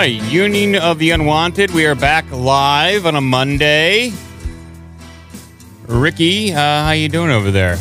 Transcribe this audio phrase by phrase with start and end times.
[0.00, 1.72] Right, Union of the Unwanted.
[1.72, 4.14] We are back live on a Monday.
[5.86, 7.76] Ricky, uh, how you doing over there?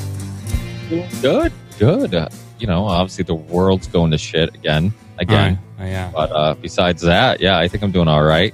[1.21, 2.13] Good, good.
[2.13, 2.27] Uh,
[2.59, 5.57] you know, obviously the world's going to shit again, again.
[5.79, 6.11] Oh, yeah.
[6.13, 8.53] But uh, besides that, yeah, I think I'm doing all right.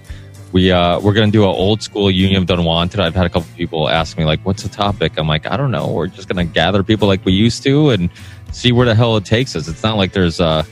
[0.52, 3.00] We uh, we're gonna do an old school Union of the Unwanted.
[3.00, 5.72] I've had a couple people ask me like, "What's the topic?" I'm like, I don't
[5.72, 5.92] know.
[5.92, 8.12] We're just gonna gather people like we used to and
[8.52, 9.68] see where the hell it takes us.
[9.68, 10.64] It's not like there's uh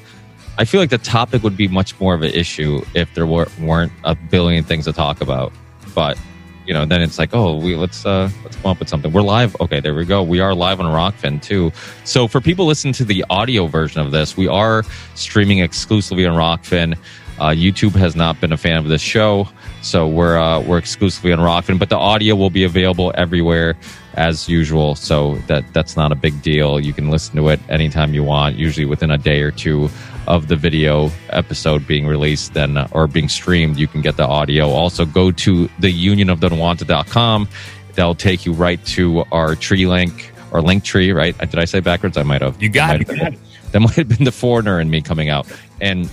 [0.58, 3.48] I feel like the topic would be much more of an issue if there were,
[3.60, 5.52] weren't a billion things to talk about.
[5.96, 6.18] But
[6.66, 9.12] you know, then it's like, oh, we let's uh, let's come up with something.
[9.12, 9.60] We're live.
[9.60, 10.24] Okay, there we go.
[10.24, 11.72] We are live on Rokfin too.
[12.06, 14.84] So for people listening to the audio version of this, we are
[15.16, 16.98] streaming exclusively on Rokfin.
[17.40, 19.50] Uh, YouTube has not been a fan of this show,
[19.82, 21.80] so we're uh, we're exclusively on Rokfin.
[21.80, 23.76] But the audio will be available everywhere
[24.14, 24.96] as usual.
[24.96, 26.80] So that that's not a big deal.
[26.80, 29.90] You can listen to it anytime you want, usually within a day or two
[30.28, 33.78] of the video episode being released then uh, or being streamed.
[33.78, 34.70] You can get the audio.
[34.70, 37.48] Also go to the union of the unwanted.com
[37.96, 41.38] that'll take you right to our tree link or link tree right?
[41.38, 42.18] Did i say backwards?
[42.18, 42.62] I might have.
[42.62, 43.08] You got That it.
[43.08, 43.34] might have.
[43.34, 43.40] Been-
[43.72, 45.48] that might have been the foreigner in me coming out.
[45.82, 46.08] And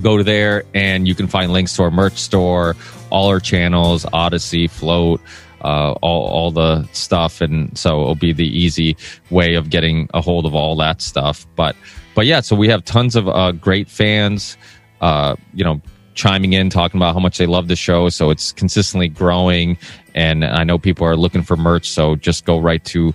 [0.00, 2.74] go to there and you can find links to our merch store
[3.10, 5.20] all our channels Odysee float
[5.60, 7.40] uh, all, all the stuff.
[7.42, 8.96] And so it'll be the easy
[9.30, 11.46] way of getting a hold of all that stuff.
[11.56, 11.76] But
[12.14, 14.56] but yeah so we have tons of uh, great fans
[15.00, 15.80] uh, you know
[16.14, 19.78] chiming in talking about how much they love the show so it's consistently growing
[20.14, 23.14] and i know people are looking for merch so just go right to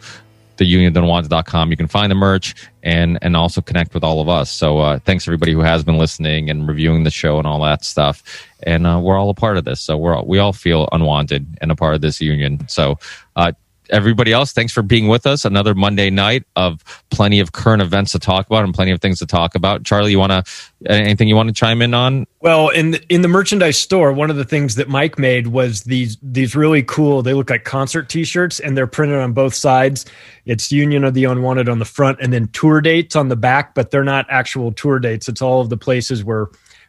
[0.58, 1.72] theunionunwanted.com.
[1.72, 4.52] You can find the merch and and also connect with all of us.
[4.52, 7.86] So uh, thanks everybody who has been listening and reviewing the show and all that
[7.86, 8.24] stuff.
[8.64, 11.58] And uh, we're all a part of this, so we're all, we all feel unwanted
[11.62, 12.68] and a part of this union.
[12.68, 13.00] So.
[13.36, 13.54] Uh,
[13.90, 15.46] Everybody else, thanks for being with us.
[15.46, 19.20] Another Monday night of plenty of current events to talk about and plenty of things
[19.20, 19.84] to talk about.
[19.84, 20.44] Charlie, you want to
[20.86, 22.28] anything you want to chime in on?
[22.40, 25.84] Well, in the, in the merchandise store, one of the things that Mike made was
[25.84, 27.22] these these really cool.
[27.22, 30.06] They look like concert T-shirts, and they're printed on both sides.
[30.46, 33.74] It's Union of the Unwanted on the front, and then tour dates on the back.
[33.74, 35.28] But they're not actual tour dates.
[35.28, 36.48] It's all of the places where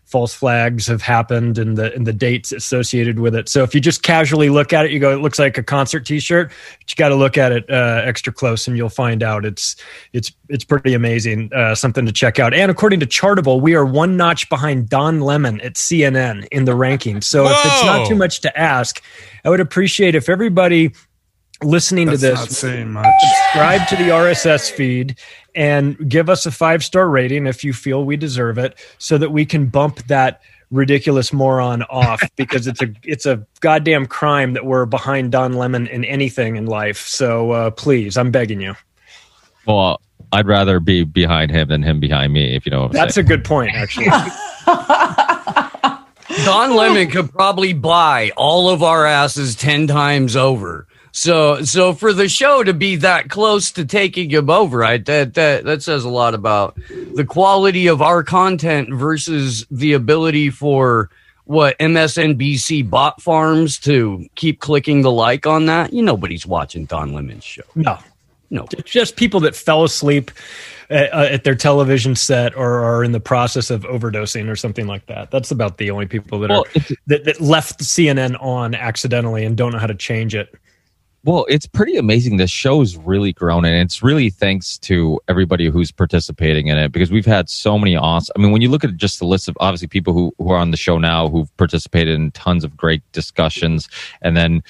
[0.09, 3.49] false flags have happened and the and the dates associated with it.
[3.49, 6.07] So if you just casually look at it, you go, it looks like a concert
[6.07, 6.49] T-shirt.
[6.49, 9.77] But you got to look at it uh, extra close, and you'll find out it's
[10.13, 11.53] it's it's pretty amazing.
[11.55, 12.55] Uh, something to check out.
[12.55, 16.73] And according to Chartable, we are one notch behind Don Lemon at CNN in the
[16.73, 17.25] rankings.
[17.25, 19.03] So if it's not too much to ask,
[19.45, 20.93] I would appreciate if everybody
[21.63, 23.07] listening That's to not this saying much.
[23.21, 25.19] subscribe to the RSS feed
[25.55, 29.33] and give us a five star rating if you feel we deserve it, so that
[29.33, 30.41] we can bump that
[30.71, 35.87] ridiculous moron off because it's a it's a goddamn crime that we're behind Don Lemon
[35.89, 37.07] in anything in life.
[37.07, 38.75] So uh, please, I'm begging you.
[39.66, 40.01] Well,
[40.33, 42.54] I'd rather be behind him than him behind me.
[42.54, 43.27] If you know what I'm That's saying.
[43.27, 44.07] a good point, actually.
[46.45, 50.87] Don Lemon could probably buy all of our asses 10 times over.
[51.13, 55.34] So, so for the show to be that close to taking him over, I, that,
[55.34, 56.78] that, that says a lot about
[57.15, 61.10] the quality of our content versus the ability for
[61.45, 65.93] what MSNBC bot farms to keep clicking the like on that.
[65.93, 67.63] You nobody's watching Don Lemon's show.
[67.75, 67.99] No,
[68.51, 68.66] No.
[68.72, 70.31] It's just people that fell asleep
[70.91, 74.87] at, uh, at their television set or are in the process of overdosing or something
[74.87, 75.31] like that.
[75.31, 79.57] That's about the only people that Well, are that, that left CNN on accidentally and
[79.57, 80.54] don't know how to change it.
[81.28, 82.39] Well, it's pretty amazing.
[82.39, 87.10] The show's really grown, and it's really thanks to everybody who's participating in it because
[87.10, 88.33] we've had so many awesome.
[88.34, 90.57] I mean, when you look at just the list of obviously people who, who are
[90.57, 93.91] on the show now who've participated in tons of great discussions,
[94.22, 94.63] and then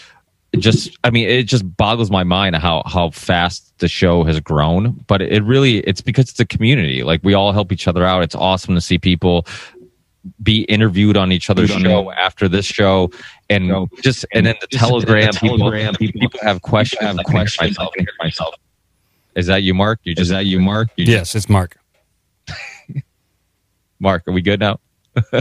[0.58, 5.04] just I mean, it just boggles my mind how how fast the show has grown.
[5.06, 7.04] But it really it's because it's a community.
[7.04, 8.24] Like we all help each other out.
[8.24, 9.46] It's awesome to see people
[10.42, 13.10] be interviewed on each other's show after this show
[13.50, 17.02] and just and then the telegram, people, people have questions.
[17.02, 17.78] Have questions.
[17.78, 18.54] myself, myself
[19.34, 20.00] is that you mark?
[20.02, 20.88] You just is that you mark?
[20.96, 21.78] You Yes, it's Mark.
[24.00, 24.80] mark are we good now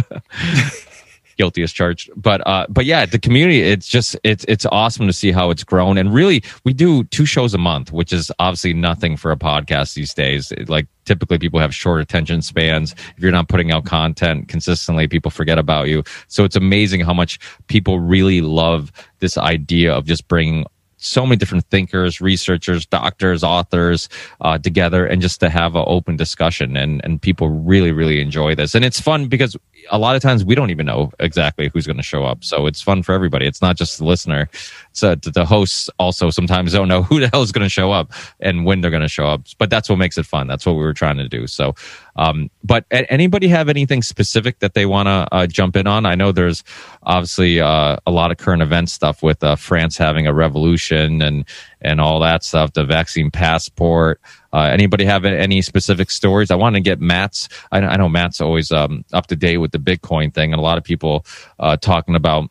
[1.37, 2.09] guilty as charged.
[2.15, 5.63] But uh but yeah the community it's just it's it's awesome to see how it's
[5.63, 5.97] grown.
[5.97, 9.93] And really we do two shows a month which is obviously nothing for a podcast
[9.93, 10.51] these days.
[10.51, 12.91] It- like typically people have short attention spans.
[13.15, 16.03] If you're not putting out content consistently people forget about you.
[16.27, 20.65] So it's amazing how much people really love this idea of just bringing
[20.97, 24.09] so many different thinkers, researchers, doctors, authors
[24.41, 26.75] uh, together, and just to have an open discussion.
[26.75, 29.55] And and people really really enjoy this, and it's fun because
[29.91, 32.43] a lot of times we don't even know exactly who's going to show up.
[32.43, 33.45] So it's fun for everybody.
[33.45, 34.49] It's not just the listener.
[34.97, 38.11] So the hosts also sometimes don't know who the hell is going to show up
[38.39, 39.43] and when they're going to show up.
[39.57, 40.47] But that's what makes it fun.
[40.47, 41.47] That's what we were trying to do.
[41.47, 41.75] So,
[42.15, 46.05] um, but anybody have anything specific that they want to uh, jump in on?
[46.05, 46.63] I know there's
[47.03, 51.45] obviously uh, a lot of current event stuff with uh, France having a revolution and
[51.81, 52.73] and all that stuff.
[52.73, 54.19] The vaccine passport.
[54.53, 56.49] Uh, anybody have any specific stories?
[56.49, 57.49] I want to get Matt's.
[57.71, 60.63] I, I know Matt's always um, up to date with the Bitcoin thing, and a
[60.63, 61.25] lot of people
[61.59, 62.49] uh, talking about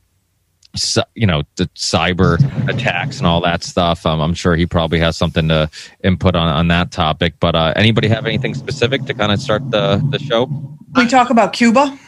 [1.14, 2.38] you know the cyber
[2.68, 4.04] attacks and all that stuff.
[4.06, 5.70] Um, I'm sure he probably has something to
[6.04, 7.34] input on on that topic.
[7.40, 10.50] But uh, anybody have anything specific to kind of start the the show?
[10.94, 11.98] we talk about Cuba?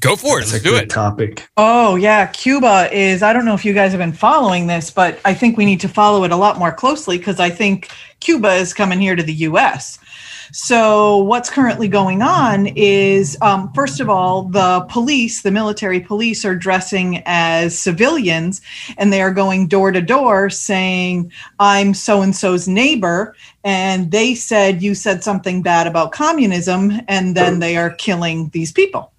[0.00, 0.42] Go for it.
[0.42, 0.88] That's Let's do it.
[0.88, 1.46] topic.
[1.58, 2.26] Oh, yeah.
[2.26, 5.58] Cuba is, I don't know if you guys have been following this, but I think
[5.58, 8.98] we need to follow it a lot more closely because I think Cuba is coming
[8.98, 9.98] here to the US.
[10.52, 16.44] So, what's currently going on is, um, first of all, the police, the military police,
[16.44, 18.60] are dressing as civilians
[18.98, 23.34] and they are going door to door saying, I'm so and so's neighbor.
[23.64, 27.00] And they said, You said something bad about communism.
[27.08, 29.12] And then they are killing these people.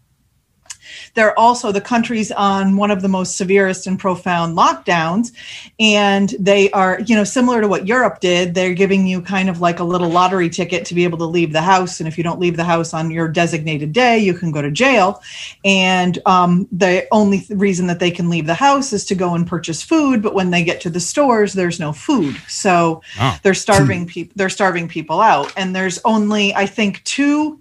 [1.14, 5.32] They're also the countries on one of the most severest and profound lockdowns.
[5.80, 8.54] And they are, you know, similar to what Europe did.
[8.54, 11.54] They're giving you kind of like a little lottery ticket to be able to leave
[11.54, 12.00] the house.
[12.00, 14.72] And if you don't leave the house on your designated day, you can go to
[14.72, 15.22] jail.
[15.66, 19.46] And um, the only reason that they can leave the house is to go and
[19.48, 20.22] purchase food.
[20.22, 22.36] But when they get to the stores, there's no food.
[22.48, 23.38] So Oh.
[23.44, 24.34] they're starving people.
[24.36, 25.54] They're starving people out.
[25.58, 27.60] And there's only, I think, two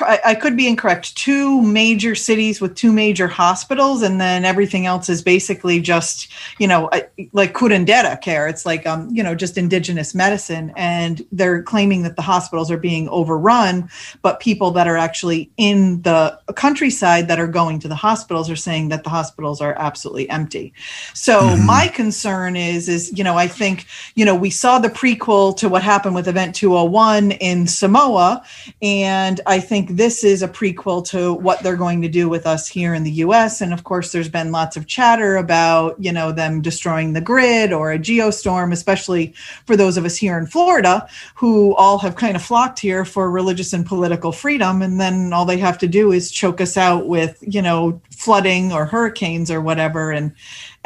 [0.00, 1.16] I I could be incorrect.
[1.16, 6.66] Two major cities with two major hospitals, and then everything else is basically just, you
[6.66, 6.90] know,
[7.32, 8.48] like curandera care.
[8.48, 12.76] It's like, um, you know, just indigenous medicine, and they're claiming that the hospitals are
[12.76, 13.88] being overrun,
[14.22, 18.56] but people that are actually in the countryside that are going to the hospitals are
[18.56, 20.72] saying that the hospitals are absolutely empty.
[21.12, 25.56] So my concern is, is you know, I think, you know, we saw the prequel
[25.58, 28.44] to what happened with Event 201 in Samoa,
[28.82, 32.68] and I think this is a prequel to what they're going to do with us
[32.68, 33.60] here in the US.
[33.60, 37.72] And of course, there's been lots of chatter about, you know, them destroying the grid
[37.72, 39.34] or a geostorm, especially
[39.66, 43.30] for those of us here in Florida who all have kind of flocked here for
[43.30, 44.82] religious and political freedom.
[44.82, 48.72] And then all they have to do is choke us out with, you know, flooding
[48.72, 50.10] or hurricanes or whatever.
[50.10, 50.32] And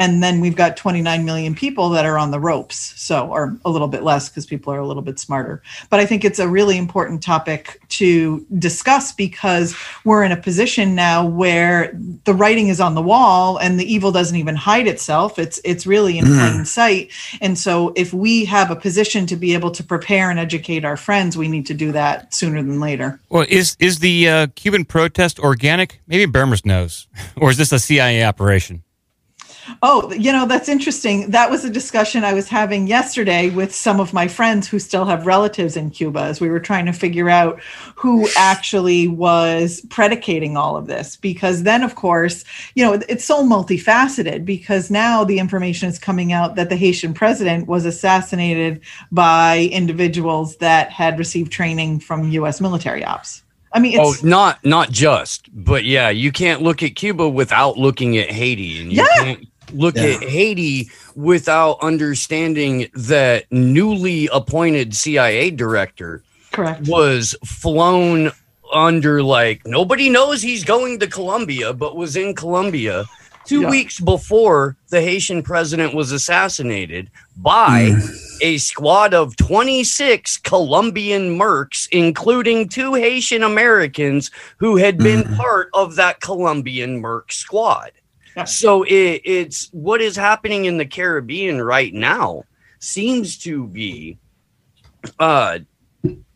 [0.00, 2.94] and then we've got 29 million people that are on the ropes.
[2.96, 5.62] So or a little bit less because people are a little bit smarter.
[5.90, 10.94] But i think it's a really important topic to discuss because we're in a position
[10.94, 11.92] now where
[12.24, 15.38] the writing is on the wall and the evil doesn't even hide itself.
[15.38, 17.10] It's it's really in plain sight.
[17.40, 20.96] And so if we have a position to be able to prepare and educate our
[20.96, 23.20] friends we need to do that sooner than later.
[23.28, 26.00] Well, is is the uh, Cuban protest organic?
[26.06, 27.06] Maybe Bermas knows,
[27.36, 28.82] or is this a CIA operation?
[29.82, 31.30] Oh, you know, that's interesting.
[31.30, 35.04] That was a discussion I was having yesterday with some of my friends who still
[35.04, 37.60] have relatives in Cuba as we were trying to figure out
[37.94, 41.16] who actually was predicating all of this.
[41.16, 42.44] Because then, of course,
[42.74, 47.14] you know, it's so multifaceted because now the information is coming out that the Haitian
[47.14, 48.80] president was assassinated
[49.12, 53.42] by individuals that had received training from US military ops.
[53.78, 58.18] I mean, Oh, not not just, but yeah, you can't look at Cuba without looking
[58.18, 59.24] at Haiti, and you Yeah.
[59.24, 60.02] can't look Yeah.
[60.16, 66.88] at Haiti without understanding that newly appointed CIA director correct.
[66.88, 68.32] was flown
[68.72, 73.04] under like nobody knows he's going to Colombia, but was in Colombia
[73.48, 73.70] two Yeah.
[73.70, 77.92] weeks before the Haitian president was assassinated by
[78.42, 85.36] a squad of 26 Colombian mercs, including two Haitian Americans who had been Mhm.
[85.38, 87.92] part of that Colombian merc squad.
[88.36, 88.44] Yeah.
[88.44, 92.44] So it, it's what is happening in the Caribbean right now
[92.80, 94.18] seems to be
[95.18, 95.58] uh,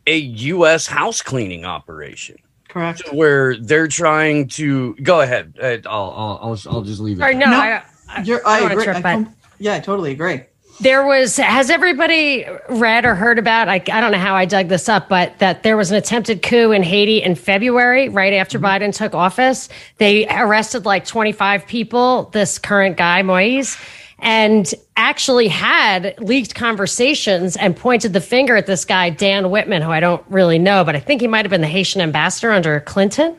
[0.07, 0.87] a U.S.
[0.87, 2.37] house cleaning operation
[2.73, 3.13] Correct.
[3.13, 5.55] where they're trying to go ahead.
[5.61, 7.23] Uh, I'll, I'll, I'll, I'll just leave it.
[7.23, 8.83] Or no, No, I, I, You're, I I, agree.
[8.83, 10.41] trip, I but- com- yeah, I totally agree.
[10.81, 14.69] there was has everybody read or heard about I, I don't know how i dug
[14.69, 18.57] this up but that there was an attempted coup in haiti in february right after
[18.59, 23.77] biden took office they arrested like 25 people this current guy moise
[24.23, 29.91] and actually had leaked conversations and pointed the finger at this guy dan whitman who
[29.91, 32.79] i don't really know but i think he might have been the haitian ambassador under
[32.79, 33.35] clinton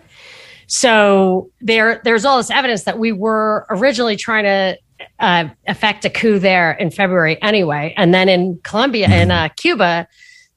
[0.66, 4.78] so there, there's all this evidence that we were originally trying to
[5.18, 10.08] uh, effect a coup there in February anyway, and then in Colombia and uh, Cuba,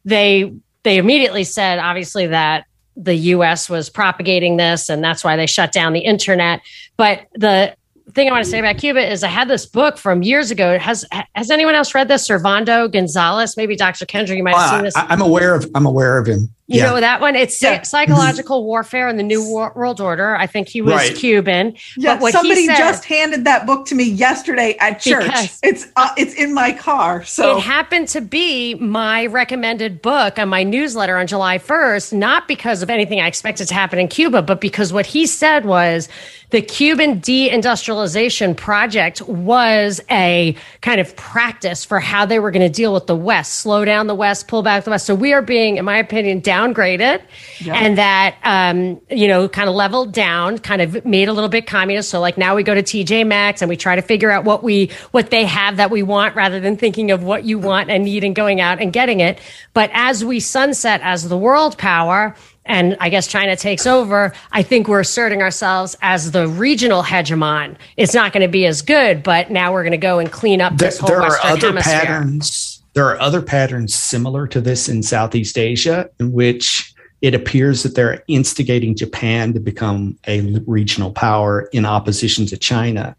[0.05, 0.53] they
[0.83, 2.65] they immediately said obviously that
[2.95, 3.69] the U.S.
[3.69, 6.61] was propagating this, and that's why they shut down the internet.
[6.95, 7.75] But the
[8.13, 10.77] thing I want to say about Cuba is I had this book from years ago.
[10.79, 12.27] Has has anyone else read this?
[12.27, 14.05] Servando Gonzalez, maybe Dr.
[14.05, 14.95] Kendra, you might have seen Uh, this.
[14.95, 15.69] I, I'm aware of.
[15.75, 16.49] I'm aware of him.
[16.69, 16.89] You yeah.
[16.89, 17.37] know that one?
[17.37, 17.81] It's Yeah.
[17.83, 20.35] psychological warfare in the New Wor- World Order.
[20.35, 21.15] I think he was Right.
[21.15, 21.75] Cuban.
[21.95, 25.31] Yeah, But what he somebody said- just handed that book to me yesterday at church.
[25.63, 27.23] It's uh, it's in my car.
[27.23, 32.49] So It happened to be my recommended book on my newsletter on July 1st, not
[32.49, 36.09] because of anything I expected to happen in Cuba, but because what he said was
[36.49, 42.69] the Cuban deindustrialization project was a kind of practice for how they were going to
[42.73, 45.05] deal with the West, slow down the West, pull back the West.
[45.05, 47.21] So we are being, in my opinion, downgraded
[47.67, 51.67] and that, um, you know, kind of leveled down, kind of made a little bit
[51.67, 52.09] communist.
[52.09, 54.63] So like now we go to TJ Maxx and we try to figure out what
[54.63, 58.03] we, what they have that we want rather than thinking of what you want and
[58.03, 59.39] need and going out and getting it.
[59.73, 62.35] But as we sunset as the world power,
[62.65, 67.77] and I guess China takes over, I think we're asserting ourselves as the regional hegemon.
[67.95, 70.59] It's not going to be as good, but now we're going to go and clean
[70.59, 71.99] up there, this whole there are other hemisphere.
[71.99, 72.66] patterns
[72.97, 77.93] there are other patterns similar to this in southeast asia in which it appears that
[77.93, 83.15] they're instigating japan to become a regional power in opposition to china.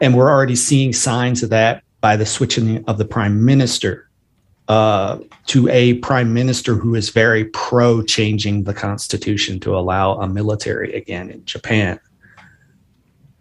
[0.00, 4.08] And we're already seeing signs of that by the switching of the prime minister
[4.68, 10.26] uh, to a prime minister who is very pro changing the constitution to allow a
[10.26, 12.00] military again in japan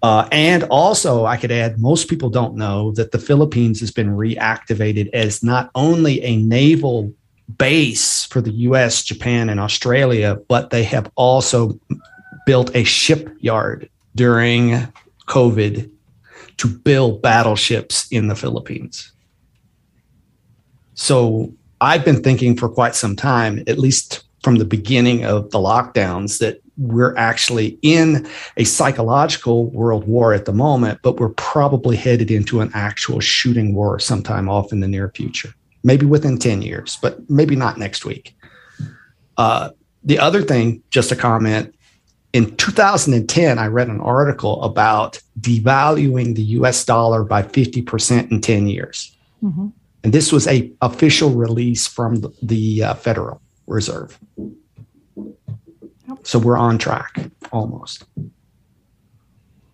[0.01, 4.09] uh, and also, I could add, most people don't know that the Philippines has been
[4.09, 7.13] reactivated as not only a naval
[7.57, 11.79] base for the US, Japan, and Australia, but they have also
[12.45, 14.87] built a shipyard during
[15.27, 15.89] COVID
[16.57, 19.11] to build battleships in the Philippines.
[20.95, 25.59] So I've been thinking for quite some time, at least from the beginning of the
[25.59, 31.95] lockdowns, that we're actually in a psychological world war at the moment, but we're probably
[31.95, 36.61] headed into an actual shooting war sometime off in the near future, maybe within 10
[36.61, 38.35] years, but maybe not next week.
[39.37, 39.69] Uh,
[40.03, 41.73] the other thing, just a comment
[42.33, 48.67] in 2010, I read an article about devaluing the US dollar by 50% in 10
[48.67, 49.15] years.
[49.43, 49.73] Mhm.
[50.03, 54.17] And this was a official release from the, the uh, Federal Reserve.
[56.23, 57.19] So we're on track
[57.51, 58.05] almost.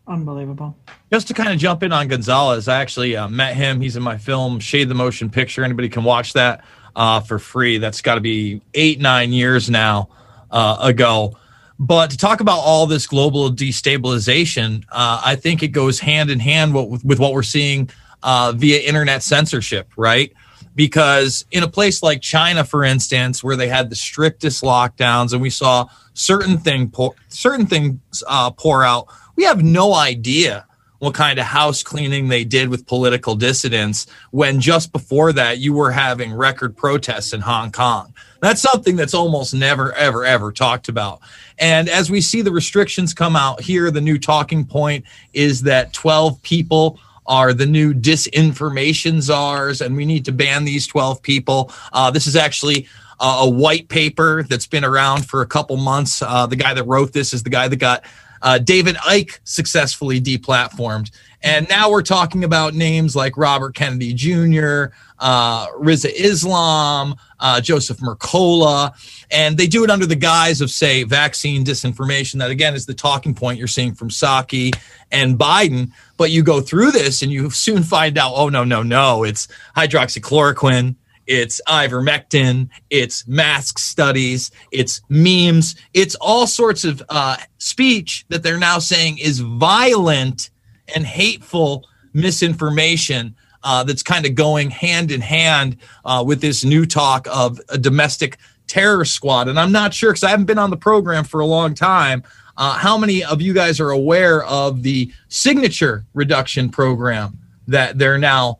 [0.07, 0.77] unbelievable.
[1.11, 3.81] Just to kind of jump in on Gonzalez, I actually uh, met him.
[3.81, 5.63] He's in my film Shade the Motion Picture.
[5.63, 6.63] Anybody can watch that
[6.95, 7.77] uh, for free.
[7.77, 10.09] That's got to be eight, nine years now
[10.51, 11.37] uh, ago.
[11.79, 16.39] But to talk about all this global destabilization, uh, I think it goes hand in
[16.39, 17.89] hand with, with what we're seeing
[18.23, 20.33] uh, via internet censorship, right?
[20.77, 25.41] Because in a place like China, for instance, where they had the strictest lockdowns, and
[25.41, 30.67] we saw certain thing pour, certain things uh, pour out, we have no idea
[30.99, 35.73] what kind of house cleaning they did with political dissidents when just before that you
[35.73, 38.13] were having record protests in Hong Kong.
[38.39, 41.21] That's something that's almost never, ever, ever talked about.
[41.57, 45.93] And as we see the restrictions come out here, the new talking point is that
[45.93, 51.71] 12 people are the new disinformation czars, and we need to ban these 12 people.
[51.91, 52.87] Uh, this is actually
[53.19, 56.21] uh, a white paper that's been around for a couple months.
[56.21, 58.03] Uh, the guy that wrote this is the guy that got
[58.41, 61.11] uh, David Icke successfully deplatformed.
[61.41, 64.85] And now we're talking about names like Robert Kennedy Jr.,
[65.19, 68.93] uh, Rizza Islam, uh, Joseph Mercola,
[69.31, 72.39] and they do it under the guise of, say, vaccine disinformation.
[72.39, 74.75] That again is the talking point you're seeing from Psaki
[75.11, 75.91] and Biden.
[76.17, 79.47] But you go through this and you soon find out, oh no, no, no, it's
[79.75, 80.95] hydroxychloroquine.
[81.27, 88.57] It's ivermectin, it's mask studies, it's memes, it's all sorts of uh, speech that they're
[88.57, 90.51] now saying is violent
[90.95, 96.85] and hateful misinformation uh, that's kind of going hand in hand uh, with this new
[96.85, 98.37] talk of a domestic
[98.67, 99.47] terror squad.
[99.47, 102.23] And I'm not sure because I haven't been on the program for a long time.
[102.57, 107.37] Uh, how many of you guys are aware of the signature reduction program
[107.67, 108.59] that they're now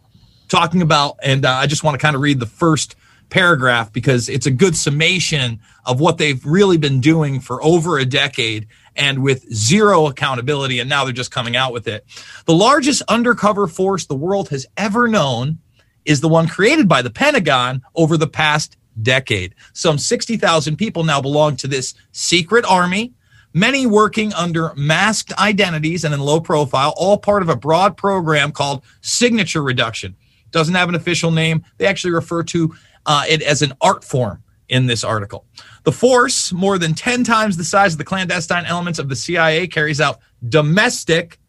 [0.49, 1.17] talking about?
[1.23, 2.95] And uh, I just want to kind of read the first
[3.29, 8.05] paragraph because it's a good summation of what they've really been doing for over a
[8.05, 10.79] decade and with zero accountability.
[10.79, 12.05] And now they're just coming out with it.
[12.45, 15.59] The largest undercover force the world has ever known
[16.05, 19.53] is the one created by the Pentagon over the past decade.
[19.73, 23.13] Some 60,000 people now belong to this secret army,
[23.53, 28.51] many working under masked identities and in low profile, all part of a broad program
[28.51, 30.15] called signature reduction.
[30.51, 31.63] Doesn't have an official name.
[31.77, 32.73] They actually refer to
[33.05, 35.45] uh, it as an art form in this article.
[35.83, 39.67] The force, more than 10 times the size of the clandestine elements of the CIA,
[39.67, 40.19] carries out
[40.49, 41.39] domestic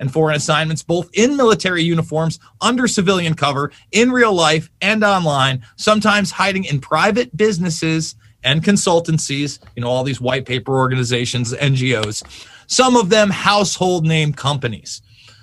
[0.00, 5.64] and foreign assignments, both in military uniforms, under civilian cover, in real life, and online,
[5.76, 12.24] sometimes hiding in private businesses and consultancies, you know, all these white paper organizations, NGOs,
[12.66, 15.02] some of them household name companies.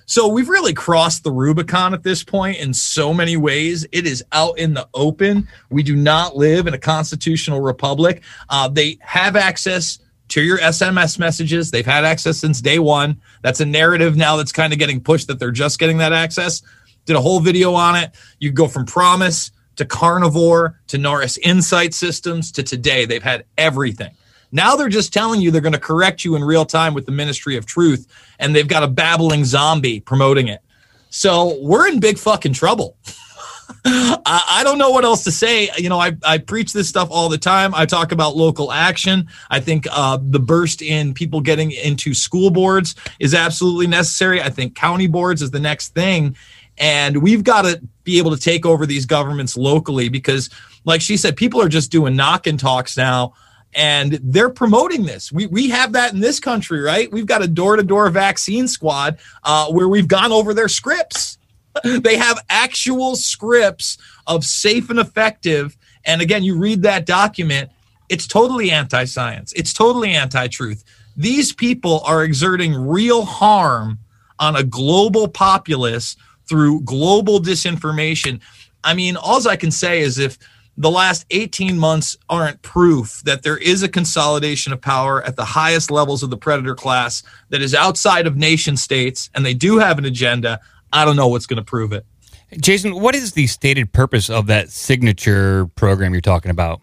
[0.09, 3.85] So we've really crossed the Rubicon at this point in so many ways.
[3.91, 5.47] It is out in the open.
[5.69, 8.23] We do not live in a constitutional republic.
[8.49, 9.99] Uh, they have access
[10.29, 11.69] to your SMS messages.
[11.69, 13.21] They've had access since day one.
[13.43, 16.63] That's a narrative now that's kind of getting pushed that they're just getting that access.
[17.05, 18.15] Did a whole video on it.
[18.39, 23.05] You go from PROMIS to Carnivore to Narus Insight Systems to today.
[23.05, 24.15] They've had everything.
[24.51, 27.11] Now they're just telling you they're going to correct you in real time with the
[27.11, 28.07] Ministry of Truth,
[28.39, 30.61] and they've got a babbling zombie promoting it.
[31.09, 32.97] So we're in big fucking trouble.
[33.85, 35.69] I, don't know what else to say.
[35.77, 37.73] You know, I, I preach this stuff all the time.
[37.73, 39.27] I talk about local action.
[39.49, 44.41] I think uh, the burst in people getting into school boards is absolutely necessary.
[44.41, 46.35] I think county boards is the next thing.
[46.77, 50.49] And we've got to be able to take over these governments locally because,
[50.85, 53.33] like she said, people are just doing knock and talks now
[53.73, 55.31] and they're promoting this.
[55.31, 57.11] We we have that in this country, right?
[57.11, 61.37] We've got a door to door vaccine squad uh, where we've gone over their scripts.
[61.83, 65.77] they have actual scripts of safe and effective.
[66.05, 67.69] And again, you read that document,
[68.09, 69.53] it's totally anti science.
[69.53, 70.83] It's totally anti truth.
[71.15, 73.99] These people are exerting real harm
[74.39, 76.15] on a global populace
[76.47, 78.39] through global disinformation.
[78.83, 80.37] I mean, all I can say is if
[80.79, 85.43] the last 18 months aren't proof that there is a consolidation of power at the
[85.43, 89.77] highest levels of the predator class that is outside of nation states and they do
[89.77, 90.61] have an agenda.
[90.93, 92.05] I don't know what's going to prove it.
[92.61, 96.79] Jason, what is the stated purpose of that signature program you're talking about?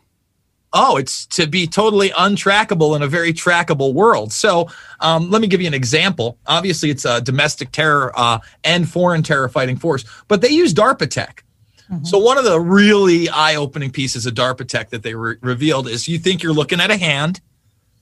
[0.74, 4.30] Oh, it's to be totally untrackable in a very trackable world.
[4.30, 4.68] So,
[5.00, 6.38] um, let me give you an example.
[6.46, 11.08] Obviously, it's a domestic terror uh, and foreign terror fighting force, but they use DARPA
[11.08, 11.45] tech.
[11.90, 12.04] Mm-hmm.
[12.04, 16.08] So one of the really eye-opening pieces of DARPA tech that they re- revealed is
[16.08, 17.40] you think you're looking at a hand,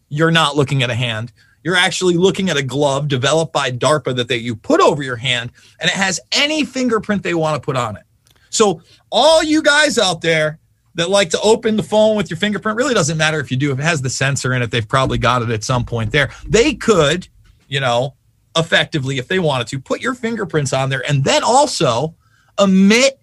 [0.08, 1.32] you're not looking at a hand.
[1.62, 5.16] You're actually looking at a glove developed by DARPA that they you put over your
[5.16, 8.02] hand, and it has any fingerprint they want to put on it.
[8.50, 10.58] So all you guys out there
[10.94, 13.72] that like to open the phone with your fingerprint really doesn't matter if you do
[13.72, 16.30] if it has the sensor in it they've probably got it at some point there
[16.46, 17.28] they could
[17.68, 18.14] you know
[18.56, 22.14] effectively if they wanted to put your fingerprints on there and then also
[22.60, 23.20] emit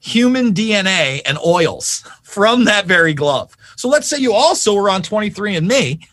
[0.00, 3.56] human DNA and oils from that very glove.
[3.76, 6.04] So let's say you also were on 23andMe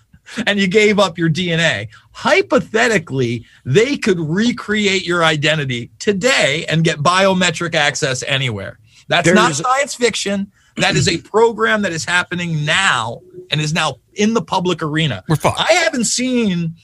[0.45, 1.89] and you gave up your DNA.
[2.11, 8.79] Hypothetically, they could recreate your identity today and get biometric access anywhere.
[9.07, 10.51] That's There's, not science fiction.
[10.75, 15.23] That is a program that is happening now and is now in the public arena.
[15.29, 15.59] We're fucked.
[15.59, 16.75] I haven't seen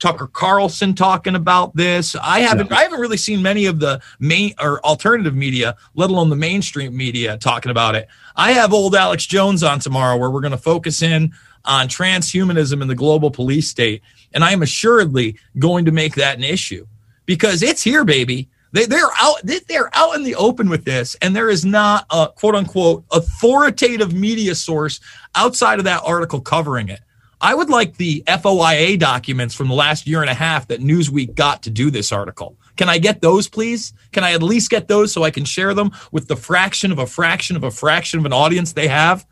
[0.00, 2.16] Tucker Carlson talking about this.
[2.16, 6.30] I haven't I haven't really seen many of the main or alternative media, let alone
[6.30, 8.08] the mainstream media, talking about it.
[8.34, 11.32] I have old Alex Jones on tomorrow where we're going to focus in
[11.66, 16.38] on transhumanism in the global police state, and I am assuredly going to make that
[16.38, 16.86] an issue
[17.26, 18.48] because it's here, baby.
[18.72, 22.28] They they're out they're out in the open with this, and there is not a
[22.34, 25.00] quote unquote authoritative media source
[25.34, 27.00] outside of that article covering it.
[27.42, 31.34] I would like the FOIA documents from the last year and a half that Newsweek
[31.34, 32.56] got to do this article.
[32.76, 33.94] Can I get those, please?
[34.12, 36.98] Can I at least get those so I can share them with the fraction of
[36.98, 39.26] a fraction of a fraction of an audience they have?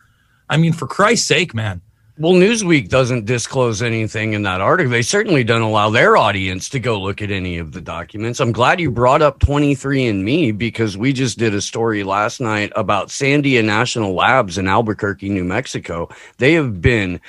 [0.48, 1.82] I mean, for Christ's sake, man.
[2.20, 4.90] Well, Newsweek doesn't disclose anything in that article.
[4.90, 8.40] They certainly don't allow their audience to go look at any of the documents.
[8.40, 13.08] I'm glad you brought up 23andMe because we just did a story last night about
[13.08, 16.08] Sandia National Labs in Albuquerque, New Mexico.
[16.38, 17.20] They have been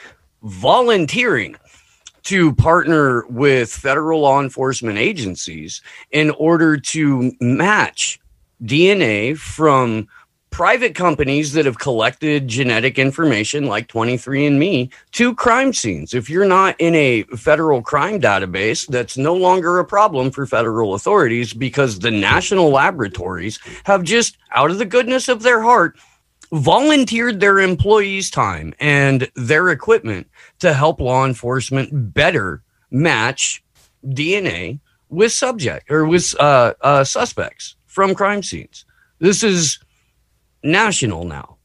[0.44, 1.56] volunteering
[2.24, 8.20] to partner with federal law enforcement agencies in order to match
[8.64, 10.08] DNA from
[10.50, 16.14] private companies that have collected genetic information like 23andMe to crime scenes.
[16.14, 20.96] If you're not in a federal crime database, that's no longer a problem for federal
[20.96, 25.98] authorities because the national laboratories have just, out of the goodness of their heart,
[26.52, 30.28] volunteered their employees' time and their equipment
[30.60, 33.64] to help law enforcement better match
[34.06, 38.86] DNA with subject or with uh, uh, suspects from crime scenes.
[39.20, 39.80] This is
[40.64, 41.58] national now.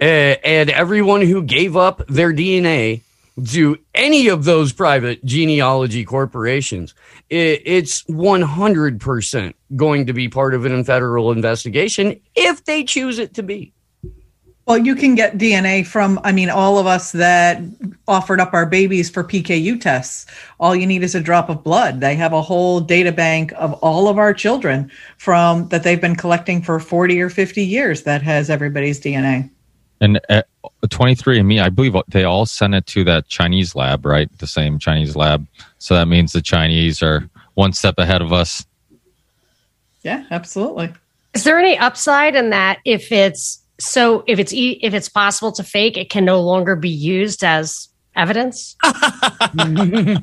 [0.00, 3.02] Uh, and everyone who gave up their DNA
[3.48, 6.94] to any of those private genealogy corporations,
[7.30, 13.34] it, it's 100% going to be part of an federal investigation if they choose it
[13.34, 13.72] to be.
[14.68, 17.62] Well, you can get DNA from, I mean, all of us that
[18.06, 20.26] offered up our babies for PKU tests.
[20.60, 22.00] All you need is a drop of blood.
[22.00, 26.16] They have a whole data bank of all of our children from that they've been
[26.16, 29.48] collecting for 40 or 50 years that has everybody's DNA.
[30.02, 30.42] And uh,
[30.84, 34.28] 23andMe, I believe they all sent it to that Chinese lab, right?
[34.36, 35.46] The same Chinese lab.
[35.78, 38.66] So that means the Chinese are one step ahead of us.
[40.02, 40.92] Yeah, absolutely.
[41.32, 45.52] Is there any upside in that if it's so if it's e- if it's possible
[45.52, 48.76] to fake, it can no longer be used as evidence?
[48.84, 50.18] yeah,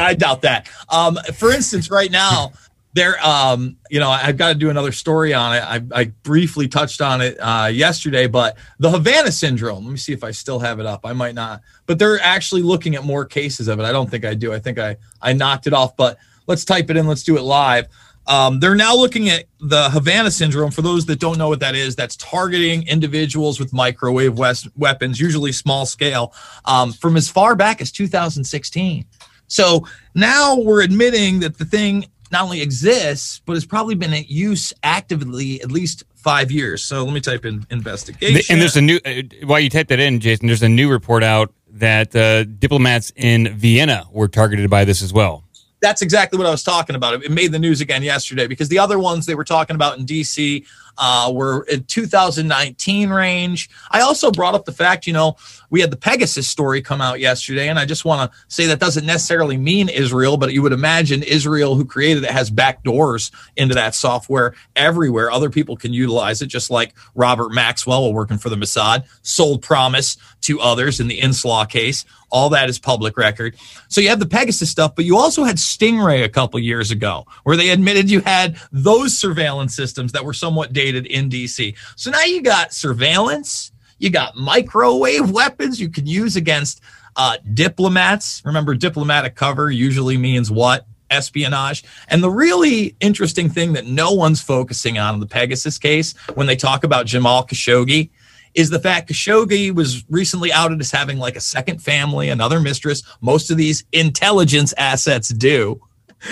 [0.00, 0.68] I doubt that.
[0.90, 2.52] Um, for instance, right now,
[2.92, 5.60] there, um, you know, I've got to do another story on it.
[5.60, 9.84] I, I briefly touched on it uh, yesterday, but the Havana syndrome.
[9.84, 11.00] Let me see if I still have it up.
[11.04, 13.84] I might not, but they're actually looking at more cases of it.
[13.84, 14.52] I don't think I do.
[14.52, 17.06] I think I I knocked it off, but let's type it in.
[17.06, 17.86] Let's do it live.
[18.26, 20.70] Um, they're now looking at the Havana syndrome.
[20.70, 25.20] For those that don't know what that is, that's targeting individuals with microwave west- weapons,
[25.20, 26.34] usually small scale,
[26.64, 29.04] um, from as far back as 2016.
[29.48, 34.24] So now we're admitting that the thing not only exists, but has probably been in
[34.26, 36.84] use actively at least five years.
[36.84, 38.46] So let me type in investigation.
[38.50, 41.22] And there's a new, uh, while you type that in, Jason, there's a new report
[41.22, 45.45] out that uh, diplomats in Vienna were targeted by this as well
[45.86, 47.22] that's exactly what I was talking about.
[47.22, 50.04] It made the news again yesterday because the other ones they were talking about in
[50.04, 50.66] DC
[50.98, 53.70] uh, were in 2019 range.
[53.90, 55.36] I also brought up the fact, you know,
[55.70, 58.78] we had the Pegasus story come out yesterday, and I just want to say that
[58.78, 63.30] doesn't necessarily mean Israel, but you would imagine Israel, who created it, has back doors
[63.56, 65.30] into that software everywhere.
[65.30, 69.62] Other people can utilize it, just like Robert Maxwell, while working for the Mossad, sold
[69.62, 72.04] PROMIS to others in the Inslaw case.
[72.30, 73.56] All that is public record.
[73.88, 77.26] So you have the Pegasus stuff, but you also had Stingray a couple years ago,
[77.44, 81.74] where they admitted you had those surveillance systems that were somewhat dated in DC.
[81.96, 86.80] So now you got surveillance you got microwave weapons you can use against
[87.16, 88.42] uh, diplomats.
[88.44, 90.86] Remember, diplomatic cover usually means what?
[91.10, 91.84] Espionage.
[92.08, 96.46] And the really interesting thing that no one's focusing on in the Pegasus case when
[96.46, 98.10] they talk about Jamal Khashoggi
[98.54, 103.02] is the fact Khashoggi was recently outed as having like a second family, another mistress.
[103.20, 105.80] Most of these intelligence assets do.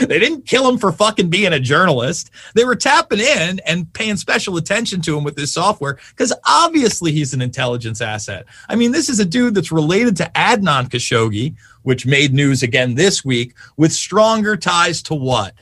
[0.01, 2.31] They didn't kill him for fucking being a journalist.
[2.55, 7.13] They were tapping in and paying special attention to him with this software because obviously
[7.13, 8.47] he's an intelligence asset.
[8.69, 12.95] I mean, this is a dude that's related to Adnan Khashoggi, which made news again
[12.95, 15.55] this week, with stronger ties to what?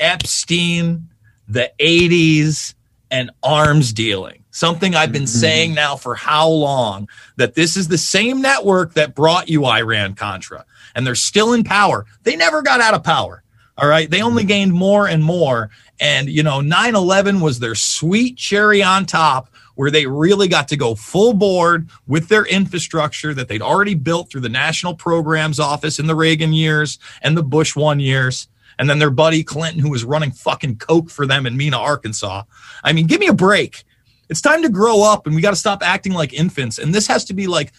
[0.00, 1.08] Epstein,
[1.48, 2.74] the 80s,
[3.10, 4.44] and arms dealing.
[4.50, 5.40] Something I've been mm-hmm.
[5.40, 10.14] saying now for how long that this is the same network that brought you Iran
[10.14, 12.06] Contra, and they're still in power.
[12.22, 13.43] They never got out of power.
[13.76, 14.08] All right.
[14.08, 15.70] They only gained more and more.
[16.00, 20.68] And, you know, 9 11 was their sweet cherry on top where they really got
[20.68, 25.58] to go full board with their infrastructure that they'd already built through the National Programs
[25.58, 28.48] Office in the Reagan years and the Bush one years.
[28.78, 32.42] And then their buddy Clinton, who was running fucking Coke for them in Mena, Arkansas.
[32.82, 33.84] I mean, give me a break.
[34.28, 36.78] It's time to grow up and we got to stop acting like infants.
[36.78, 37.72] And this has to be like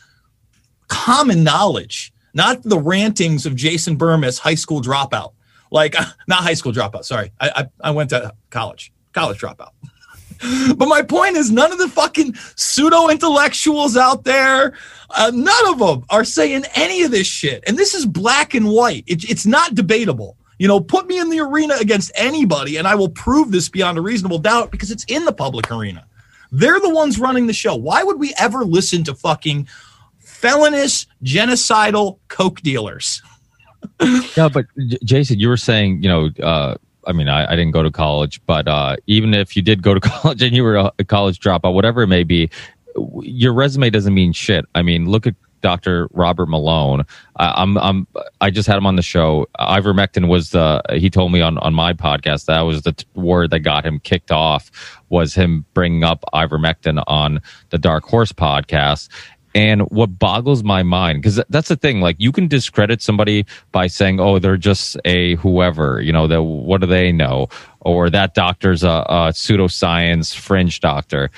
[0.87, 5.34] common knowledge, not the rantings of Jason Bermas, high school dropout.
[5.75, 5.93] Like
[6.27, 7.03] not high school dropout.
[7.03, 9.73] Sorry, I I, I went to college, college dropout.
[10.77, 14.73] but my point is, none of the fucking pseudo intellectuals out there,
[15.11, 17.63] uh, none of them are saying any of this shit.
[17.67, 19.03] And this is black and white.
[19.07, 20.37] It, it's not debatable.
[20.59, 23.97] You know, put me in the arena against anybody, and I will prove this beyond
[23.97, 26.05] a reasonable doubt because it's in the public arena.
[26.51, 27.75] They're the ones running the show.
[27.75, 29.67] Why would we ever listen to fucking
[30.19, 33.21] felonious, genocidal coke dealers?
[34.37, 36.75] yeah, but J- Jason, you were saying, you know, uh,
[37.07, 39.93] I mean, I, I, didn't go to college, but uh, even if you did go
[39.93, 42.49] to college and you were a, a college dropout, whatever it may be,
[43.21, 44.65] your resume doesn't mean shit.
[44.73, 46.07] I mean, look at Dr.
[46.11, 47.05] Robert Malone.
[47.37, 48.07] I'm, I'm,
[48.39, 49.47] I just had him on the show.
[49.59, 53.49] Ivermectin was the, he told me on, on my podcast that was the t- word
[53.49, 54.69] that got him kicked off
[55.09, 59.09] was him bringing up ivermectin on the Dark Horse podcast.
[59.55, 63.87] And what boggles my mind, because that's the thing, like you can discredit somebody by
[63.87, 67.47] saying, oh, they're just a whoever, you know, what do they know?
[67.79, 71.31] Or that doctor's a, a pseudoscience fringe doctor.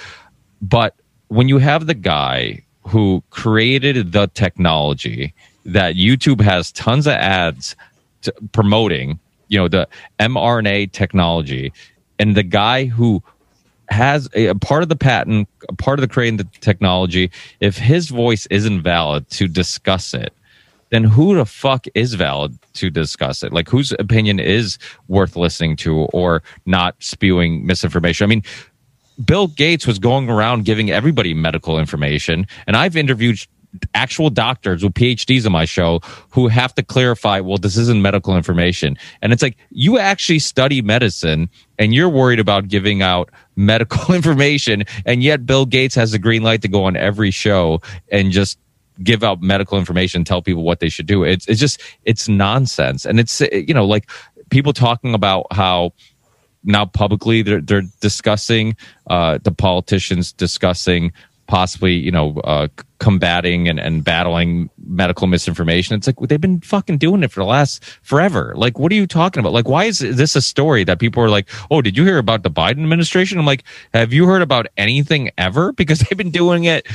[0.64, 0.96] But
[1.28, 7.76] when you have the guy who created the technology that YouTube has tons of ads
[8.52, 9.88] promoting, you know, the
[10.20, 11.72] mRNA technology,
[12.18, 13.22] and the guy who
[13.90, 17.78] has a, a, part of the patent, a part of the creating the technology, if
[17.78, 20.34] his voice isn't valid to discuss it,
[20.90, 23.52] then who the fuck is valid to discuss it?
[23.54, 28.24] Like whose opinion is worth listening to or not spewing misinformation?
[28.24, 28.44] I mean,
[29.26, 33.40] Bill Gates was going around giving everybody medical information, and I've interviewed
[33.94, 38.36] actual doctors with PhDs on my show who have to clarify, well, this isn't medical
[38.36, 38.98] information.
[39.22, 44.84] And it's like, you actually study medicine and you're worried about giving out medical information.
[45.06, 48.58] And yet Bill Gates has a green light to go on every show and just
[49.04, 51.24] give out medical information, tell people what they should do.
[51.24, 53.06] It's, it's just, it's nonsense.
[53.06, 54.10] And it's, you know, like
[54.50, 55.94] people talking about how,
[56.64, 58.76] now publicly they're, they're discussing
[59.10, 61.14] uh, the politicians discussing
[61.48, 62.68] possibly you know uh,
[63.00, 65.96] combating and, and battling medical misinformation.
[65.96, 68.54] It's like they've been fucking doing it for the last forever.
[68.56, 69.54] Like what are you talking about?
[69.54, 72.44] Like why is this a story that people are like oh did you hear about
[72.44, 73.40] the biden administration?
[73.40, 75.74] I'm like have you heard about anything ever?
[75.88, 76.88] Because they've been doing it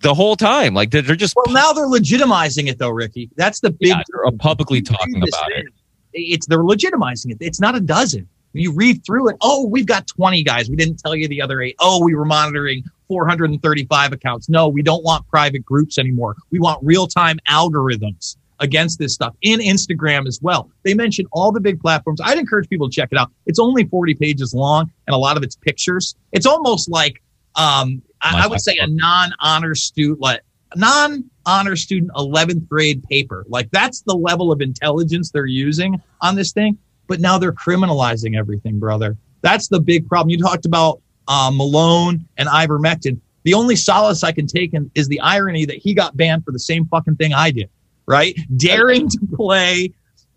[0.00, 0.72] the whole time.
[0.72, 3.28] Like they're, just well now they're legitimizing it though ricky.
[3.36, 5.66] That's the big yeah, they're publicly talking about it.
[6.14, 7.38] it's they're legitimizing it.
[7.40, 9.36] It's not a dozen you read through it.
[9.40, 10.68] Oh, we've got 20 guys.
[10.68, 11.76] We didn't tell you the other eight.
[11.78, 14.48] Oh, we were monitoring 435 accounts.
[14.48, 16.36] No, we don't want private groups anymore.
[16.50, 20.70] We want real time algorithms against this stuff in Instagram as well.
[20.84, 22.20] They mention all the big platforms.
[22.22, 23.30] I'd encourage people to check it out.
[23.46, 26.14] It's only 40 pages long and a lot of it's pictures.
[26.32, 27.22] It's almost like,
[27.56, 30.42] um, I, I would say a non honor student, like
[30.76, 33.44] non honor student 11th grade paper.
[33.48, 36.78] Like that's the level of intelligence they're using on this thing
[37.10, 39.16] but now they're criminalizing everything, brother.
[39.42, 40.30] That's the big problem.
[40.30, 43.18] You talked about uh, Malone and ivermectin.
[43.42, 46.52] The only solace I can take in is the irony that he got banned for
[46.52, 47.68] the same fucking thing I did,
[48.06, 48.38] right?
[48.56, 49.92] Daring to play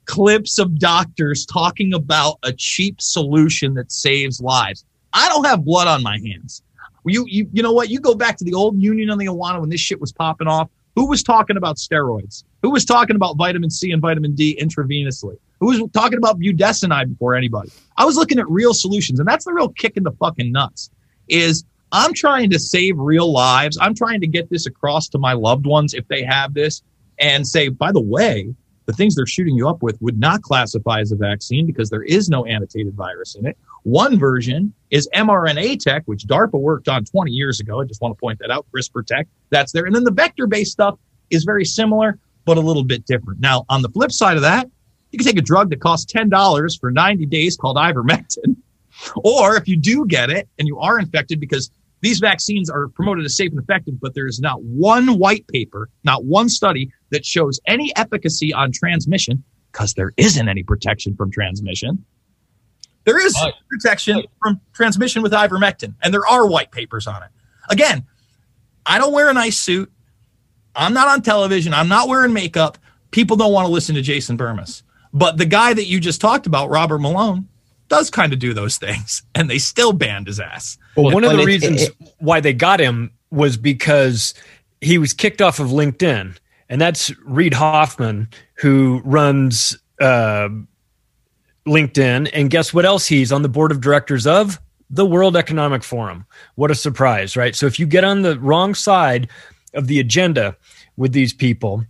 [0.05, 4.83] clips of doctors talking about a cheap solution that saves lives.
[5.13, 6.63] I don't have blood on my hands.
[7.05, 7.89] You, you, you know what?
[7.89, 10.47] You go back to the old Union of the Unwanted when this shit was popping
[10.47, 10.71] off.
[10.95, 12.43] Who was talking about steroids?
[12.62, 15.38] Who was talking about vitamin C and vitamin D intravenously?
[15.60, 17.71] Who was talking about budesonide before anybody?
[17.97, 20.91] I was looking at real solutions, and that's the real kick in the fucking nuts.
[21.27, 23.77] Is I'm trying to save real lives.
[23.79, 26.84] I'm trying to get this across to my loved ones if they have this,
[27.19, 28.53] and say, by the way,
[28.86, 32.04] the things they're shooting you up with would not classify as a vaccine because there
[32.04, 33.58] is no attenuated virus in it.
[33.84, 37.82] One version is mRNA tech, which DARPA worked on 20 years ago.
[37.82, 38.65] I just want to point that out.
[38.74, 39.86] CRISPR tech, that's there.
[39.86, 40.98] And then the vector based stuff
[41.30, 43.39] is very similar, but a little bit different.
[43.39, 44.69] Now, on the flip side of that,
[45.12, 48.56] you can take a drug that costs $10 for 90 days called ivermectin.
[49.24, 53.26] Or if you do get it and you are infected, because these vaccines are promoted
[53.26, 57.26] as safe and effective, but there is not one white paper, not one study that
[57.26, 62.04] shows any efficacy on transmission because there isn't any protection from transmission.
[63.06, 63.54] There is right.
[63.69, 64.30] protection right.
[64.41, 67.30] from transmission with ivermectin, and there are white papers on it.
[67.69, 68.06] Again,
[68.86, 69.91] I don't wear a nice suit.
[70.76, 71.73] I'm not on television.
[71.73, 72.78] I'm not wearing makeup.
[73.12, 74.84] People don't want to listen to Jason Bermas.
[75.13, 77.47] But the guy that you just talked about, Robert Malone,
[77.89, 80.78] does kind of do those things, and they still banned his ass.
[80.95, 84.34] Well, one of the reasons it, it, why they got him was because
[84.82, 86.38] he was kicked off of LinkedIn,
[86.69, 90.49] and that's Reid Hoffman, who runs uh,
[91.67, 92.30] LinkedIn.
[92.34, 94.60] And guess what else he's on the board of directors of?
[94.89, 96.26] The World Economic Forum.
[96.56, 97.56] What a surprise, right?
[97.56, 99.30] So if you get on the wrong side
[99.73, 100.56] of the agenda
[100.97, 101.84] with these people,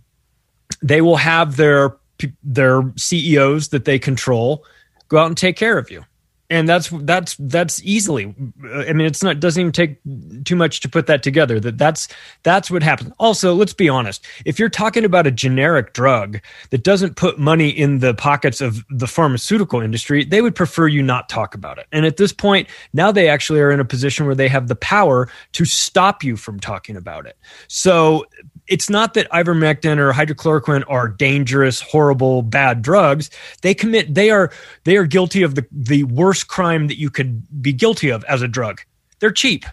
[0.82, 1.96] they will have their
[2.42, 4.64] their CEOs that they control
[5.08, 6.04] go out and take care of you.
[6.50, 8.34] And that's that's that's easily.
[8.62, 9.98] Uh, I mean, it's not doesn't even take
[10.44, 11.58] too much to put that together.
[11.58, 12.06] That that's
[12.42, 13.12] that's what happens.
[13.18, 14.26] Also, let's be honest.
[14.44, 18.84] If you're talking about a generic drug that doesn't put money in the pockets of
[18.90, 21.86] the pharmaceutical industry, they would prefer you not talk about it.
[21.92, 24.76] And at this point, now they actually are in a position where they have the
[24.76, 27.38] power to stop you from talking about it.
[27.68, 28.26] So
[28.66, 33.30] it's not that ivermectin or hydrochloroquine are dangerous, horrible, bad drugs.
[33.62, 34.50] They commit they are
[34.84, 38.42] they are guilty of the the worst crime that you could be guilty of as
[38.42, 38.80] a drug.
[39.20, 39.64] They're cheap.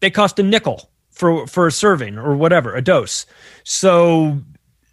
[0.00, 3.24] They cost a nickel for for a serving or whatever, a dose.
[3.62, 4.40] So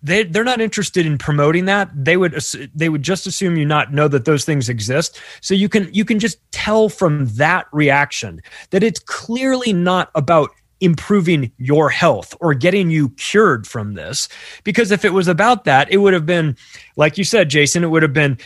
[0.03, 1.89] they they're not interested in promoting that.
[1.93, 2.33] They would
[2.75, 5.19] they would just assume you not know that those things exist.
[5.41, 10.51] So you can you can just tell from that reaction that it's clearly not about
[10.81, 14.27] improving your health or getting you cured from this.
[14.63, 16.57] Because if it was about that, it would have been,
[16.95, 18.37] like you said, Jason, it would have been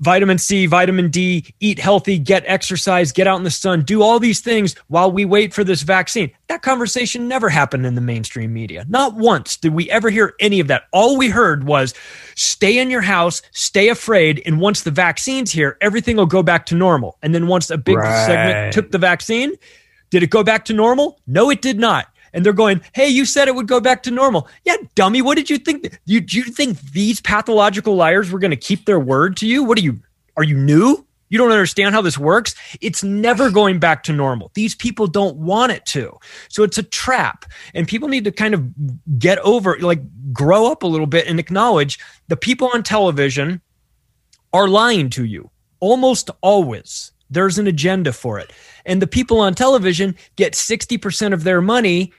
[0.00, 4.20] vitamin C, vitamin D, eat healthy, get exercise, get out in the sun, do all
[4.20, 6.30] these things while we wait for this vaccine.
[6.46, 8.86] That conversation never happened in the mainstream media.
[8.88, 10.84] Not once did we ever hear any of that.
[10.92, 11.94] All we heard was
[12.36, 16.66] stay in your house, stay afraid, and once the vaccine's here, everything will go back
[16.66, 17.18] to normal.
[17.22, 18.24] And then once a big Right.
[18.24, 19.54] segment took the vaccine,
[20.10, 21.20] did it go back to normal?
[21.26, 22.06] No, it did not.
[22.32, 25.22] And they're going, "Hey, you said it would go back to normal." Yeah, dummy.
[25.22, 25.98] What did you think?
[26.04, 29.64] You you think these pathological liars were going to keep their word to you?
[29.64, 30.00] What are you?
[30.36, 31.04] Are you new?
[31.30, 32.54] You don't understand how this works.
[32.80, 34.50] It's never going back to normal.
[34.54, 36.16] These people don't want it to.
[36.48, 37.44] So it's a trap.
[37.74, 40.00] And people need to kind of get over, like,
[40.32, 43.60] grow up a little bit and acknowledge the people on television
[44.52, 47.12] are lying to you almost always.
[47.30, 48.50] There's an agenda for it.
[48.88, 52.12] And the people on television get 60% of their money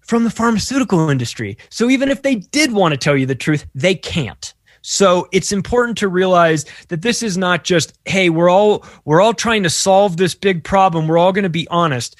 [0.00, 1.56] from the pharmaceutical industry.
[1.70, 4.52] So even if they did want to tell you the truth, they can't.
[4.80, 9.34] So it's important to realize that this is not just, hey, we're all we're all
[9.34, 11.06] trying to solve this big problem.
[11.06, 12.16] We're all going to be honest.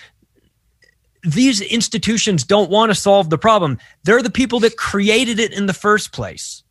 [1.25, 3.79] These institutions don't want to solve the problem.
[4.05, 6.63] They're the people that created it in the first place.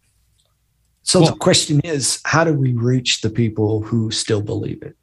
[1.03, 4.95] So the question is, how do we reach the people who still believe it?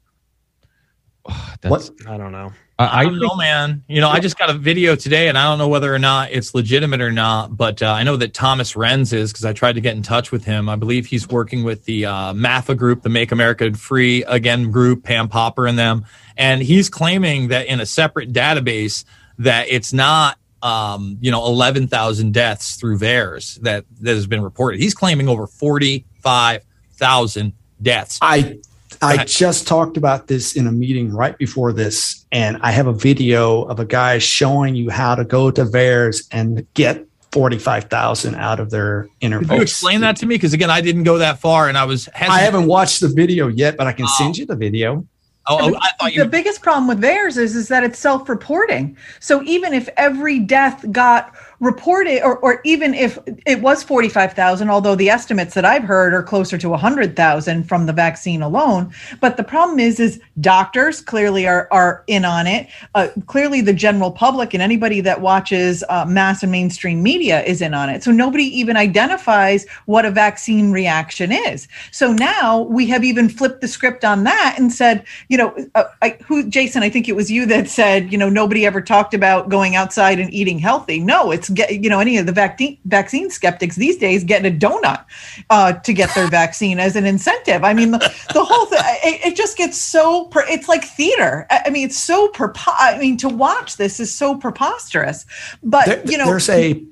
[1.61, 2.51] That's, I don't know.
[2.81, 3.83] I, don't know, man.
[3.89, 6.31] You know, I just got a video today, and I don't know whether or not
[6.31, 7.57] it's legitimate or not.
[7.57, 10.31] But uh, I know that Thomas Renz is because I tried to get in touch
[10.31, 10.69] with him.
[10.69, 15.03] I believe he's working with the uh, MAFA group, the Make America Free Again group,
[15.03, 16.05] Pam Popper and them,
[16.37, 19.03] and he's claiming that in a separate database
[19.39, 20.37] that it's not.
[20.61, 24.81] Um, you know, eleven thousand deaths through VAERS that that has been reported.
[24.81, 26.65] He's claiming over forty five
[26.95, 28.19] thousand deaths.
[28.21, 28.59] I
[29.01, 32.93] I just talked about this in a meeting right before this, and I have a
[32.93, 38.35] video of a guy showing you how to go to VAERS and get forty-five thousand
[38.35, 39.49] out of their interviews.
[39.49, 40.35] Could you explain that to me?
[40.35, 42.05] Because again, I didn't go that far, and I was.
[42.07, 42.31] Hesitant.
[42.31, 44.15] I haven't watched the video yet, but I can oh.
[44.17, 45.05] send you the video.
[45.47, 48.97] Oh, oh I thought the biggest problem with VAERS is is that it's self-reporting.
[49.19, 54.69] So even if every death got reported, or, or even if it was forty-five thousand,
[54.69, 58.93] although the estimates that I've heard are closer to hundred thousand from the vaccine alone.
[59.19, 62.67] But the problem is, is doctors clearly are are in on it.
[62.95, 67.61] Uh, clearly, the general public and anybody that watches uh, mass and mainstream media is
[67.61, 68.03] in on it.
[68.03, 71.67] So nobody even identifies what a vaccine reaction is.
[71.91, 75.83] So now we have even flipped the script on that and said, you know, uh,
[76.01, 79.13] I, who Jason, I think it was you that said, you know, nobody ever talked
[79.13, 80.99] about going outside and eating healthy.
[80.99, 84.57] No, it's get, you know, any of the vaccine vaccine skeptics these days getting a
[84.57, 85.05] donut
[85.49, 87.63] uh, to get their vaccine as an incentive.
[87.63, 87.99] I mean, the,
[88.33, 91.45] the whole thing, it, it just gets so, per, it's like theater.
[91.49, 95.25] I, mean, it's so, prepo- I mean, to watch this is so preposterous.
[95.63, 96.83] But, There- you know, there's a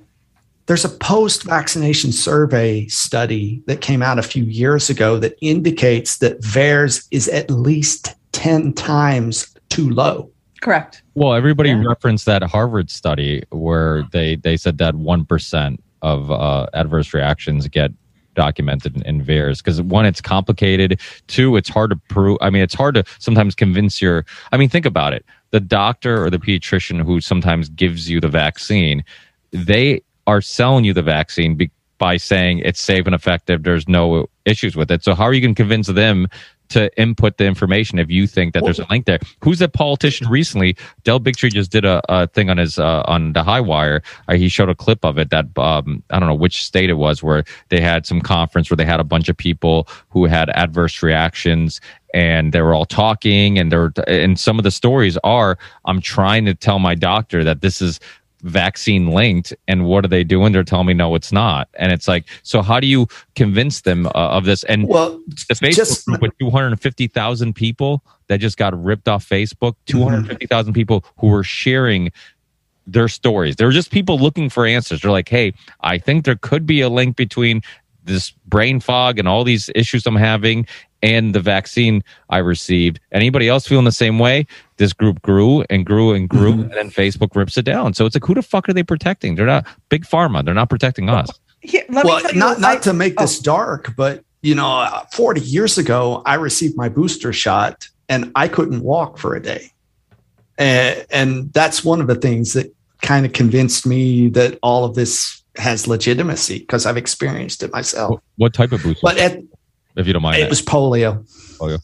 [0.67, 6.41] there's a post-vaccination survey study that came out a few years ago that indicates that
[6.41, 10.29] VAERS is at least 10 times too low.
[10.61, 11.03] Correct.
[11.15, 16.67] Well, everybody referenced that Harvard study where they they said that one percent of uh,
[16.73, 17.91] adverse reactions get
[18.37, 21.01] documented in, in VAERS because one, it's complicated.
[21.27, 22.37] Two, it's hard to prove.
[22.39, 24.25] I mean, it's hard to sometimes convince your.
[24.51, 25.25] I mean, think about it.
[25.51, 29.03] The doctor or the pediatrician who sometimes gives you the vaccine,
[29.51, 33.63] they are selling you the vaccine be, by saying it's safe and effective.
[33.63, 35.03] There's no issues with it.
[35.03, 36.27] So how are you going to convince them?
[36.69, 39.19] To input the information if you think that there's a link there.
[39.43, 40.75] Who's that politician recently?
[41.03, 44.01] Del Bigtree just did a, a thing on his uh, on the High Wire.
[44.27, 46.95] Uh, he showed a clip of it that um, I don't know which state it
[46.95, 50.49] was where they had some conference where they had a bunch of people who had
[50.49, 51.79] adverse reactions
[52.13, 56.45] and they were all talking and they're and some of the stories are I'm trying
[56.45, 57.99] to tell my doctor that this is
[58.41, 60.53] vaccine linked and what are they doing?
[60.53, 61.67] They're telling me no it's not.
[61.75, 64.63] And it's like so how do you convince them uh, of this?
[64.65, 69.75] And well the facebook just- group with 250000 people that just got ripped off facebook
[69.87, 70.27] Mm-hmm.
[70.27, 72.11] 250000 people who were sharing
[72.85, 73.55] their stories.
[73.57, 75.01] They're just people looking for answers.
[75.01, 77.61] They're like hey i think there could be a link between
[78.03, 80.65] this brain fog and all these issues i'm having
[81.03, 84.45] and the vaccine i received anybody else feeling the same way
[84.77, 86.61] this group grew and grew and grew Mm-hmm.
[86.63, 89.35] and then facebook rips it down so it's like who the fuck are they protecting
[89.35, 91.29] they're not big pharma they're not protecting us
[91.61, 93.23] Here, let me well, tell not what not I- to make oh.
[93.23, 98.31] this dark, but you know, uh, 40 years ago, I received my booster shot and
[98.35, 99.71] I couldn't walk for a day.
[100.59, 104.93] And, and that's one of the things that kind of convinced me that all of
[104.95, 108.21] this has legitimacy because I've experienced it myself.
[108.37, 109.39] what type of booster But at,
[109.97, 111.27] if you don't mind it was polio.
[111.57, 111.79] Polio.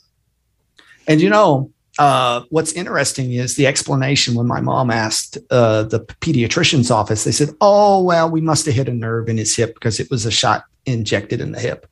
[1.07, 5.99] And you know, uh, what's interesting is the explanation when my mom asked uh, the
[5.99, 9.73] pediatrician's office, they said, Oh, well, we must have hit a nerve in his hip
[9.73, 11.87] because it was a shot injected in the hip.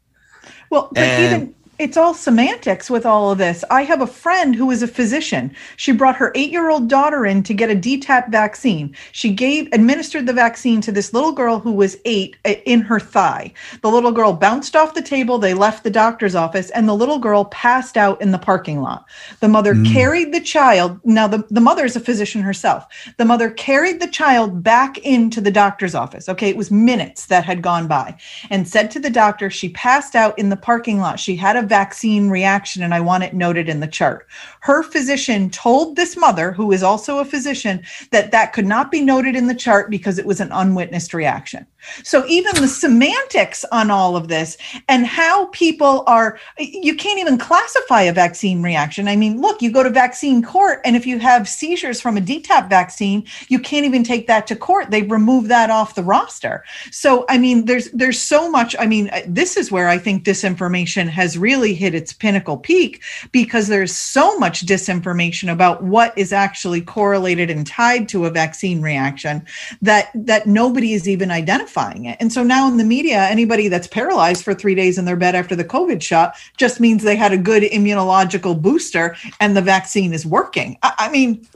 [0.69, 3.63] Well, but And- even it's all semantics with all of this.
[3.71, 5.55] I have a friend who is a physician.
[5.77, 8.95] She brought her eight-year-old daughter in to get a DTaP vaccine.
[9.11, 12.99] She gave administered the vaccine to this little girl who was eight uh, in her
[12.99, 13.51] thigh.
[13.81, 15.39] The little girl bounced off the table.
[15.39, 19.05] They left the doctor's office, and the little girl passed out in the parking lot.
[19.39, 20.99] The mother carried the child.
[21.03, 22.85] Now, the, the mother is a physician herself.
[23.17, 26.29] The mother carried the child back into the doctor's office.
[26.29, 28.15] Okay, it was minutes that had gone by,
[28.51, 31.19] and said to the doctor, she passed out in the parking lot.
[31.19, 34.27] She had a vaccine reaction, and I want it noted in the chart.
[34.61, 39.01] Her physician told this mother, who is also a physician, that that could not be
[39.01, 41.65] noted in the chart because it was an unwitnessed reaction.
[42.03, 44.57] So even the semantics on all of this
[44.87, 49.07] and how people are, you can't even classify a vaccine reaction.
[49.07, 52.21] I mean, look, you go to vaccine court, and if you have seizures from a
[52.21, 54.91] DTaP vaccine, you can't even take that to court.
[54.91, 56.63] They remove that off the roster.
[56.91, 58.75] So I mean, there's there's so much.
[58.79, 63.01] I mean, this is where I think disinformation has really hit its pinnacle peak
[63.31, 68.81] because there's so much disinformation about what is actually correlated and tied to a vaccine
[68.81, 69.43] reaction
[69.81, 72.17] that that nobody is even identifying it.
[72.19, 75.33] And so now in the media, anybody that's paralyzed for three days in their bed
[75.35, 80.13] after the COVID shot just means they had a good immunological booster and the vaccine
[80.13, 80.77] is working.
[80.83, 81.47] I, I mean,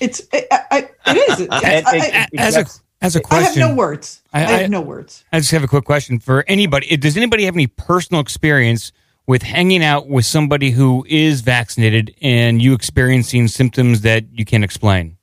[0.00, 1.40] it's it, I, I- it is.
[1.48, 1.52] It's-
[1.86, 2.66] I- I- as a
[3.00, 4.22] as I have no words.
[4.32, 5.24] I, I- I- have no words.
[5.32, 6.96] I just have a quick question for anybody.
[6.96, 8.90] Does anybody have any personal experience
[9.28, 14.64] with hanging out with somebody who is vaccinated and you experiencing symptoms that you can't
[14.64, 15.18] explain?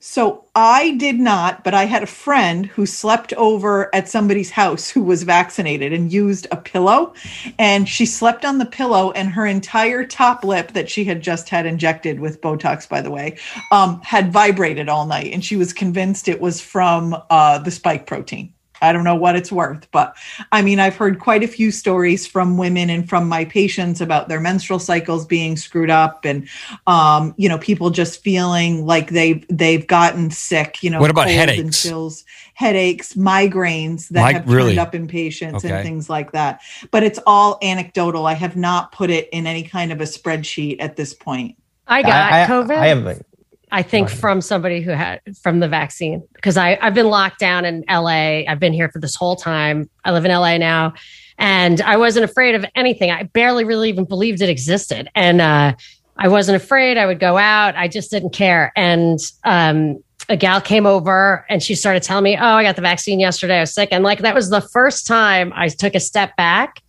[0.00, 4.88] So I did not, but I had a friend who slept over at somebody's house
[4.88, 7.14] who was vaccinated and used a pillow.
[7.58, 11.48] And she slept on the pillow, and her entire top lip that she had just
[11.48, 13.38] had injected with Botox, by the way,
[13.70, 15.32] um, had vibrated all night.
[15.32, 18.54] And she was convinced it was from uh, the spike protein.
[18.80, 20.16] I don't know what it's worth, but
[20.52, 24.28] I mean, I've heard quite a few stories from women and from my patients about
[24.28, 26.48] their menstrual cycles being screwed up, and
[26.86, 30.82] um, you know, people just feeling like they've they've gotten sick.
[30.82, 31.82] You know, What about cold and headaches?
[31.82, 32.24] chills,
[32.54, 34.70] headaches, migraines that Mig- have really?
[34.70, 35.74] turned up in patients Okay.
[35.74, 36.60] and things like that.
[36.90, 38.26] But it's all anecdotal.
[38.26, 41.56] I have not put it in any kind of a spreadsheet at this point.
[41.86, 42.76] I got I- I- COVID.
[42.76, 43.24] I have
[43.70, 47.64] I think from somebody who had from the vaccine because I I've been locked down
[47.64, 48.44] in LA.
[48.48, 49.88] I've been here for this whole time.
[50.04, 50.94] I live in LA now,
[51.38, 53.10] and I wasn't afraid of anything.
[53.10, 55.74] I barely really even believed it existed, and uh,
[56.16, 56.96] I wasn't afraid.
[56.96, 57.76] I would go out.
[57.76, 58.72] I just didn't care.
[58.76, 62.82] And um, a gal came over and she started telling me, "Oh, I got the
[62.82, 63.58] vaccine yesterday.
[63.58, 66.82] I was sick," and like that was the first time I took a step back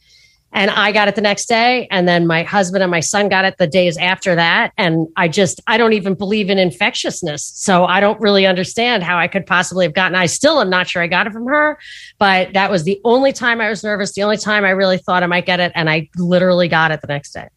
[0.51, 1.87] and I got it the next day.
[1.91, 4.73] And then my husband and my son got it the days after that.
[4.77, 7.43] And I just, I don't even believe in infectiousness.
[7.55, 10.87] So I don't really understand how I could possibly have gotten, I still am not
[10.87, 11.77] sure I got it from her,
[12.17, 15.21] but that was the only time I was nervous, the only time I really thought
[15.21, 15.71] I might get it.
[15.75, 17.47] And I literally got it the next day.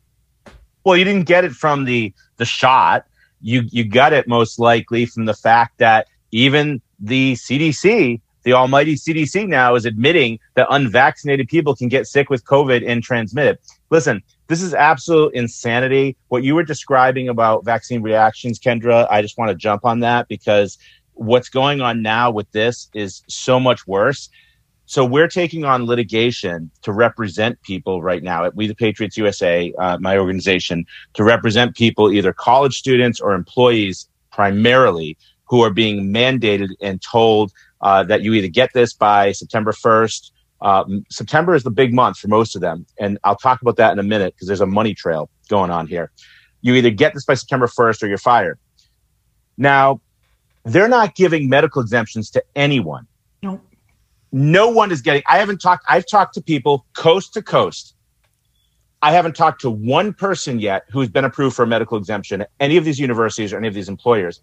[0.85, 3.07] Well, you didn't get it from the the shot.
[3.41, 8.95] You you got it most likely from the fact that even the CDC, the almighty
[8.95, 13.61] CDC now is admitting that unvaccinated people can get sick with COVID and transmit it.
[13.91, 16.17] Listen, this is absolute insanity.
[16.29, 20.29] What you were describing about vaccine reactions, Kendra, I just want to jump on that
[20.29, 20.79] because
[21.15, 24.29] what's going on now with this is so much worse.
[24.87, 29.73] So we're taking on litigation to represent people right now at We the Patriots USA,
[29.79, 30.85] uh, my organization,
[31.15, 35.17] to represent people, either college students or employees primarily,
[35.47, 37.53] who are being mandated and told
[37.83, 40.31] uh, that you either get this by September 1st.
[40.61, 42.87] Um, September is the big month for most of them.
[42.99, 45.87] And I'll talk about that in a minute because there's a money trail going on
[45.89, 46.13] here.
[46.61, 48.59] You either get this by September 1st or you're fired.
[49.59, 50.01] Now,
[50.65, 53.07] they're not giving medical exemptions to anyone.
[53.43, 53.61] No.
[54.31, 55.23] No one is getting.
[55.29, 55.85] I haven't talked.
[55.89, 57.97] I've talked to people coast to coast.
[59.03, 62.51] I haven't talked to one person yet who's been approved for a medical exemption at
[62.61, 64.41] any of these universities or any of these employers.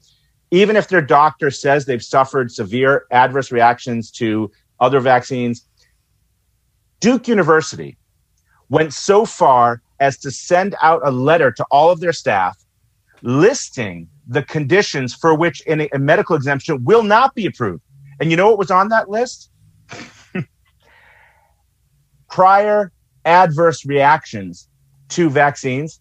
[0.51, 5.65] Even if their doctor says they've suffered severe adverse reactions to other vaccines,
[6.99, 7.97] Duke University
[8.69, 12.57] went so far as to send out a letter to all of their staff
[13.21, 17.83] listing the conditions for which a, medical exemption will not be approved.
[18.19, 19.49] And you know what was on that list?
[22.29, 22.91] Prior
[23.25, 24.67] adverse reactions
[25.09, 25.99] to vaccines,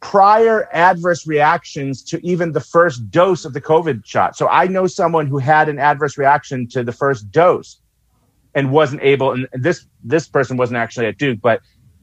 [0.00, 4.36] prior adverse reactions to even the first dose of the COVID shot.
[4.36, 7.80] So I know someone who had an adverse reaction to the first dose
[8.54, 11.60] and wasn't able, and this this person wasn't actually at Duke, but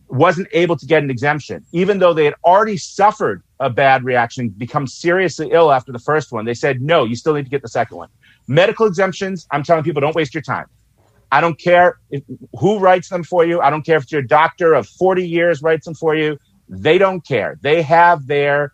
[0.08, 4.50] wasn't able to get an exemption, even though they had already suffered a bad reaction,
[4.50, 6.46] become seriously ill after the first one.
[6.46, 8.10] They said, no, you still need to get the second one.
[8.48, 10.68] Medical exemptions, I'm telling people, don't waste your time.
[11.32, 12.24] I don't care if,
[12.60, 13.60] who writes them for you.
[13.62, 16.38] I don't care if your doctor of 40 years writes them for you.
[16.68, 17.58] They don't care.
[17.62, 18.74] They have their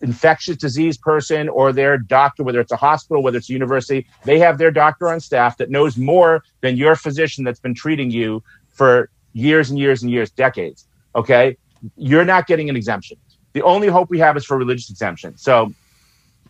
[0.00, 4.38] infectious disease person or their doctor, whether it's a hospital, whether it's a university, they
[4.38, 8.42] have their doctor on staff that knows more than your physician that's been treating you
[8.68, 10.86] for years and years and years, decades.
[11.16, 11.56] Okay.
[11.96, 13.18] You're not getting an exemption.
[13.52, 15.36] The only hope we have is for religious exemption.
[15.36, 15.72] So,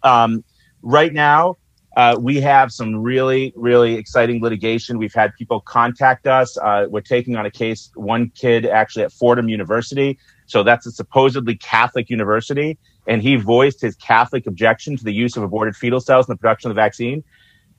[0.03, 0.45] um,
[0.83, 1.57] right now,
[1.97, 4.99] uh, we have some really, really exciting litigation.
[4.99, 6.59] We've had people contact us.
[6.59, 10.19] Uh, we're taking on a case, one kid actually at Fordham University.
[10.47, 12.79] So that's a supposedly Catholic university.
[13.07, 16.37] And he voiced his Catholic objection to the use of aborted fetal cells in the
[16.37, 17.23] production of the vaccine.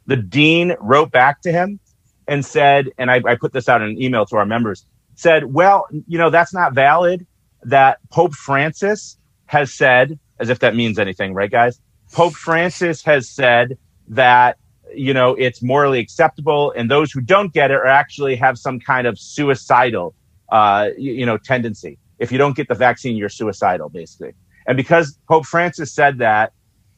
[0.06, 1.80] The dean wrote back to him
[2.28, 4.86] and said, and I, I put this out in an email to our members,
[5.16, 7.26] said, well, you know, that's not valid.
[7.64, 11.82] That Pope Francis has said, as if that means anything, right, guys?
[12.14, 13.78] Pope Francis has said
[14.08, 14.58] that
[14.94, 18.80] you know it's morally acceptable and those who don't get it are actually have some
[18.80, 20.14] kind of suicidal
[20.50, 21.98] uh, you, you know tendency.
[22.20, 24.34] If you don't get the vaccine you're suicidal basically.
[24.68, 26.54] And because pope francis said that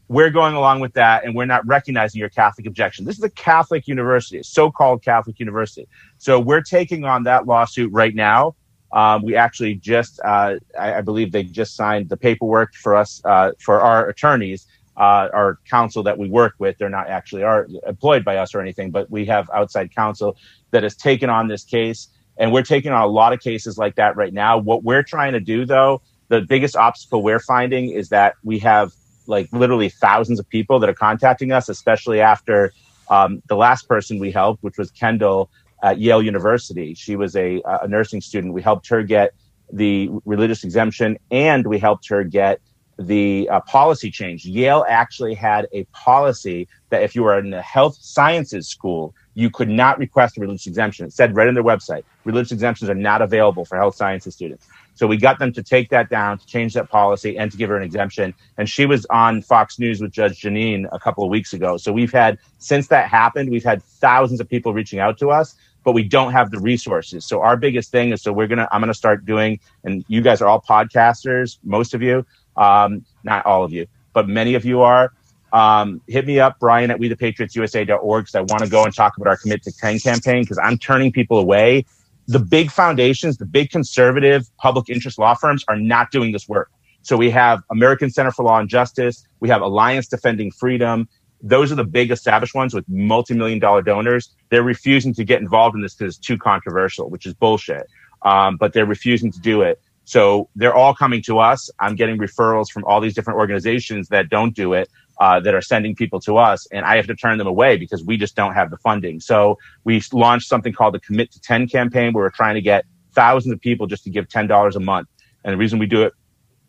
[0.10, 3.06] we're going along with that and we're not recognizing your catholic objection.
[3.06, 5.88] This is a catholic university a so-called catholic university.
[6.18, 8.56] So we're taking on that lawsuit right now.
[8.94, 13.22] Um, we actually just uh, I, I, believe they just signed the paperwork for us
[13.26, 14.66] uh, for our attorneys
[14.98, 16.78] uh, our counsel that we work with.
[16.78, 20.38] They're not actually are employed by us or anything, but we have outside counsel
[20.72, 22.08] that has taken on this case.
[22.38, 24.58] And we're taking on a lot of cases like that right now.
[24.58, 28.92] What we're trying to do though, the biggest obstacle we're finding is that we have
[29.28, 32.74] like literally thousands of people that are contacting us, especially after
[33.10, 35.50] um, the last person we helped, which was Kendall
[35.84, 36.94] at Yale University.
[36.96, 38.54] She was a, a nursing student.
[38.54, 39.34] We helped her get
[39.72, 42.62] the religious exemption and we helped her get
[43.00, 44.46] the uh, policy change.
[44.46, 49.50] Yale actually had a policy that if you were in a health sciences school, you
[49.50, 51.06] could not request a religious exemption.
[51.06, 54.68] It said right on their website, religious exemptions are not available for health sciences students.
[54.96, 57.70] So we got them to take that down, to change that policy, and to give
[57.70, 58.34] her an exemption.
[58.58, 61.78] And she was on Fox News with Judge Janine a couple of weeks ago.
[61.78, 65.56] So we've had, since that happened, we've had thousands of people reaching out to us,
[65.84, 67.26] but we don't have the resources.
[67.26, 70.04] So our biggest thing is so we're going to, I'm going to start doing, and
[70.08, 72.26] you guys are all podcasters, most of you.
[72.58, 75.12] Um, not all of you, but many of you are.
[75.54, 78.94] Um, hit me up, Brian at we the patriotsusa.org, because I want to go and
[78.94, 81.86] talk about our Commit to 10 campaign because I'm turning people away.
[82.28, 86.70] The big foundations, the big conservative public interest law firms are not doing this work.
[87.02, 89.26] So we have American Center for Law and Justice.
[89.40, 91.08] We have Alliance Defending Freedom.
[91.42, 94.36] Those are the big established ones with multi-million dollar donors.
[94.50, 97.88] They're refusing to get involved in this because it's too controversial, which is bullshit.
[98.24, 99.80] Um, but they're refusing to do it.
[100.08, 101.70] So they're all coming to us.
[101.82, 104.90] I'm getting referrals from all these different organizations that don't do it,
[105.20, 108.06] uh, that are sending people to us, and I have to turn them away because
[108.06, 109.20] we just don't have the funding.
[109.20, 112.86] So we launched something called the Commit to 10 campaign where we're trying to get
[113.12, 115.10] thousands of people just to give $10 a month.
[115.44, 116.14] And the reason we do it,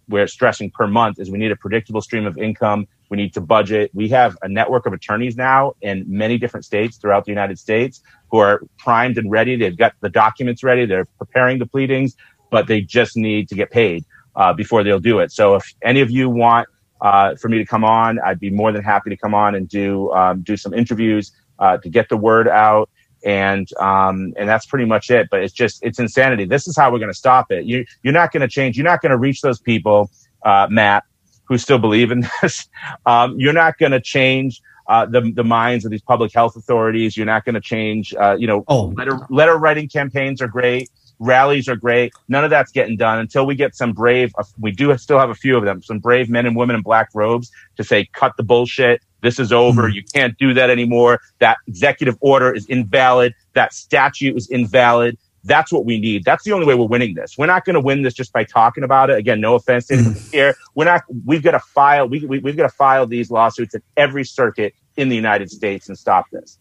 [0.09, 2.89] we're stressing per month, is we need a predictable stream of income.
[3.09, 3.93] We need to budget.
[3.95, 8.03] We have a network of attorneys now in many different states throughout the United States
[8.33, 9.55] who are primed and ready.
[9.55, 10.87] They've got the documents ready.
[10.87, 12.17] They're preparing the pleadings
[12.51, 14.05] but they just need to get paid
[14.39, 15.33] uh, before they'll do it.
[15.33, 16.69] So if any of you want
[17.01, 19.69] uh, for me to come on, I'd be more than happy to come on and
[19.69, 22.89] do um, do some interviews uh, to get the word out.
[23.25, 25.29] And um, and that's pretty much it.
[25.29, 26.45] But it's just it's insanity.
[26.45, 27.65] This is how we're going to stop it.
[27.65, 28.77] You you're not going to change.
[28.77, 30.09] You're not going to reach those people,
[30.45, 31.03] uh, Matt,
[31.45, 32.69] who still believe in this.
[33.07, 34.63] Um, you're not going to change.
[34.87, 37.17] Uh, the the minds of these public health authorities.
[37.17, 38.15] You're not going to change.
[38.15, 38.95] Uh, you know, oh.
[38.97, 40.89] letter letter writing campaigns are great
[41.19, 42.13] Rallies are great.
[42.29, 44.33] None of that's getting done until we get some brave.
[44.39, 45.83] uh, We do still have a few of them.
[45.83, 49.03] Some brave men and women in black robes to say, "Cut the bullshit.
[49.23, 49.89] This is over.
[49.89, 51.21] You can't do that anymore.
[51.41, 53.35] That executive order is invalid.
[53.55, 56.25] That statute is invalid." That's what we need.
[56.25, 57.39] That's the only way we're winning this.
[57.39, 59.19] We're not going to win this just by talking about it.
[59.19, 60.55] Again, no offense to anyone here.
[60.75, 61.03] We're not.
[61.25, 62.09] We've got to file.
[62.09, 65.89] We, we, we've got to file these lawsuits at every circuit in the United States
[65.89, 66.59] and stop this.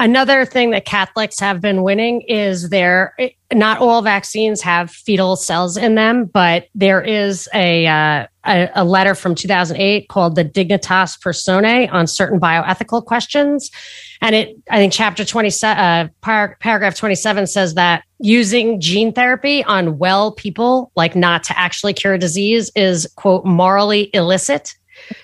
[0.00, 3.16] Another thing that Catholics have been winning is their
[3.52, 8.84] not all vaccines have fetal cells in them, but there is a uh, a, a
[8.84, 13.72] letter from 2008 called the Dignitas Personae on certain bioethical questions,
[14.20, 19.64] and it I think chapter 27 uh, par- paragraph 27 says that using gene therapy
[19.64, 24.74] on well people, like not to actually cure a disease, is quote morally illicit.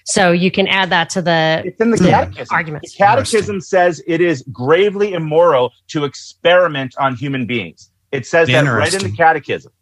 [0.04, 2.54] So you can add that to the, It's in the catechism.
[2.54, 2.92] arguments.
[2.92, 7.90] The catechism says it is gravely immoral to experiment on human beings.
[8.12, 9.72] It says that right in the catechism.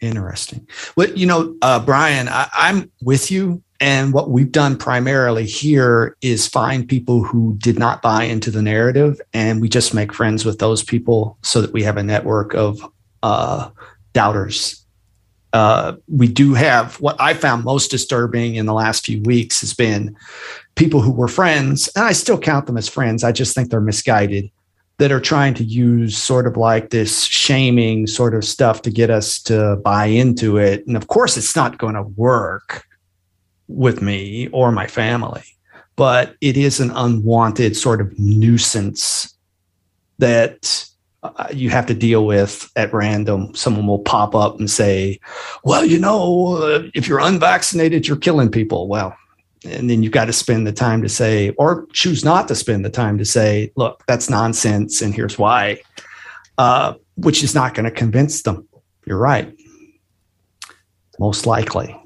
[0.00, 0.68] Interesting.
[0.96, 3.62] Well, you know, uh, Brian, I, I'm with you.
[3.80, 8.62] And what we've done primarily here is find people who did not buy into the
[8.62, 12.54] narrative, and we just make friends with those people so that we have a network
[12.54, 12.80] of
[13.22, 13.70] uh,
[14.12, 14.83] doubters.
[15.54, 19.72] Uh, we do have what I found most disturbing in the last few weeks has
[19.72, 20.16] been
[20.74, 23.22] people who were friends, and I still count them as friends.
[23.22, 24.50] I just think they're misguided
[24.98, 29.10] that are trying to use sort of like this shaming sort of stuff to get
[29.10, 30.84] us to buy into it.
[30.88, 32.84] And of course, it's not going to work
[33.68, 35.44] with me or my family,
[35.94, 39.36] but it is an unwanted sort of nuisance
[40.18, 40.84] that
[41.24, 43.54] uh, you have to deal with at random.
[43.54, 45.18] Someone will pop up and say,
[45.64, 48.88] Well, you know, uh, if you're unvaccinated, you're killing people.
[48.88, 49.16] Well,
[49.64, 52.84] and then you've got to spend the time to say, or choose not to spend
[52.84, 55.80] the time to say, look, that's nonsense, and here's why,
[56.58, 58.68] uh, which is not going to convince them.
[59.06, 59.54] You're right.
[61.18, 61.98] Most likely.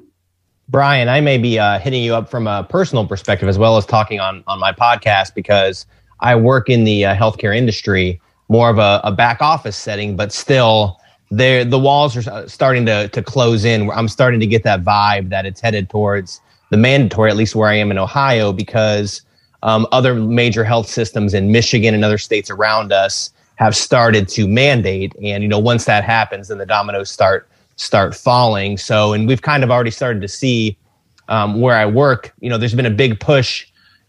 [0.69, 3.87] Brian, I may be uh, hitting you up from a personal perspective as well as
[3.87, 5.87] talking on on my podcast because
[6.21, 10.33] I work in the uh, healthcare industry, more of a, a back office setting, but
[10.33, 13.91] still, there the walls are uh, starting to to close in.
[13.91, 16.41] I'm starting to get that vibe that it's headed towards
[16.71, 19.23] the mandatory, at least where I am in Ohio, because
[19.63, 24.47] um, other major health systems in Michigan and other states around us have started to
[24.47, 28.77] mandate, and you know once that happens, then the dominoes start start falling.
[28.79, 30.77] So, and we've kind of already started to see
[31.29, 32.33] um, where I work.
[32.41, 33.67] You know, there's been a big push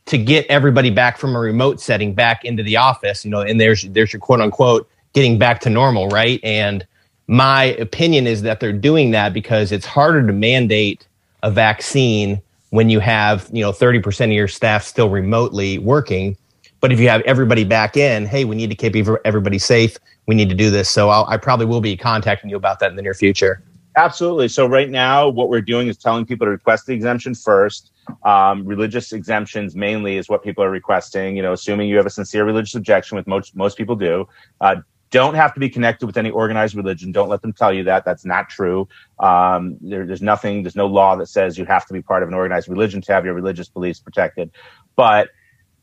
[0.09, 3.23] to get everybody back from a remote setting back into the office.
[3.23, 6.39] You know, and there's there's your quote unquote getting back to normal, right?
[6.43, 6.85] And
[7.27, 11.07] my opinion is that they're doing that because it's harder to mandate
[11.43, 12.41] a vaccine
[12.71, 16.35] when you have you know 30% of your staff still remotely working
[16.81, 18.95] but if you have everybody back in hey we need to keep
[19.25, 22.57] everybody safe we need to do this so I'll, i probably will be contacting you
[22.57, 23.61] about that in the near future
[23.99, 24.47] Absolutely.
[24.47, 27.91] So right now, what we're doing is telling people to request the exemption first.
[28.23, 31.35] Um, religious exemptions mainly is what people are requesting.
[31.35, 34.25] You know, assuming you have a sincere religious objection, which most most people do.
[34.61, 34.77] Uh,
[35.11, 37.11] don't have to be connected with any organized religion.
[37.11, 38.05] Don't let them tell you that.
[38.05, 38.87] That's not true.
[39.19, 40.63] Um, there, there's nothing.
[40.63, 43.11] There's no law that says you have to be part of an organized religion to
[43.11, 44.49] have your religious beliefs protected.
[44.95, 45.27] But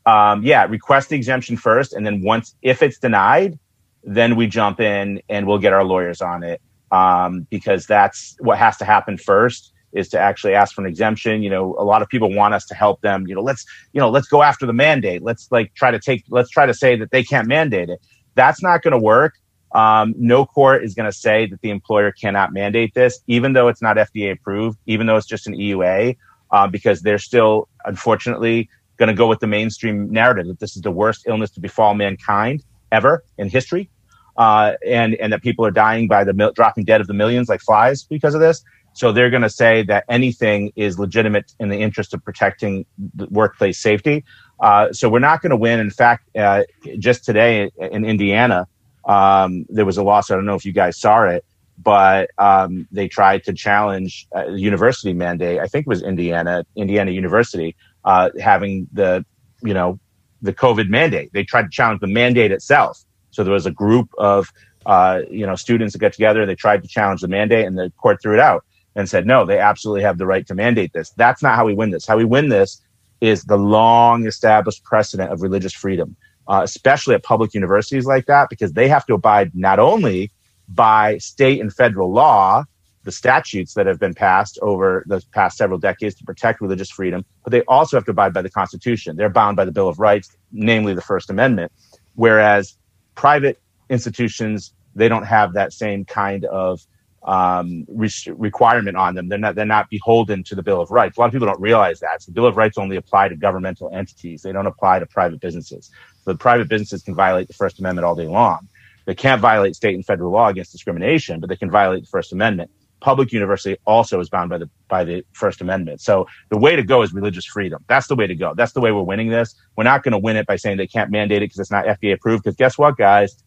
[0.07, 3.59] um, yeah, request the exemption first, and then once if it's denied,
[4.03, 6.59] then we jump in and we'll get our lawyers on it
[6.91, 11.41] um, because that's what has to happen first is to actually ask for an exemption.
[11.41, 13.27] You know, a lot of people want us to help them.
[13.27, 15.23] You know, let's you know let's go after the mandate.
[15.23, 16.23] Let's like try to take.
[16.29, 17.99] Let's try to say that they can't mandate it.
[18.35, 19.35] That's not going to work.
[19.73, 23.67] Um, no court is going to say that the employer cannot mandate this, even though
[23.67, 26.15] it's not FDA approved, even though it's just an EUA,
[26.51, 30.81] uh, because they're still, unfortunately, going to go with the mainstream narrative that this is
[30.81, 33.89] the worst illness to befall mankind ever in history,
[34.37, 37.49] uh, and and that people are dying by the mil- dropping dead of the millions
[37.49, 38.63] like flies because of this.
[38.93, 43.27] So they're going to say that anything is legitimate in the interest of protecting the
[43.29, 44.25] workplace safety.
[44.59, 45.79] Uh, so we're not going to win.
[45.79, 46.63] In fact, uh,
[46.97, 48.67] just today in Indiana,
[49.05, 50.33] um, there was a lawsuit.
[50.33, 51.45] I don't know if you guys saw it,
[51.77, 55.59] but um, they tried to challenge a university mandate.
[55.59, 59.23] I think it was Indiana, Indiana University, uh, having the,
[59.61, 59.99] you know,
[60.41, 61.31] the COVID mandate.
[61.33, 63.03] They tried to challenge the mandate itself.
[63.31, 64.51] So there was a group of,
[64.85, 66.45] uh, you know, students that got together.
[66.45, 68.65] They tried to challenge the mandate, and the court threw it out
[68.95, 71.11] and said, no, they absolutely have the right to mandate this.
[71.11, 72.07] That's not how we win this.
[72.07, 72.81] How we win this
[73.21, 76.15] is the long established precedent of religious freedom,
[76.47, 80.31] uh, especially at public universities like that, because they have to abide not only
[80.69, 82.63] by state and federal law,
[83.03, 87.23] the statutes that have been passed over the past several decades to protect religious freedom,
[87.43, 89.15] but they also have to abide by the Constitution.
[89.15, 91.71] They're bound by the Bill of Rights, namely the First Amendment.
[92.15, 92.76] Whereas
[93.17, 93.59] private
[93.89, 96.81] institutions they don't have that same kind of
[97.23, 99.27] um, re- requirement on them.
[99.29, 101.17] They're not they're not beholden to the Bill of Rights.
[101.17, 102.23] A lot of people don't realize that.
[102.23, 104.41] So the Bill of Rights only apply to governmental entities.
[104.41, 105.91] They don't apply to private businesses.
[106.23, 108.69] So the private businesses can violate the First Amendment all day long.
[109.05, 112.33] They can't violate state and federal law against discrimination, but they can violate the First
[112.33, 112.71] Amendment.
[112.99, 116.01] Public university also is bound by the by the First Amendment.
[116.01, 117.83] So the way to go is religious freedom.
[117.87, 118.53] That's the way to go.
[118.55, 119.55] That's the way we're winning this.
[119.75, 121.85] We're not going to win it by saying they can't mandate it because it's not
[121.85, 122.43] FDA approved.
[122.43, 123.43] Because guess what, guys?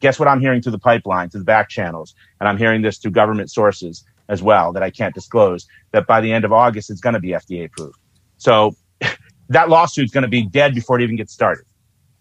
[0.00, 2.98] Guess what I'm hearing through the pipeline, through the back channels, and I'm hearing this
[2.98, 5.66] through government sources as well that I can't disclose.
[5.92, 7.98] That by the end of August, it's going to be FDA approved.
[8.36, 8.76] So
[9.48, 11.64] that lawsuit's going to be dead before it even gets started.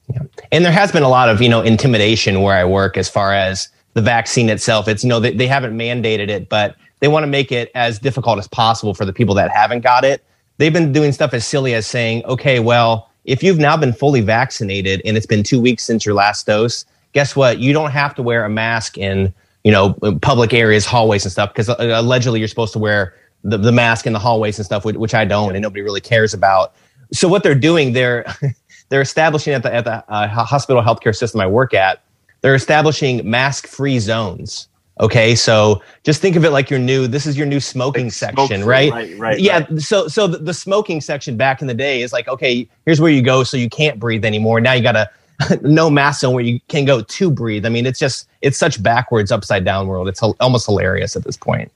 [0.10, 0.24] Yeah.
[0.52, 3.34] And there has been a lot of, you know, intimidation where I work as far
[3.34, 4.88] as the vaccine itself.
[4.88, 8.00] It's, you know, they, they haven't mandated it, but they want to make it as
[8.00, 10.24] difficult as possible for the people that haven't got it.
[10.58, 14.22] They've been doing stuff as silly as saying, okay, well, if you've now been fully
[14.22, 17.60] vaccinated and it's been two weeks since your last dose, guess what?
[17.60, 19.34] You don't have to wear a mask in,
[19.64, 23.72] you know, public areas, hallways and stuff, because allegedly you're supposed to wear the, the
[23.72, 26.74] mask in the hallways and stuff, which, which I don't and nobody really cares about.
[27.12, 28.26] So what they're doing, they're
[28.90, 32.02] they're establishing at the at the uh, hospital healthcare system I work at,
[32.44, 34.68] they're establishing mask free zones.
[35.00, 37.08] Okay, so just think of it like your new.
[37.08, 38.92] This is your new smoking section, smoke-free, right?
[38.92, 39.66] right, right, Yeah.
[39.68, 39.82] right.
[39.82, 43.12] So, so the, the smoking section back in the day is like, okay, here's where
[43.12, 44.62] you go, so you can't breathe anymore.
[44.62, 45.10] Now you got to
[45.64, 47.66] no mask zone where you can go to breathe.
[47.66, 50.08] I mean, it's just it's such backwards, upside down world.
[50.08, 51.72] It's almost hilarious at this point.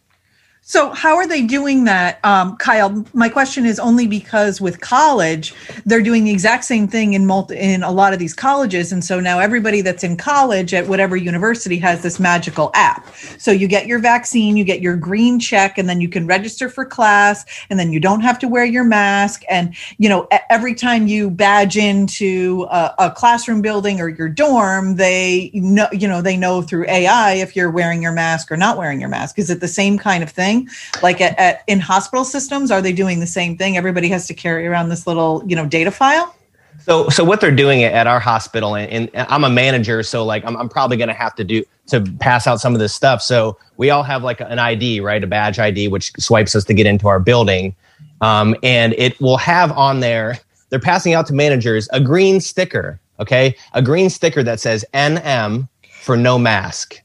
[0.70, 3.05] So, how are they doing that, um, Kyle?
[3.13, 5.53] My question is only because with college,
[5.86, 9.01] they're doing the exact same thing in multi, in a lot of these colleges, and
[9.01, 13.07] so now everybody that's in college at whatever university has this magical app.
[13.38, 16.68] So you get your vaccine, you get your green check, and then you can register
[16.68, 19.43] for class, and then you don't have to wear your mask.
[19.49, 24.97] And you know, every time you badge into a, a classroom building or your dorm,
[24.97, 28.78] they know you know they know through AI if you're wearing your mask or not
[28.78, 29.39] wearing your mask.
[29.39, 30.57] Is it the same kind of thing?
[31.03, 33.78] Like at, at in hospital systems, are they doing the same thing?
[33.78, 36.34] Everybody has to carry around this little you know data file.
[36.80, 40.45] So, so what they're doing at our hospital, and, and I'm a manager, so like
[40.45, 43.22] I'm, I'm probably going to have to do to pass out some of this stuff.
[43.22, 46.74] So we all have like an ID, right, a badge ID, which swipes us to
[46.74, 47.76] get into our building,
[48.22, 50.39] um, and it will have on there.
[50.70, 55.68] They're passing out to managers a green sticker, okay, a green sticker that says NM
[56.01, 57.01] for no mask.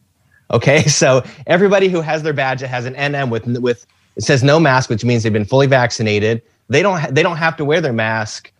[0.53, 3.87] Okay, so everybody who has their badge that has an NM with with
[4.17, 6.43] it says no mask, which means they've been fully vaccinated.
[6.69, 8.53] They don't ha- they don't have to wear their mask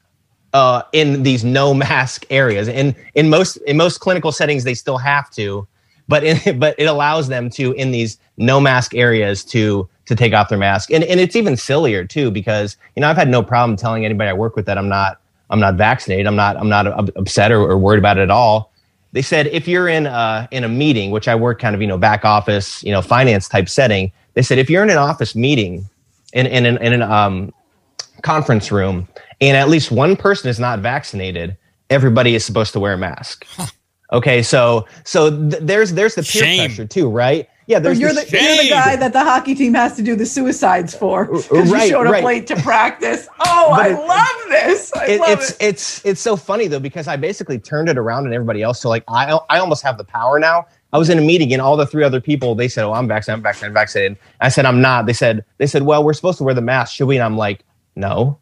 [0.53, 2.69] uh, in these no mask areas.
[2.69, 5.67] In in most in most clinical settings, they still have to,
[6.09, 10.33] but in, but it allows them to in these no mask areas to to take
[10.33, 10.91] off their mask.
[10.91, 14.31] And and it's even sillier too because you know I've had no problem telling anybody
[14.31, 15.21] I work with that I'm not
[15.51, 16.27] I'm not vaccinated.
[16.27, 16.87] I'm not I'm not
[17.17, 18.72] upset or, or worried about it at all.
[19.13, 21.87] They said if you're in a, in a meeting, which I work kind of you
[21.87, 25.35] know back office you know finance type setting, they said if you're in an office
[25.35, 25.87] meeting
[26.33, 27.53] in in an, in an um,
[28.23, 29.09] conference room
[29.41, 31.57] and at least one person is not vaccinated,
[31.91, 33.47] everybody is supposed to wear a mask.
[34.13, 36.67] Okay, so so th- there's there's the peer Shame.
[36.67, 37.49] pressure too, right?
[37.67, 40.27] Yeah, there's you're the you're the guy that the hockey team has to do the
[40.27, 42.25] suicides for uh, because Right, you showed up right.
[42.25, 43.29] late to practice.
[43.41, 44.93] Oh, But I it- love this.
[44.95, 45.57] I it, love it's it.
[45.61, 48.81] it's it's so funny though because I basically turned it around and everybody else.
[48.81, 50.67] So like I I almost have the power now.
[50.93, 53.07] I was in a meeting and all the three other people they said, "Oh, I'm
[53.09, 56.13] vaccinated, I'm vaccinated, I'm vaccinated." I said, "I'm not." They said they said, "Well, we're
[56.15, 57.65] supposed to wear the mask, should we?" And I'm like,
[57.97, 58.39] "No,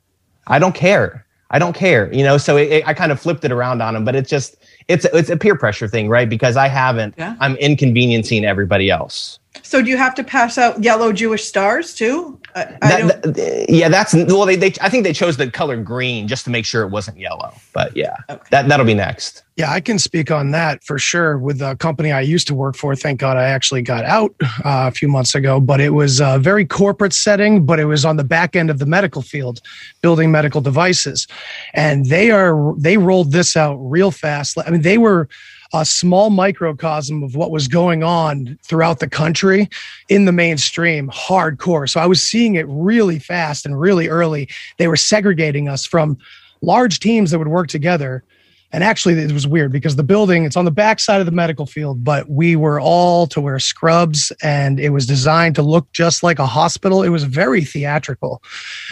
[0.46, 1.26] I don't care.
[1.50, 4.16] I don't care." You know, so I kind of flipped it around on them, but
[4.16, 4.56] it's just
[4.91, 6.28] it's it's a peer pressure thing, right?
[6.28, 7.36] Because I haven't, Yeah.
[7.41, 9.39] I'm inconveniencing everybody else.
[9.70, 12.40] So do you have to pass out yellow Jewish stars too?
[12.56, 14.44] I, I That- don't, that- yeah, that's well.
[14.44, 17.18] They, they I think they chose the color green just to make sure it wasn't
[17.18, 17.52] yellow.
[17.72, 18.16] But yeah,
[18.50, 19.44] that that'll be next.
[19.56, 21.38] Yeah, I can speak on that for sure.
[21.38, 24.88] With the company I used to work for, thank God I actually got out uh,
[24.88, 25.60] a few months ago.
[25.60, 28.80] But it was a very corporate setting, but it was on the back end of
[28.80, 29.60] the medical field,
[30.02, 31.28] building medical devices,
[31.74, 34.58] and they are they rolled this out real fast.
[34.66, 35.28] I mean, they were
[35.72, 39.68] a small microcosm of what was going on throughout the country
[40.08, 41.88] in the mainstream hardcore.
[41.88, 44.48] So I was seeing it really fast and really early.
[44.78, 46.18] They were segregating us from
[46.60, 48.24] large teams that would work together.
[48.72, 51.32] And actually, it was weird because the building, it's on the back side of the
[51.32, 55.90] medical field, but we were all to wear scrubs and it was designed to look
[55.92, 57.02] just like a hospital.
[57.02, 58.42] It was very theatrical.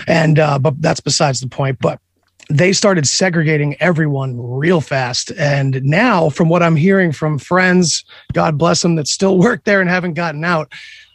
[0.08, 1.78] And, uh, but that's besides the point.
[1.80, 2.00] But
[2.48, 5.30] they started segregating everyone real fast.
[5.32, 9.80] And now, from what I'm hearing from friends, God bless them, that still work there
[9.80, 10.72] and haven't gotten out,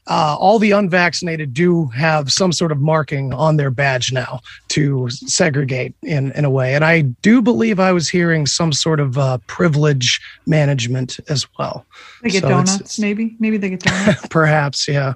[0.08, 4.42] uh, all the unvaccinated do have some sort of marking on their badge now
[4.74, 6.74] to segregate in in a way.
[6.76, 11.86] And I do believe I was hearing some sort of uh, privilege management as well.
[12.24, 13.36] They get So it's- donuts, maybe.
[13.40, 14.28] Maybe they get donuts.
[14.28, 15.14] Perhaps, yeah.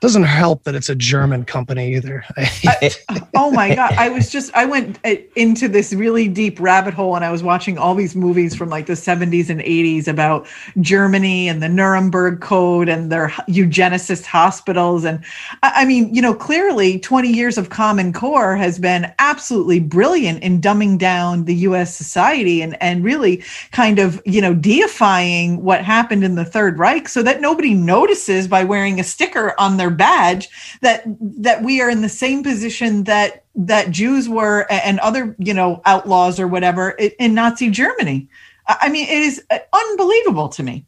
[0.00, 2.24] Doesn't help that it's a German company either.
[3.36, 7.14] oh my god i was just i went uh, into this really deep rabbit hole
[7.16, 10.46] and i was watching all these movies from like the 70s and 80s about
[10.80, 15.22] germany and the nuremberg code and their eugenicist hospitals and
[15.62, 20.42] i, I mean you know clearly 20 years of common core has been absolutely brilliant
[20.42, 25.84] in dumbing down the us society and and really kind of you know deifying what
[25.84, 29.90] happened in the third reich so that nobody notices by wearing a sticker on their
[29.90, 30.48] badge
[30.80, 35.54] that that we are in the same position that that Jews were and other you
[35.54, 38.28] know outlaws or whatever i- in Nazi Germany.
[38.68, 40.84] I I mean, it is uh, unbelievable to me.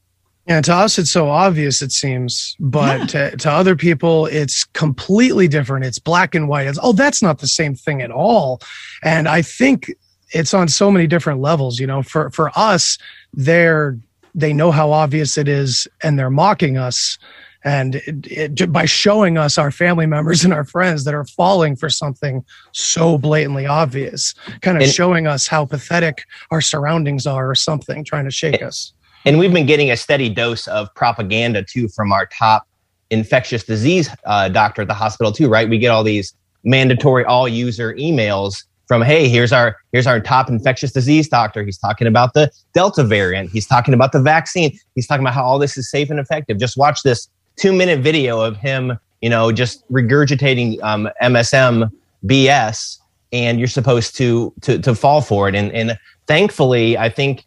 [0.48, 5.46] Yeah, to us it's so obvious it seems, but to, to other people it's completely
[5.46, 5.84] different.
[5.84, 6.66] It's black and white.
[6.66, 8.60] It's oh, that's not the same thing at all.
[9.04, 9.92] And I think
[10.30, 11.78] it's on so many different levels.
[11.78, 12.98] You know, for for us,
[13.32, 13.98] they're
[14.34, 17.18] they know how obvious it is, and they're mocking us.
[17.64, 21.76] And it, it, by showing us our family members and our friends that are falling
[21.76, 27.48] for something so blatantly obvious, kind of And- showing us how pathetic our surroundings are,
[27.48, 28.92] or something, trying to shake us.
[29.24, 32.66] And we've been getting a steady dose of propaganda too from our top
[33.10, 35.68] infectious disease uh, doctor at the hospital too, right?
[35.68, 40.48] We get all these mandatory all user emails from, hey, here's our here's our top
[40.48, 41.62] infectious disease doctor.
[41.62, 43.50] He's talking about the Delta variant.
[43.50, 44.76] He's talking about the vaccine.
[44.94, 46.58] He's talking about how all this is safe and effective.
[46.58, 51.90] Just watch this two minute video of him, you know, just regurgitating um, MSM
[52.26, 52.98] BS,
[53.32, 55.54] and you're supposed to to to fall for it.
[55.54, 57.44] And and thankfully, I think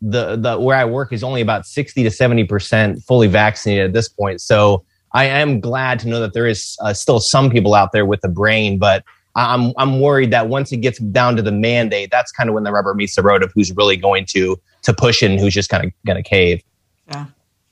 [0.00, 3.92] the the where I work is only about 60 to 70 percent fully vaccinated at
[3.92, 4.40] this point.
[4.40, 8.06] So I am glad to know that there is uh, still some people out there
[8.06, 9.04] with the brain, but
[9.36, 12.64] I'm I'm worried that once it gets down to the mandate, that's kind of when
[12.64, 15.54] the rubber meets the road of who's really going to to push it and who's
[15.54, 16.62] just kind of going to cave.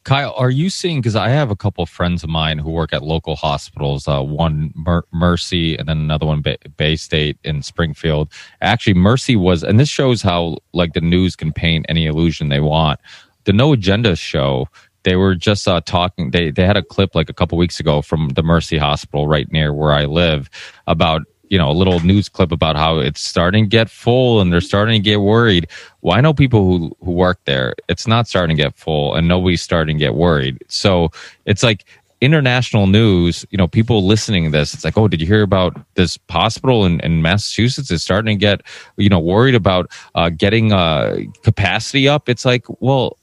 [0.08, 1.02] Kyle, are you seeing?
[1.02, 4.08] Because I have a couple of friends of mine who work at local hospitals.
[4.08, 8.32] Uh, one Mer- Mercy, and then another one Bay, Bay State in Springfield.
[8.62, 12.60] Actually, Mercy was, and this shows how like the news can paint any illusion they
[12.60, 12.98] want.
[13.44, 14.66] The No Agenda show.
[15.02, 16.30] They were just uh, talking.
[16.30, 19.52] They they had a clip like a couple weeks ago from the Mercy Hospital right
[19.52, 20.48] near where I live
[20.86, 24.50] about you know a little news clip about how it's starting to get full and
[24.50, 25.68] they're starting to get worried.
[26.08, 27.74] Well, I know people who who work there.
[27.86, 30.56] It's not starting to get full, and nobody's starting to get worried.
[30.66, 31.10] So
[31.44, 31.84] it's like
[32.22, 33.44] international news.
[33.50, 34.72] You know, people listening to this.
[34.72, 37.90] It's like, oh, did you hear about this hospital in, in Massachusetts?
[37.90, 38.62] Is starting to get
[38.96, 42.30] you know worried about uh, getting uh, capacity up.
[42.30, 43.18] It's like, well,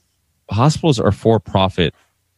[0.48, 1.92] hospitals are for profit.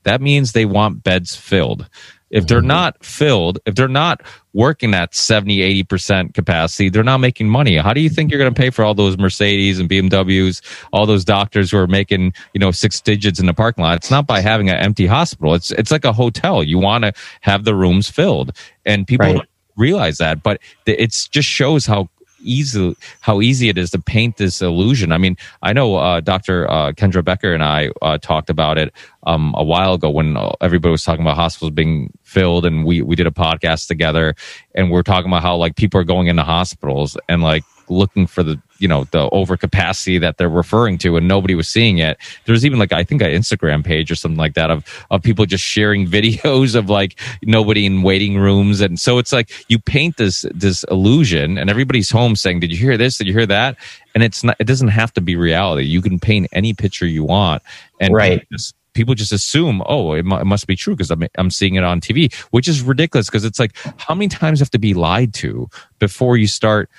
[0.04, 1.90] That means they want beds filled.
[2.30, 2.68] If they're mm-hmm.
[2.68, 4.22] not filled, if they're not
[4.52, 7.76] working at 70, 80% capacity, they're not making money.
[7.76, 10.60] How do you think you're going to pay for all those Mercedes and BMWs,
[10.92, 13.96] all those doctors who are making, you know, six digits in the parking lot?
[13.96, 15.54] It's not by having an empty hospital.
[15.54, 16.62] It's, it's like a hotel.
[16.62, 18.52] You want to have the rooms filled
[18.84, 19.36] and people Right.
[19.36, 22.08] don't realize that, but it just shows how
[22.40, 25.12] easy how easy it is to paint this illusion.
[25.12, 26.70] I mean, I know uh, Dr.
[26.70, 28.92] Uh, Kendra Becker and I uh, talked about it
[29.24, 33.02] um, a while ago when uh, everybody was talking about hospitals being filled, and we
[33.02, 34.34] we did a podcast together,
[34.74, 38.42] and we're talking about how like people are going into hospitals and like looking for
[38.42, 42.16] the you know the overcapacity that they're referring to and nobody was seeing it.
[42.44, 45.46] There's even like i think an instagram page or something like that of of people
[45.46, 48.80] just sharing videos of like nobody in waiting rooms.
[48.80, 52.76] And so it's like you paint this this illusion and everybody's home saying did you
[52.76, 53.18] hear this?
[53.18, 53.76] Did you hear that?
[54.14, 55.84] And it's not it doesn't have to be reality.
[55.84, 57.62] You can paint any picture you want
[58.00, 58.40] and Right.
[58.40, 61.84] people just, people just assume oh it must be true because I'm, I'm seeing it
[61.84, 65.34] on tv which is ridiculous because it's like how many times have to be lied
[65.34, 65.68] to
[66.00, 66.90] before you start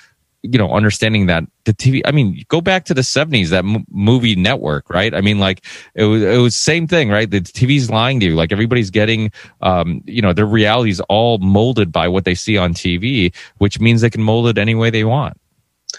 [0.42, 3.84] you know understanding that the tv i mean go back to the 70s that m-
[3.90, 5.14] movie network right?
[5.14, 5.64] I mean like
[5.94, 7.30] it was it was same thing right?
[7.30, 8.34] The tv's lying to you.
[8.34, 12.56] Like everybody's getting um you know their reality is all molded by what they see
[12.56, 15.36] on tv which means they can mold it any way they want.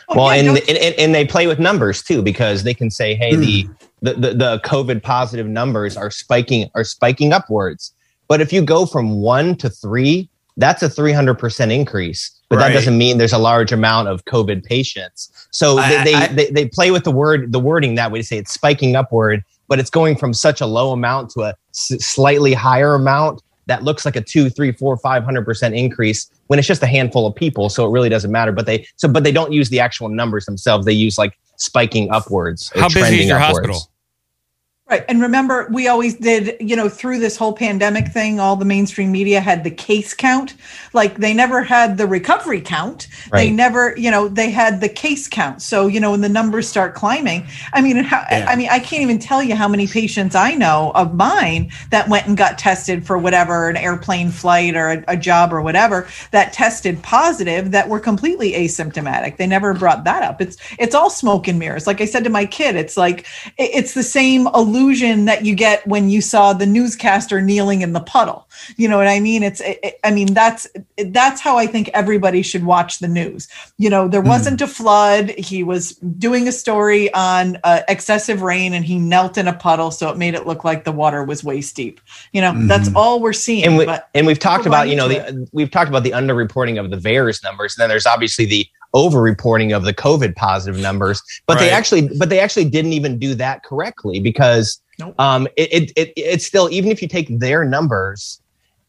[0.10, 3.36] Well, and, and and and they play with numbers too because they can say, "Hey,
[3.36, 3.68] the,
[4.02, 7.94] the the the COVID positive numbers are spiking are spiking upwards."
[8.28, 12.30] But if you go from one to three, that's a three hundred percent increase.
[12.50, 12.68] But Right.
[12.70, 15.30] that doesn't mean there's a large amount of COVID patients.
[15.52, 18.20] So they I- they, I- they they play with the word the wording that way
[18.20, 21.54] to say it's spiking upward, but it's going from such a low amount to a
[21.70, 26.30] s- slightly higher amount that looks like a two, three, four, five hundred percent increase
[26.48, 27.70] when it's just a handful of people.
[27.70, 28.52] So it really doesn't matter.
[28.52, 30.86] But they so but they don't use the actual numbers themselves.
[30.86, 32.70] They use like spiking upwards.
[32.76, 33.68] How busy is trending your upwards.
[33.68, 33.91] hospital?
[34.92, 35.06] Right.
[35.08, 39.10] And remember, we always did, you know, through this whole pandemic thing, all the mainstream
[39.10, 40.54] media had the case count.
[40.92, 43.08] Like they never had the recovery count.
[43.32, 45.62] They never, you know, they had the case count.
[45.62, 49.02] So, you know, when the numbers start climbing, I mean, how, I mean, I can't
[49.02, 53.08] even tell you how many patients I know of mine that went and got tested
[53.08, 57.88] for whatever, an airplane flight or a, a job or whatever, that tested positive that
[57.88, 59.38] were completely asymptomatic.
[59.38, 60.42] They never brought that up.
[60.42, 61.88] It's, it's all smoke and mirrors.
[61.88, 63.26] Like I said to my kid, it's like,
[63.58, 68.00] it's the same illusion that you get when you saw the newscaster kneeling in the
[68.00, 68.48] puddle.
[68.78, 69.44] You know what I mean?
[69.44, 70.68] It's, it, it- I mean, that's,
[71.10, 73.48] that's how I think everybody should watch the news.
[73.78, 75.30] You know, there wasn't a flood.
[75.38, 79.92] He was doing a story on uh, excessive rain and he knelt in a puddle.
[79.92, 82.02] So it made it look like the water was waist deep.
[82.32, 82.96] You know, that's Mhm.
[82.96, 83.64] all we're seeing.
[83.66, 83.86] and we,
[84.26, 87.76] we've talked about you know the we've talked about the underreporting of the VAERS numbers,
[87.78, 91.22] and then there's obviously the overreporting of the COVID positive numbers.
[91.46, 94.82] But they actually but they actually didn't even do that correctly because
[95.20, 98.42] um it, it, it it's still even if you take their numbers,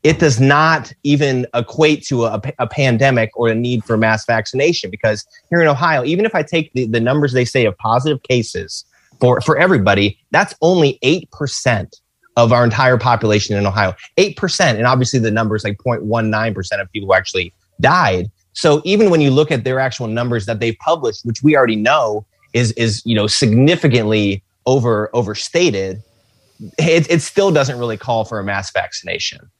[0.02, 4.90] it does not even equate to a, a pandemic or a need for mass vaccination
[4.90, 8.22] because here in Ohio, even if I take the, the numbers they say of positive
[8.22, 8.84] cases
[9.20, 12.00] for for everybody, that's only eight percent
[12.36, 13.94] of our entire population in Ohio.
[14.16, 14.60] 8%.
[14.60, 18.30] And obviously the numbers like 0.19% of people who actually died.
[18.52, 21.76] So even when you look at their actual numbers that they've published, which we already
[21.76, 26.02] know is is you know significantly over overstated,
[26.78, 29.50] it, it still doesn't really call for a mass vaccination.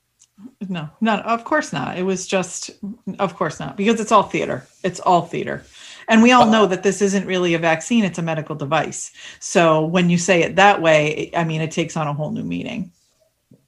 [0.67, 1.97] No, no, of course not.
[1.97, 2.71] It was just,
[3.19, 4.65] of course not, because it's all theater.
[4.83, 5.63] It's all theater.
[6.09, 9.11] And we all know that this isn't really a vaccine, it's a medical device.
[9.39, 12.43] So when you say it that way, I mean, it takes on a whole new
[12.43, 12.91] meaning.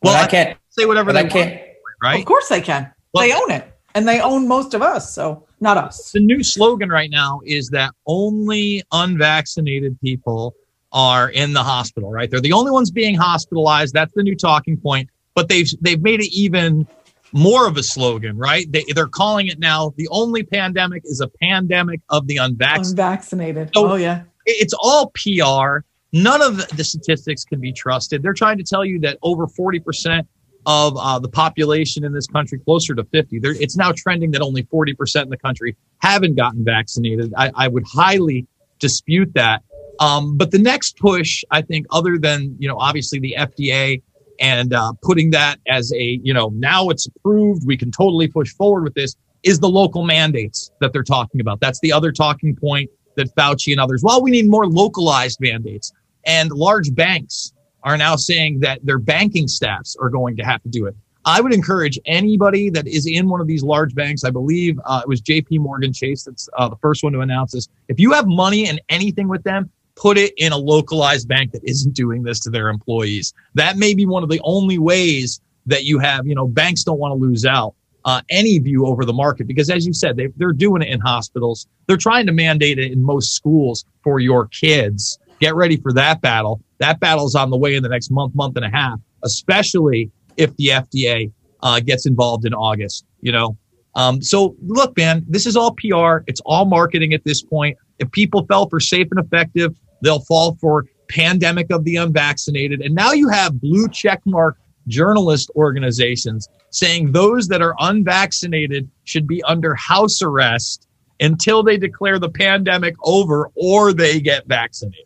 [0.02, 1.62] Well, I can't say whatever they I can't- want,
[2.04, 2.20] right?
[2.20, 2.92] Of course they can.
[3.18, 5.12] they own it and they own most of us.
[5.12, 6.12] So not us.
[6.12, 10.54] The new slogan right now is that only unvaccinated people
[10.92, 12.30] are in the hospital, right?
[12.30, 13.94] They're the only ones being hospitalized.
[13.94, 15.10] That's the new talking point.
[15.34, 16.88] But they've they've made it even
[17.34, 18.72] more of a slogan, right?
[18.72, 22.92] They, they're calling it now the only pandemic is a pandemic of the unvaccinated.
[22.92, 23.72] Unvaccinated.
[23.74, 24.24] So oh, yeah.
[24.46, 25.86] It's all PR.
[26.14, 28.24] None of the statistics can be trusted.
[28.24, 30.26] They're trying to tell you that over 40%
[30.66, 34.42] of uh, the population in this country, closer to 50, there, it's now trending that
[34.42, 37.34] only 40% in the country haven't gotten vaccinated.
[37.38, 38.48] I, I would highly
[38.80, 39.64] dispute that.
[40.00, 44.02] Um, but the next push, I think, other than, you know, obviously the FDA
[44.40, 48.54] and uh, putting that as a, you know, now it's approved, we can totally push
[48.54, 51.60] forward with this, is the local mandates that they're talking about.
[51.60, 55.94] That's the other talking point that Fauci and others, well, we need more localized mandates.
[56.26, 57.54] And large banks
[57.86, 60.96] are now saying that their banking staffs are going to have to do it.
[61.24, 64.24] I would encourage anybody that is in one of these large banks.
[64.24, 67.54] I believe uh, it was JP Morgan Chase that's uh, the first one to announce
[67.54, 67.68] this.
[67.88, 71.64] If you have money and anything with them, put it in a localized bank that
[71.64, 73.34] isn't doing this to their employees.
[73.56, 77.00] That may be one of the only ways that you have, you know, banks don't
[77.00, 77.74] want to lose out
[78.04, 81.00] uh, any view over the market because, as you said, they, they're doing it in
[81.00, 81.68] hospitals.
[81.88, 85.18] They're trying to mandate it in most schools for your kids.
[85.40, 86.62] Get ready for that battle.
[86.80, 90.56] That battle's on the way in the next month, month and a half, especially if
[90.58, 93.06] the FDA uh, gets involved in August.
[93.22, 93.58] You know,
[93.96, 96.24] um, so look, man, this is all PR.
[96.28, 97.78] It's all marketing at this point.
[98.00, 102.82] If people fell for safe and effective, they'll fall for pandemic of the unvaccinated.
[102.82, 104.54] And now you have blue checkmark
[104.88, 110.88] journalist organizations saying those that are unvaccinated should be under house arrest
[111.20, 115.06] until they declare the pandemic over or they get vaccinated.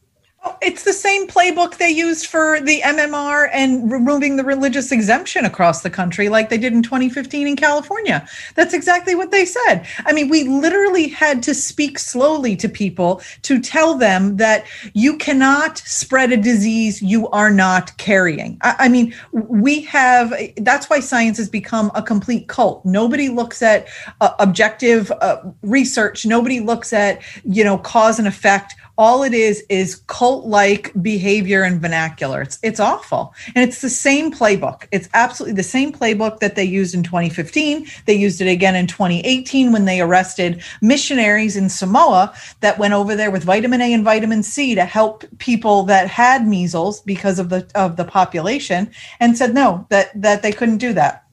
[0.61, 5.81] It's the same playbook they used for the MMR and removing the religious exemption across
[5.81, 8.27] the country, like they did in 2015 in California.
[8.55, 9.85] That's exactly what they said.
[10.05, 15.17] I mean, we literally had to speak slowly to people to tell them that you
[15.17, 18.57] cannot spread a disease you are not carrying.
[18.61, 22.85] I, I mean, we have, that's why science has become a complete cult.
[22.85, 23.87] Nobody looks at
[24.21, 29.63] uh, objective uh, research, nobody looks at, you know, cause and effect all it is
[29.69, 32.41] is cult like behavior and vernacular.
[32.41, 33.33] It's it's awful.
[33.55, 34.87] And it's the same playbook.
[34.91, 38.87] It's absolutely the same playbook that they used in 2015 they used it again in
[38.87, 44.03] 2018 when they arrested missionaries in Samoa that went over there with vitamin A and
[44.03, 48.91] vitamin C to help people that had measles because of the of the population
[49.21, 51.23] and said no that that they couldn't do that.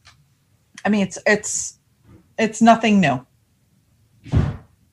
[0.84, 1.78] I mean it's it's
[2.38, 3.26] it's nothing new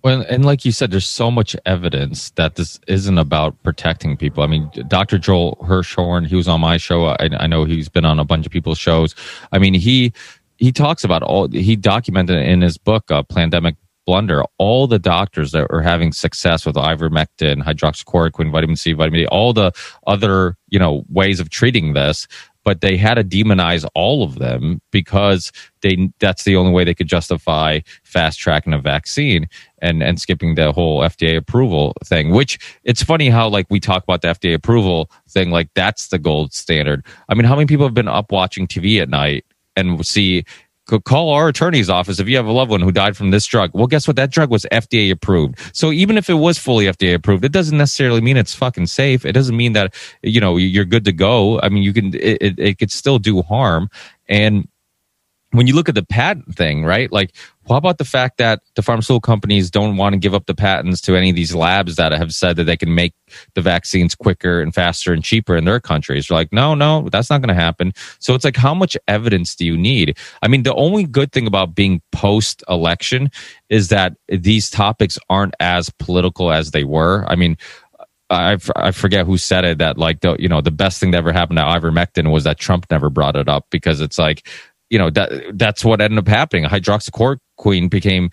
[0.04, 4.44] Well, and like you said, there's so much evidence that this isn't about protecting people.
[4.44, 5.18] I mean, Dr.
[5.18, 7.06] Joel Hirschhorn, he was on my show.
[7.06, 9.16] I, I know he's been on a bunch of people's shows.
[9.54, 10.12] I mean, he
[10.58, 11.48] he talks about all.
[11.48, 13.76] He documented in his book, uh, "Pandemic
[14.06, 14.44] blunder.
[14.58, 19.54] All the doctors that were having success with ivermectin, hydroxychloroquine, vitamin C, vitamin D, all
[19.54, 19.72] the
[20.06, 22.28] other you know ways of treating this,
[22.64, 25.52] but they had to demonize all of them because
[25.82, 29.48] they that's the only way they could justify fast tracking a vaccine
[29.82, 32.32] and and skipping the whole FDA approval thing.
[32.32, 36.20] Which it's funny how like we talk about the FDA approval thing, like that's the
[36.20, 37.06] gold standard.
[37.30, 39.46] I mean, how many people have been up watching TV at night
[39.76, 40.46] and see
[40.86, 43.72] call our attorney's office if you have a loved one who died from this drug.
[43.74, 44.16] Well, guess what?
[44.16, 45.60] That drug was FDA approved.
[45.76, 49.26] So even if it was fully FDA approved, it doesn't necessarily mean it's fucking safe.
[49.26, 51.60] It doesn't mean that, you know, you're good to go.
[51.62, 53.90] I mean, you can, it, it, it could still do harm.
[54.28, 54.68] And
[55.54, 57.12] when you look at the patent thing, right?
[57.12, 57.36] Like,
[57.70, 61.00] how about the fact that the pharmaceutical companies don't want to give up the patents
[61.02, 63.14] to any of these labs that have said that they can make
[63.54, 66.28] the vaccines quicker and faster and cheaper in their countries?
[66.28, 67.94] They're like, no, no, that's not going to happen.
[68.18, 70.18] So it's like, how much evidence do you need?
[70.42, 73.30] I mean, the only good thing about being post election
[73.70, 77.26] is that these topics aren't as political as they were.
[77.28, 77.58] I mean,
[78.32, 81.20] I, I forget who said it that like the you know the best thing that
[81.20, 84.48] ever happened to ivermectin was that Trump never brought it up because it's like
[84.90, 86.66] you know that that's what ended up happening.
[86.66, 88.30] Hydroxychloroquine became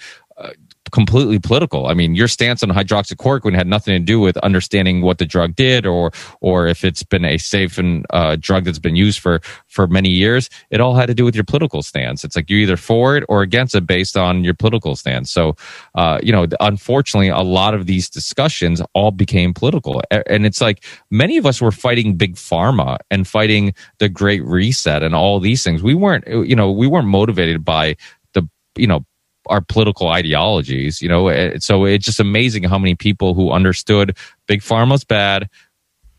[0.91, 1.87] completely political.
[1.87, 5.55] I mean, your stance on hydroxychloroquine had nothing to do with understanding what the drug
[5.55, 9.41] did or or if it's been a safe and uh, drug that's been used for
[9.69, 10.51] for many years.
[10.71, 12.25] It all had to do with your political stance.
[12.25, 15.31] It's like you're either for it or against it based on your political stance.
[15.31, 15.57] So,
[15.95, 20.85] uh, you know, unfortunately, a lot of these discussions all became political, and it's like
[21.11, 25.63] many of us were fighting big pharma and fighting the Great Reset and all these
[25.63, 25.83] things.
[25.83, 27.97] We weren't, you know, we weren't motivated by
[28.33, 29.05] the you know
[29.47, 31.29] our political ideologies, you know.
[31.29, 34.17] eh, So it's just amazing how many people who understood
[34.47, 35.49] big pharma's bad,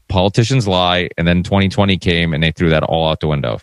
[0.09, 3.59] politicians lie, and then 2020 came and they threw that all out the window.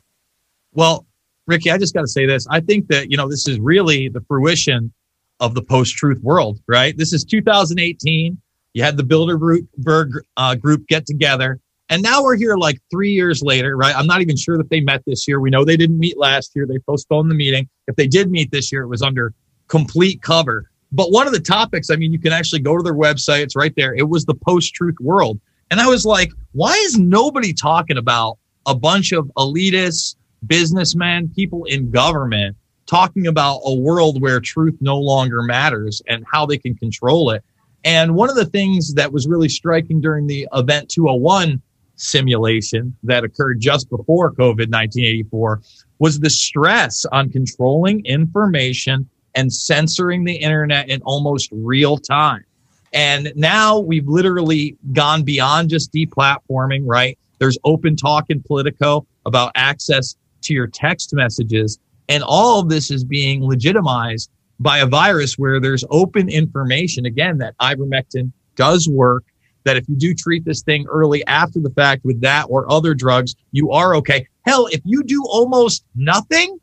[0.72, 1.06] Well,
[1.46, 2.46] Ricky, I just got to say this.
[2.50, 4.92] I think that, you know, this is really the fruition
[5.40, 6.96] of the post truth world, right?
[6.96, 8.40] This is 2018.
[8.74, 11.58] You had the Bilderberg uh, group get together.
[11.90, 13.96] And now we're here like three years later, right?
[13.96, 15.40] I'm not even sure that they met this year.
[15.40, 16.66] We know they didn't meet last year.
[16.66, 17.66] They postponed the meeting.
[17.86, 19.32] If they did meet this year, it was under
[19.68, 20.70] complete cover.
[20.90, 23.42] But one of the topics, I mean, you can actually go to their website.
[23.42, 23.94] It's right there.
[23.94, 25.38] It was the post truth world.
[25.70, 30.16] And I was like, why is nobody talking about a bunch of elitists,
[30.46, 32.56] businessmen, people in government
[32.86, 37.44] talking about a world where truth no longer matters and how they can control it?
[37.84, 41.60] And one of the things that was really striking during the Event 201
[41.96, 45.60] simulation that occurred just before COVID 1984
[45.98, 49.08] was the stress on controlling information
[49.38, 52.44] and censoring the internet in almost real time.
[52.92, 57.16] And now we've literally gone beyond just deplatforming, right?
[57.38, 61.78] There's open talk in Politico about access to your text messages.
[62.08, 64.28] And all of this is being legitimized
[64.58, 69.22] by a virus where there's open information, again, that ivermectin does work,
[69.62, 72.92] that if you do treat this thing early after the fact with that or other
[72.92, 74.26] drugs, you are okay.
[74.46, 76.58] Hell, if you do almost nothing,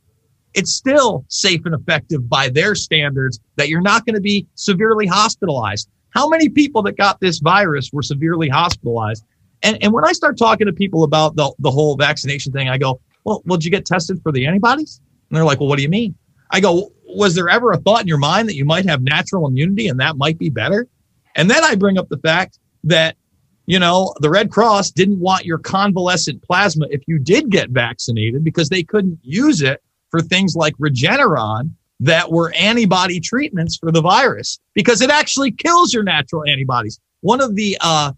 [0.56, 5.06] it's still safe and effective by their standards that you're not going to be severely
[5.06, 5.90] hospitalized.
[6.12, 9.24] How many people that got this virus were severely hospitalized?
[9.64, 12.78] And, and when I start talking to people about the, the whole vaccination thing, I
[12.78, 15.02] go, well, well, did you get tested for the antibodies?
[15.30, 16.16] And they're like, well, what do you mean?
[16.52, 19.48] I go, was there ever a thought in your mind that you might have natural
[19.48, 20.88] immunity and that might be better?
[21.36, 23.18] And then I bring up the fact that,
[23.66, 28.44] you know, the Red Cross didn't want your convalescent plasma if you did get vaccinated
[28.44, 29.82] because they couldn't use it
[30.16, 35.94] for things like Regeneron that were antibody treatments for the virus because it actually kills
[35.94, 37.00] your natural antibodies.
[37.20, 38.14] One of the uh,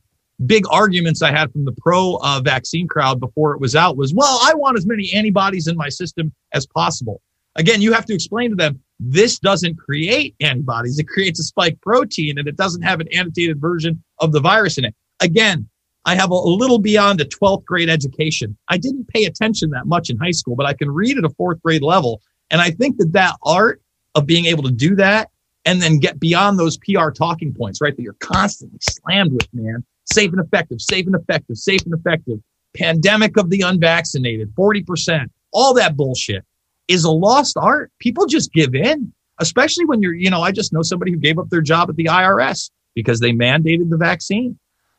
[0.45, 4.13] big arguments I had from the pro uh, vaccine crowd before it was out was,
[4.13, 7.19] well, I want as many antibodies in my system as possible.
[7.55, 10.99] Again, you have to explain to them this doesn't create antibodies.
[10.99, 14.77] It creates a spike protein and it doesn't have an attenuated version of the virus
[14.77, 14.93] in it.
[15.19, 15.67] Again,
[16.07, 18.57] I have a, little beyond a 12th grade education.
[18.69, 21.29] I didn't pay attention that much in high school, but I can read at a
[21.31, 22.21] fourth grade level.
[22.49, 23.81] And I think that that art
[24.15, 25.29] of being able to do that
[25.65, 27.93] and then get beyond those PR talking points, right?
[27.93, 29.83] That you're constantly slammed with, man.
[30.05, 32.39] Safe and effective, safe and effective, safe and effective.
[32.73, 36.45] Pandemic of the unvaccinated, 40%, all that bullshit
[36.87, 37.91] is a lost art.
[37.99, 39.11] People just give in,
[39.41, 41.97] especially when you're, you know, I just know somebody who gave up their job at
[41.97, 44.57] the IRS because they mandated the vaccine.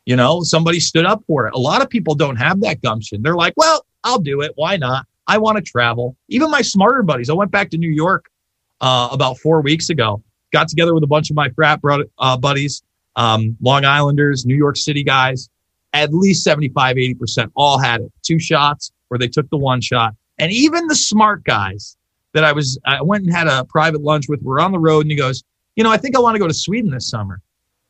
[0.09, 1.53] You know, somebody stood up for it.
[1.53, 3.21] A lot of people don't have that gumption.
[3.21, 4.53] They're like, well, I'll do it.
[4.55, 5.05] Why not?
[5.27, 6.17] I want to travel.
[6.31, 7.29] Even my smarter buddies.
[7.29, 8.31] I went back to New York
[8.81, 10.23] uh, about four weeks ago.
[10.51, 12.83] Got together with a bunch of my frat bro- uh, buddies,
[13.17, 15.51] um, Long Islanders, New York City guys.
[15.93, 18.11] At least 75, 80% all had it.
[18.23, 20.15] Two shots where they took the one shot.
[20.39, 21.99] And even the smart guys
[22.33, 25.03] that I was, I went and had a private lunch with were on the road
[25.03, 25.45] and he goes,
[25.77, 27.43] you know, I think I want to go to Sweden this summer.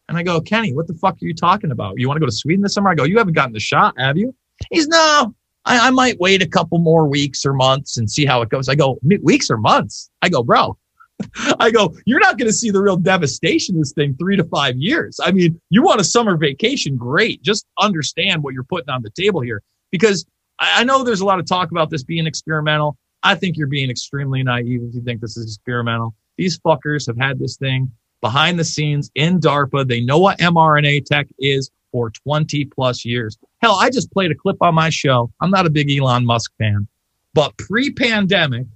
[0.09, 1.99] And I go, Kenny, what the fuck are you talking about?
[1.99, 2.91] You want to go to Sweden this summer?
[2.91, 4.35] I go, you haven't gotten the shot, have you?
[4.71, 8.41] He's no, I, I might wait a couple more weeks or months and see how
[8.43, 8.69] it goes.
[8.69, 10.11] I go, weeks or months?
[10.23, 10.79] I go, bro,
[11.61, 14.45] I go, you're not going to see the real devastation of this thing three to
[14.45, 15.21] five years.
[15.23, 16.97] I mean, you want a summer vacation?
[16.97, 17.43] Great.
[17.43, 20.25] Just understand what you're putting on the table here because
[20.59, 22.97] I, I know there's a lot of talk about this being experimental.
[23.23, 26.15] I think you're being extremely naive if you think this is experimental.
[26.37, 29.87] These fuckers have had this thing behind the scenes in DARPA.
[29.87, 33.39] They know what mRNA tech is for 20 plus years.
[33.63, 35.31] Hell, I just played a clip on my show.
[35.41, 36.87] I'm not a big Elon Musk fan,
[37.35, 38.67] but pre pandemic,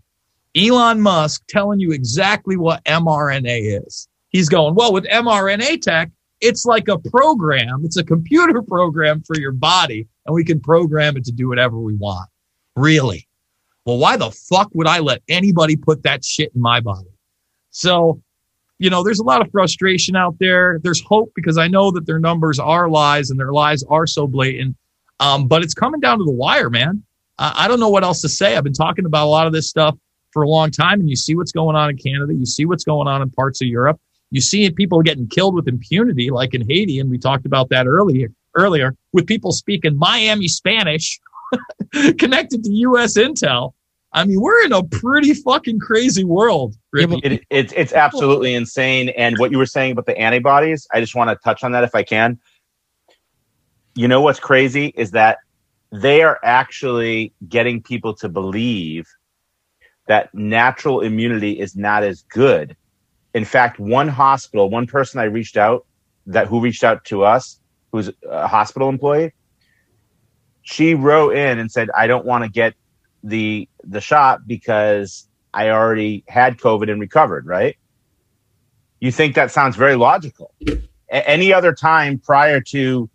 [0.56, 4.08] Elon Musk telling you exactly what mRNA is.
[4.30, 6.10] He's going, well, with mRNA tech,
[6.40, 7.82] it's like a program.
[7.84, 11.78] It's a computer program for your body, and we can program it to do whatever
[11.78, 12.28] we want.
[12.76, 13.28] Really?
[13.84, 17.08] Well, why the fuck would I let anybody put that shit in my body?
[17.70, 18.22] So,
[18.82, 20.80] you know, there's a lot of frustration out there.
[20.82, 24.26] There's hope because I know that their numbers are lies and their lies are so
[24.26, 24.76] blatant.
[25.20, 27.04] Um, but it's coming down to the wire, man.
[27.38, 28.56] I, I don't know what else to say.
[28.56, 29.96] I've been talking about a lot of this stuff
[30.32, 32.34] for a long time, and you see what's going on in Canada.
[32.34, 34.00] You see what's going on in parts of Europe.
[34.32, 37.86] You see people getting killed with impunity, like in Haiti, and we talked about that
[37.86, 38.30] earlier.
[38.56, 41.20] Earlier, with people speaking Miami Spanish
[42.18, 43.16] connected to U.S.
[43.16, 43.74] intel.
[44.14, 46.76] I mean, we're in a pretty fucking crazy world.
[46.92, 47.20] Ricky.
[47.24, 49.08] It, it's it's absolutely insane.
[49.10, 51.84] And what you were saying about the antibodies, I just want to touch on that
[51.84, 52.38] if I can.
[53.94, 55.38] You know what's crazy is that
[55.90, 59.06] they are actually getting people to believe
[60.08, 62.76] that natural immunity is not as good.
[63.34, 65.86] In fact, one hospital, one person I reached out
[66.26, 67.60] that who reached out to us,
[67.92, 69.32] who's a hospital employee,
[70.62, 72.74] she wrote in and said, "I don't want to get
[73.22, 77.76] the the shot because I already had COVID and recovered." Right?
[79.00, 80.54] You think that sounds very logical?
[81.10, 83.10] A- any other time prior to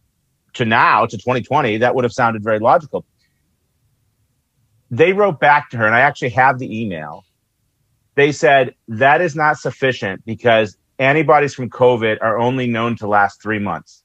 [0.54, 3.06] to now to 2020, that would have sounded very logical.
[4.90, 7.24] They wrote back to her, and I actually have the email.
[8.16, 13.42] They said that is not sufficient because antibodies from COVID are only known to last
[13.42, 14.04] three months.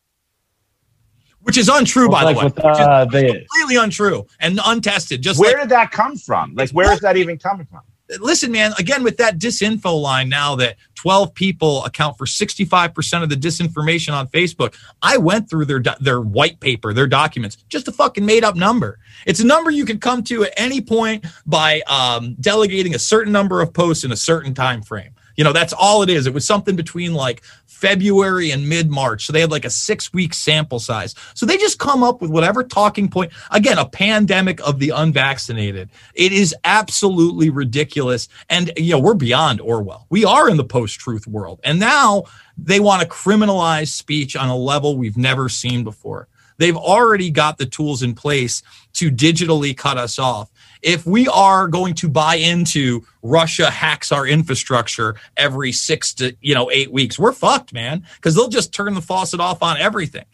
[1.42, 2.44] Which is untrue, by Like the way.
[2.46, 5.22] with, uh, the- completely untrue and untested.
[5.22, 6.54] Just Where like, did that come from?
[6.54, 7.80] Like, where is that even coming from?
[8.20, 13.28] listen, man, again, with that disinfo line now that 12 people account for 65% of
[13.30, 17.92] the disinformation on Facebook, I went through their, their white paper, their documents, just a
[17.92, 18.98] fucking made up number.
[19.26, 23.32] It's a number you can come to at any point by um, delegating a certain
[23.32, 25.11] number of posts in a certain time frame.
[25.36, 26.26] You know, that's all it is.
[26.26, 29.26] It was something between like February and mid March.
[29.26, 31.14] So they had like a six week sample size.
[31.34, 33.32] So they just come up with whatever talking point.
[33.50, 35.90] Again, a pandemic of the unvaccinated.
[36.14, 38.28] It is absolutely ridiculous.
[38.48, 40.06] And, you know, we're beyond Orwell.
[40.10, 41.60] We are in the post truth world.
[41.64, 42.24] And now
[42.56, 46.28] they want to criminalize speech on a level we've never seen before.
[46.58, 50.50] They've already got the tools in place to digitally cut us off.
[50.82, 56.54] If we are going to buy into Russia hacks our infrastructure every six to you
[56.54, 58.04] know eight weeks, we're fucked, man.
[58.16, 60.24] Because they'll just turn the faucet off on everything.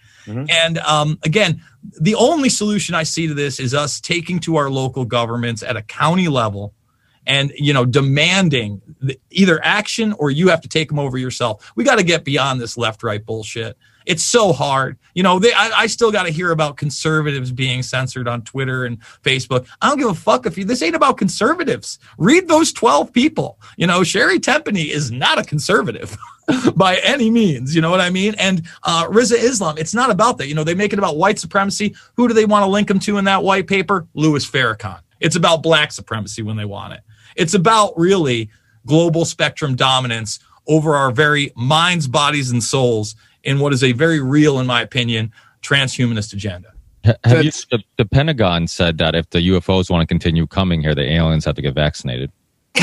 [0.50, 1.62] And um, again,
[2.00, 5.76] the only solution I see to this is us taking to our local governments at
[5.76, 6.74] a county level
[7.26, 8.80] and you know demanding
[9.30, 11.72] either action or you have to take them over yourself.
[11.76, 13.76] We got to get beyond this left right bullshit.
[14.08, 14.98] It's so hard.
[15.12, 18.86] You know, they, I, I still got to hear about conservatives being censored on Twitter
[18.86, 19.68] and Facebook.
[19.82, 20.64] I don't give a fuck if you.
[20.64, 21.98] This ain't about conservatives.
[22.16, 23.60] Read those twelve people.
[23.76, 26.16] You know, Sherri Tenpenny is not a conservative.
[26.76, 27.74] by any means.
[27.74, 28.34] You know what I mean?
[28.38, 30.46] And uh, Rizza Islam, it's not about that.
[30.46, 31.94] You know, they make it about white supremacy.
[32.16, 34.06] Who do they want to link them to in that white paper?
[34.14, 35.00] Louis Farrakhan.
[35.20, 37.00] It's about black supremacy when they want it.
[37.36, 38.48] It's about really
[38.86, 44.20] global spectrum dominance over our very minds, bodies, and souls in what is a very
[44.20, 45.32] real, in my opinion,
[45.62, 46.72] transhumanist agenda.
[47.24, 50.94] Have you, the, the Pentagon said that if the UFOs want to continue coming here,
[50.94, 52.30] the aliens have to get vaccinated.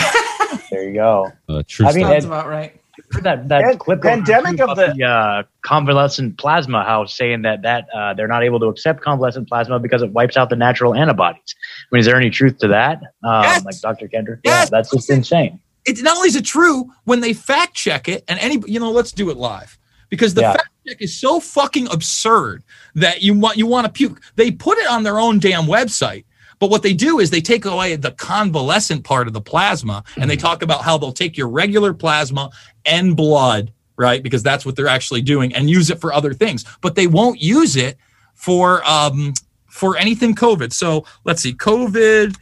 [0.72, 1.32] There you go.
[1.48, 2.18] Uh, true I mean, story.
[2.18, 2.82] Ed- about right.
[3.12, 7.88] For that that Pan- clip pandemic of the uh, convalescent plasma house saying that that
[7.94, 11.56] uh, they're not able to accept convalescent plasma because it wipes out the natural antibodies.
[11.58, 13.02] I mean, is there any truth to that?
[13.24, 13.66] Um, Yes.
[13.66, 14.08] Like Dr.
[14.08, 14.40] Kendrick?
[14.44, 14.66] Yes.
[14.66, 15.60] Yeah, that's just insane.
[15.86, 18.92] It's not only is it true when they fact check it, and any you know,
[18.92, 19.78] let's do it live
[20.10, 20.54] because the Yeah.
[20.54, 22.64] fact check is so fucking absurd
[22.96, 24.22] that you want you want to puke.
[24.36, 26.26] They put it on their own damn website.
[26.60, 30.30] But what they do is they take away the convalescent part of the plasma and
[30.30, 32.50] they talk about how they'll take your regular plasma
[32.86, 34.24] and blood, right?
[34.24, 36.64] Because that's what they're actually doing and use it for other things.
[36.80, 37.98] But they won't use it
[38.36, 39.34] for um
[39.68, 40.72] for anything COVID.
[40.72, 42.36] So let's see, COVID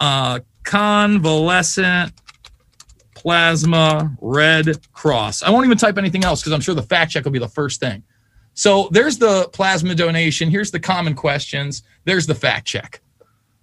[0.00, 2.12] uh convalescent
[3.28, 5.42] Plasma Red Cross.
[5.42, 7.46] I won't even type anything else because I'm sure the fact check will be the
[7.46, 8.02] first thing.
[8.54, 10.48] So there's the plasma donation.
[10.48, 11.82] Here's the common questions.
[12.06, 13.02] There's the fact check.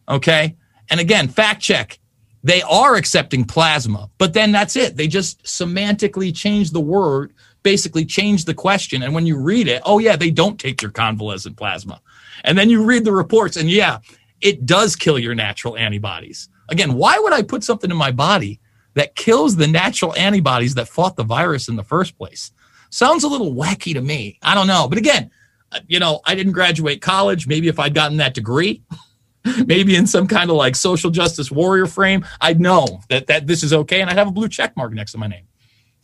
[0.08, 0.56] Okay.
[0.92, 1.98] And again, fact check.
[2.44, 4.98] They are accepting plasma, but then that's it.
[4.98, 7.34] They just semantically change the word,
[7.64, 9.02] basically change the question.
[9.02, 12.00] And when you read it, oh, yeah, they don't take your convalescent plasma.
[12.44, 13.98] And then you read the reports, and yeah,
[14.42, 16.50] it does kill your natural antibodies.
[16.70, 18.60] Again, why would I put something in my body
[18.96, 22.52] that kills the natural antibodies that fought the virus in the first place?
[22.90, 24.40] Sounds a little wacky to me.
[24.42, 24.88] I don't know.
[24.88, 25.32] But again,
[25.72, 27.48] uh, you know, I didn't graduate college.
[27.48, 28.84] Maybe if I'd gotten that degree,
[29.66, 33.64] maybe in some kind of like social justice warrior frame, I'd know that, that this
[33.64, 35.48] is okay and I'd have a blue check mark next to my name.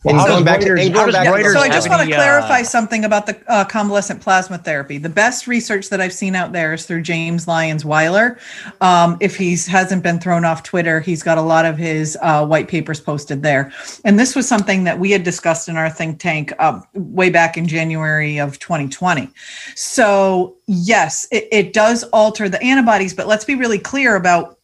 [0.04, 2.62] And going back to, and going back so I just want to any, uh, clarify
[2.62, 4.98] something about the uh, convalescent plasma therapy.
[4.98, 8.38] The best research that I've seen out there is through James Lyons Weiler.
[8.80, 12.44] Um, if he hasn't been thrown off Twitter, he's got a lot of his uh,
[12.44, 13.72] white papers posted there.
[14.04, 17.56] And this was something that we had discussed in our think tank uh, way back
[17.56, 19.30] in January of 2020.
[19.76, 24.58] So yes, it, it does alter the antibodies, but let's be really clear about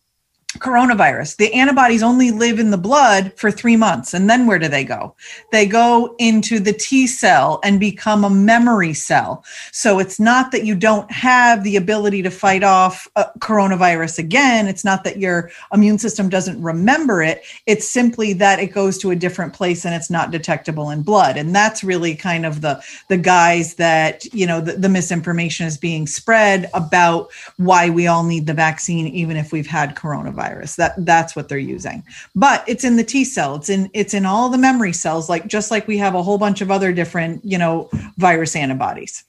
[0.55, 1.37] coronavirus.
[1.37, 4.15] The antibodies only live in the blood for three months.
[4.15, 5.15] And then where do they go?
[5.53, 9.45] They go into the T cell and become a memory cell.
[9.73, 14.69] So it's not that you don't have the ability to fight off uh, coronavirus again.
[14.69, 17.43] It's not that your immune system doesn't remember it.
[17.66, 21.37] It's simply that it goes to a different place and it's not detectable in blood.
[21.37, 25.77] And that's really kind of the, the guys that, you know, the, the misinformation is
[25.77, 30.38] being spread about why we all need the vaccine, even if we've had coronavirus
[30.77, 32.02] that that's what they're using
[32.35, 35.47] but it's in the t cell it's in it's in all the memory cells like
[35.47, 39.24] just like we have a whole bunch of other different you know virus antibodies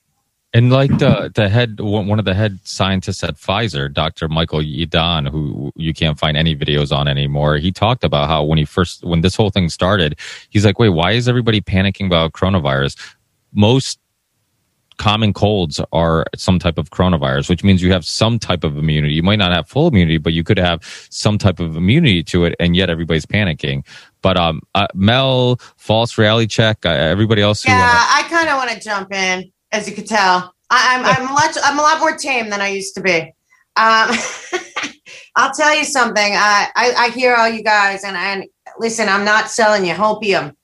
[0.52, 4.28] And like the the head one of the head scientists at Pfizer, Dr.
[4.28, 8.58] Michael Yeadon, who you can't find any videos on anymore, he talked about how when
[8.58, 10.18] he first when this whole thing started,
[10.48, 12.98] he's like, "Wait, why is everybody panicking about coronavirus?"
[13.54, 13.99] Most
[15.00, 19.14] common colds are some type of coronavirus, which means you have some type of immunity.
[19.14, 22.44] You might not have full immunity, but you could have some type of immunity to
[22.44, 23.86] it, and yet everybody's panicking.
[24.20, 26.84] But um, uh, Mel, false reality check.
[26.84, 29.94] Uh, everybody else who Yeah, uh, I kind of want to jump in, as you
[29.94, 30.54] could tell.
[30.68, 33.20] I, I'm I'm a lot I'm a lot more tame than I used to be.
[33.76, 34.10] Um,
[35.36, 36.32] I'll tell you something.
[36.34, 38.44] I, I I hear all you guys, and and
[38.78, 40.54] listen, I'm not selling you hopium,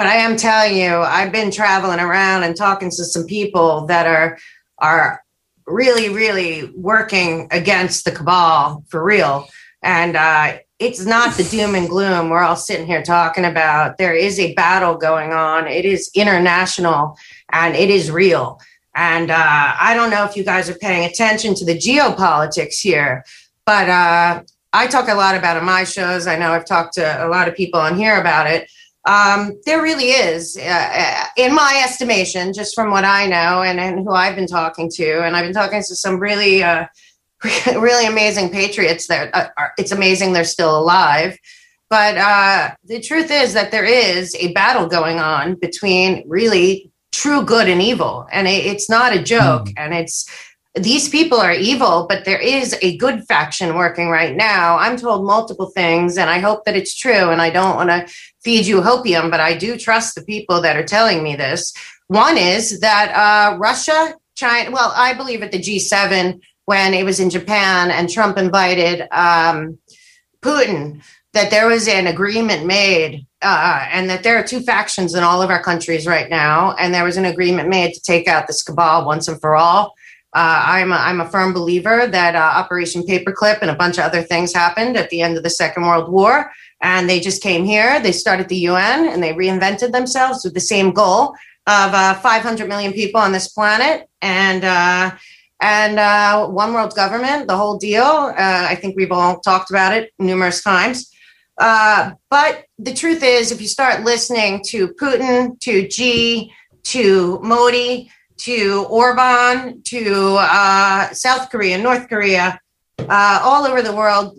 [0.00, 4.06] but I am telling you, I've been traveling around and talking to some people that
[4.06, 4.38] are
[4.78, 5.22] are
[5.66, 9.46] really really working against the cabal for real,
[9.82, 13.98] and uh, it's not the doom and gloom we're all sitting here talking about.
[13.98, 15.66] There is a battle going on.
[15.66, 17.18] It is international,
[17.52, 18.58] and it is real.
[18.94, 23.22] And uh, I don't know if you guys are paying attention to the geopolitics here,
[23.66, 26.26] but uh, I talk a lot about in my shows.
[26.26, 28.70] I know I've talked to a lot of people on here about it.
[29.06, 34.00] Um, there really is, uh, in my estimation, just from what I know and, and
[34.00, 36.86] who I've been talking to, and I've been talking to some really, uh,
[37.66, 39.06] really amazing patriots.
[39.06, 41.38] That uh, are, it's amazing they're still alive.
[41.88, 47.42] But uh, the truth is that there is a battle going on between really true
[47.42, 49.68] good and evil, and it, it's not a joke.
[49.76, 50.28] And it's
[50.74, 54.78] these people are evil, but there is a good faction working right now.
[54.78, 57.30] I'm told multiple things, and I hope that it's true.
[57.30, 58.06] And I don't want to
[58.42, 61.72] feed you hopium, but I do trust the people that are telling me this.
[62.06, 67.18] One is that uh, Russia, China, well, I believe at the G7 when it was
[67.18, 69.76] in Japan and Trump invited um,
[70.40, 71.02] Putin,
[71.32, 75.42] that there was an agreement made uh, and that there are two factions in all
[75.42, 76.74] of our countries right now.
[76.78, 79.94] And there was an agreement made to take out this cabal once and for all.
[80.32, 84.04] Uh, I'm, a, I'm a firm believer that uh, Operation Paperclip and a bunch of
[84.04, 86.52] other things happened at the end of the Second World War.
[86.82, 90.60] And they just came here, they started the UN, and they reinvented themselves with the
[90.60, 91.34] same goal
[91.66, 95.10] of uh, 500 million people on this planet and uh,
[95.62, 98.02] and uh, one world government, the whole deal.
[98.02, 98.32] Uh,
[98.68, 101.12] I think we've all talked about it numerous times.
[101.58, 106.50] But the truth is, if you start listening to Putin, to Xi,
[106.84, 108.10] to Modi,
[108.40, 112.58] to Orban, to uh, South Korea, North Korea,
[112.98, 114.38] uh, all over the world,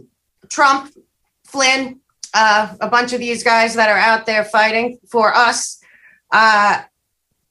[0.49, 0.93] Trump,
[1.45, 1.99] Flynn,
[2.33, 5.79] uh, a bunch of these guys that are out there fighting for us,
[6.31, 6.81] uh,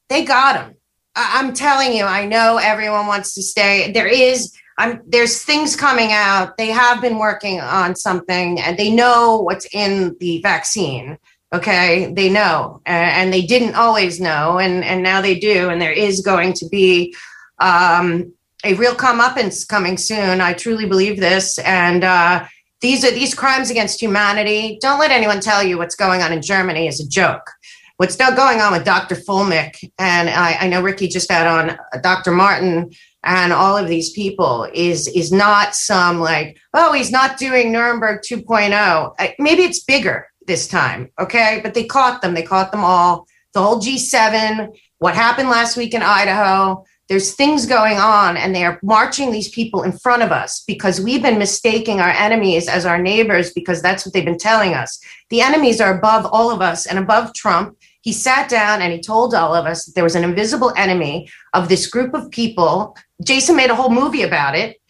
[0.09, 0.75] they got him.
[1.15, 3.93] I- I'm telling you, I know everyone wants to stay.
[3.93, 6.57] There is, I'm, there's things coming out.
[6.57, 11.19] They have been working on something, and they know what's in the vaccine.
[11.53, 15.69] Okay, they know, and they didn't always know, and and now they do.
[15.69, 17.15] And there is going to be
[17.59, 18.33] um,
[18.65, 20.41] a real comeuppance coming soon.
[20.41, 22.47] I truly believe this, and uh,
[22.81, 24.79] These are these crimes against humanity.
[24.81, 27.51] Don't let anyone tell you what's going on in Germany is a joke.
[27.99, 29.15] What's now going on with Dr.
[29.15, 32.31] Fuellmich, and I, I know Ricky just had on uh, Dr.
[32.31, 32.91] Martin
[33.23, 38.23] and all of these people is is not some like oh he's not doing Nuremberg
[38.23, 39.15] 2.0.
[39.19, 41.61] Uh, Maybe it's bigger this time, okay?
[41.63, 42.35] But they caught them.
[42.35, 43.27] They caught them all.
[43.53, 44.77] The whole G7.
[44.99, 46.85] What happened last week in Idaho?
[47.09, 51.01] There's things going on, and they are marching these people in front of us because
[51.01, 55.01] we've been mistaking our enemies as our neighbors because that's what they've been telling us.
[55.29, 57.77] The enemies are above all of us and above Trump.
[58.03, 61.29] He sat down and he told all of us that there was an invisible enemy
[61.53, 62.97] of this group of people.
[63.25, 64.81] Jason made a whole movie about it.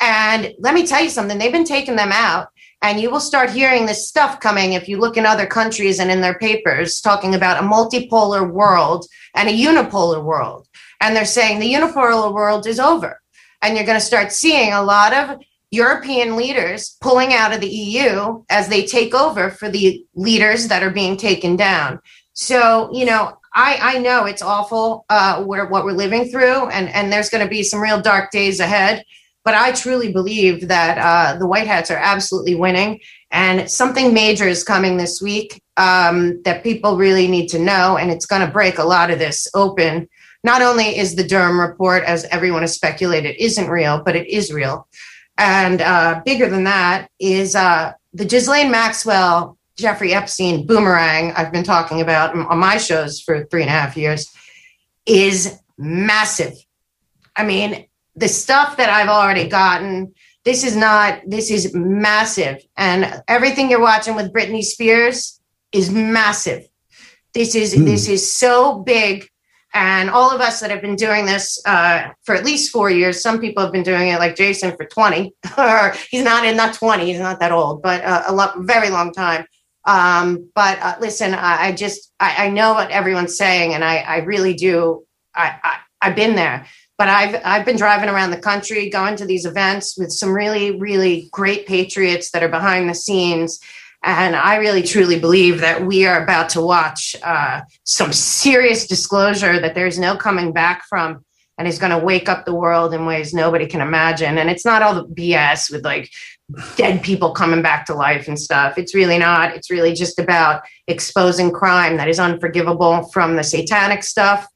[0.00, 2.48] And let me tell you something, they've been taking them out.
[2.82, 6.10] And you will start hearing this stuff coming if you look in other countries and
[6.10, 10.66] in their papers talking about a multipolar world and a unipolar world.
[11.00, 13.20] And they're saying the unipolar world is over.
[13.62, 15.38] And you're going to start seeing a lot of
[15.70, 20.82] European leaders pulling out of the EU as they take over for the leaders that
[20.82, 22.00] are being taken down.
[22.32, 26.88] So, you know, I, I know it's awful uh, where, what we're living through, and,
[26.88, 29.04] and there's going to be some real dark days ahead.
[29.44, 33.00] But I truly believe that uh, the White Hats are absolutely winning,
[33.30, 38.10] and something major is coming this week um, that people really need to know, and
[38.10, 40.08] it's going to break a lot of this open.
[40.44, 44.52] Not only is the Durham report, as everyone has speculated, isn't real, but it is
[44.52, 44.86] real.
[45.38, 51.64] And uh, bigger than that is uh, the Ghislaine Maxwell, Jeffrey Epstein boomerang I've been
[51.64, 54.30] talking about on my shows for three and a half years
[55.06, 56.52] is massive.
[57.34, 57.86] I mean,
[58.20, 60.14] the stuff that I've already gotten,
[60.44, 62.62] this is not, this is massive.
[62.76, 65.40] And everything you're watching with Britney Spears
[65.72, 66.68] is massive.
[67.32, 69.26] This is, this is so big.
[69.72, 73.22] And all of us that have been doing this uh, for at least four years,
[73.22, 76.74] some people have been doing it like Jason for 20, or he's not in, not
[76.74, 79.46] 20, he's not that old, but uh, a lot, very long time.
[79.86, 83.98] Um, but uh, listen, I, I just, I, I know what everyone's saying, and I,
[83.98, 85.06] I really do.
[85.34, 86.66] I, I, I've been there,
[87.00, 90.78] but I've, I've been driving around the country, going to these events with some really,
[90.78, 93.58] really great patriots that are behind the scenes.
[94.02, 99.58] And I really truly believe that we are about to watch uh, some serious disclosure
[99.60, 101.24] that there's no coming back from
[101.56, 104.36] and is going to wake up the world in ways nobody can imagine.
[104.36, 106.10] And it's not all the BS with like
[106.76, 108.76] dead people coming back to life and stuff.
[108.76, 109.56] It's really not.
[109.56, 114.46] It's really just about exposing crime that is unforgivable from the satanic stuff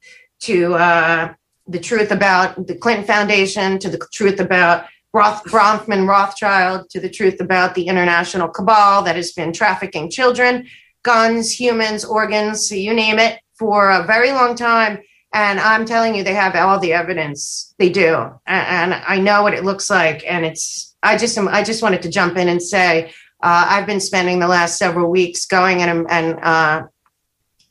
[0.41, 1.33] to uh,
[1.67, 7.09] the truth about the Clinton Foundation to the truth about Roth, Bronfman Rothschild to the
[7.09, 10.67] truth about the international cabal that has been trafficking children,
[11.03, 14.99] guns, humans, organs, you name it, for a very long time.
[15.33, 17.73] And I'm telling you, they have all the evidence.
[17.79, 18.15] They do,
[18.45, 20.23] and, and I know what it looks like.
[20.27, 23.99] And it's, I just, I just wanted to jump in and say, uh, I've been
[23.99, 26.83] spending the last several weeks going and, and uh,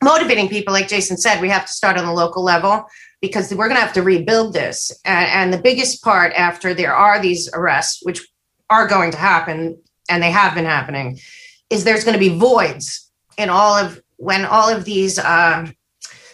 [0.03, 0.73] motivating people.
[0.73, 2.85] Like Jason said, we have to start on the local level
[3.25, 4.91] because we're going to have to rebuild this.
[5.03, 8.25] And, and the biggest part after there are these arrests, which
[8.69, 9.77] are going to happen,
[10.09, 11.19] and they have been happening,
[11.69, 15.67] is there's going to be voids in all of when all of these uh,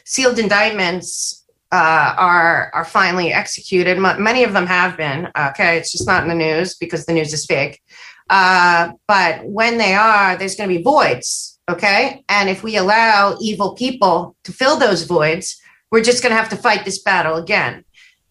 [0.03, 3.97] sealed indictments uh, are are finally executed.
[3.97, 5.29] M- many of them have been.
[5.37, 7.81] Okay, it's just not in the news because the news is fake.
[8.29, 11.59] Uh, but when they are, there's going to be voids.
[11.69, 15.61] Okay, and if we allow evil people to fill those voids,
[15.91, 17.83] we're just going to have to fight this battle again.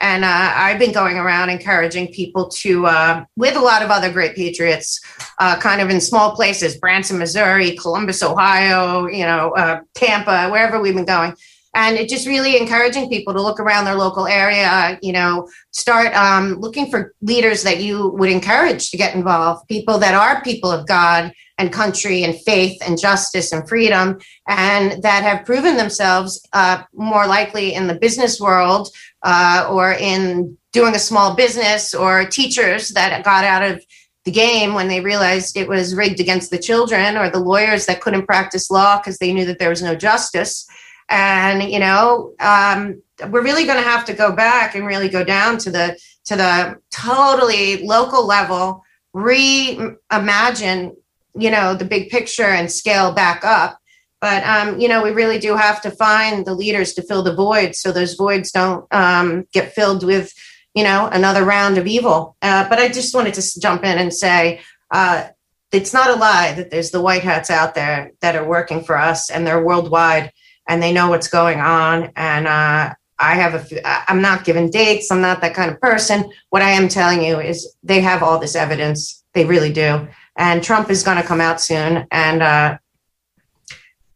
[0.03, 4.11] And uh, I've been going around encouraging people to, uh, with a lot of other
[4.11, 4.99] great patriots,
[5.39, 10.81] uh, kind of in small places, Branson, Missouri, Columbus, Ohio, you know, uh, Tampa, wherever
[10.81, 11.35] we've been going.
[11.74, 16.15] And it just really encouraging people to look around their local area, you know, start
[16.16, 20.70] um, looking for leaders that you would encourage to get involved, people that are people
[20.73, 21.31] of God
[21.61, 24.19] and country and faith and justice and freedom,
[24.49, 28.89] and that have proven themselves uh, more likely in the business world
[29.23, 33.85] uh, or in doing a small business or teachers that got out of
[34.24, 38.01] the game when they realized it was rigged against the children or the lawyers that
[38.01, 40.66] couldn't practice law because they knew that there was no justice.
[41.11, 45.24] And, you know, um, we're really going to have to go back and really go
[45.24, 48.82] down to the to the totally local level
[49.15, 50.95] reimagine
[51.35, 53.78] you know the big picture and scale back up.
[54.20, 57.35] But um, you know we really do have to find the leaders to fill the
[57.35, 60.32] voids so those voids don't um, get filled with
[60.74, 62.36] you know another round of evil.
[62.43, 65.28] Uh, but i just wanted to jump in and say uh,
[65.73, 68.98] it's not a lie that there's the white hats out there that are working for
[68.98, 70.32] us and they're worldwide
[70.69, 72.12] and they know what's going on.
[72.16, 75.11] And uh, i have a few, i'm not giving dates.
[75.11, 76.31] I'm not that kind of person.
[76.51, 79.23] What i am telling you is they have all this evidence.
[79.35, 80.09] They really do
[80.40, 82.06] And Trump is going to come out soon.
[82.10, 82.78] And uh,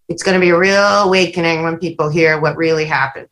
[0.08, 3.28] it's going to be a real awakening when people hear what really happened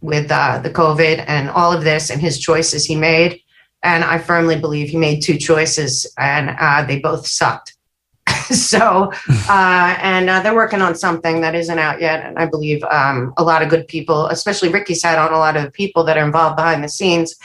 [0.00, 3.40] with uh, the COVID and all of this and his choices he made.
[3.84, 7.76] And I firmly believe he made two choices and uh, they both sucked.
[8.50, 9.12] so,
[9.48, 12.26] uh, and uh, they're working on something that isn't out yet.
[12.26, 15.56] And I believe um, a lot of good people, especially Ricky's had on a lot
[15.56, 17.36] of people that are involved behind the scenes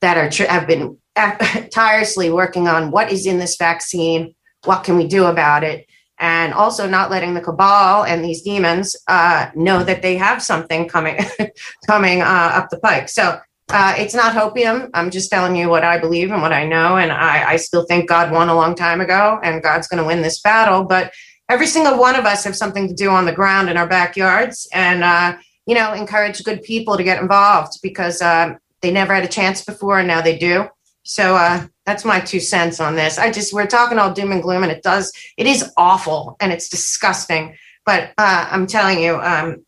[0.00, 0.96] that are tr- have been
[1.70, 4.34] tirelessly working on what is in this vaccine,
[4.66, 5.86] what can we do about it,
[6.18, 10.88] and also not letting the cabal and these demons uh, know that they have something
[10.88, 11.18] coming
[11.86, 13.08] coming uh, up the pike.
[13.08, 13.38] So
[13.70, 14.90] uh, it's not hopium.
[14.94, 17.84] I'm just telling you what I believe and what I know, and I, I still
[17.84, 20.84] think God won a long time ago, and God's going to win this battle.
[20.84, 21.12] But
[21.48, 24.68] every single one of us have something to do on the ground in our backyards,
[24.72, 25.36] and uh,
[25.66, 29.64] you know, encourage good people to get involved because uh, they never had a chance
[29.64, 30.68] before, and now they do.
[31.02, 33.16] So uh, that's my two cents on this.
[33.16, 36.52] I just we're talking all doom and gloom, and it does it is awful and
[36.52, 37.56] it's disgusting.
[37.86, 39.64] But uh, I'm telling you, um,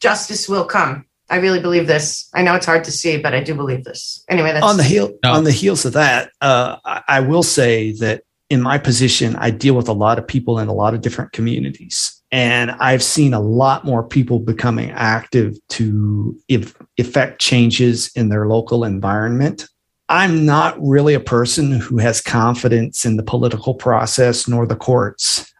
[0.00, 1.06] justice will come.
[1.30, 2.28] I really believe this.
[2.34, 4.24] I know it's hard to see, but I do believe this.
[4.28, 6.32] Anyway, that's on the heel on the heels of that.
[6.40, 10.26] Uh, I, I will say that in my position, I deal with a lot of
[10.26, 14.90] people in a lot of different communities, and I've seen a lot more people becoming
[14.90, 19.68] active to if, effect changes in their local environment.
[20.10, 25.54] I'm not really a person who has confidence in the political process nor the courts.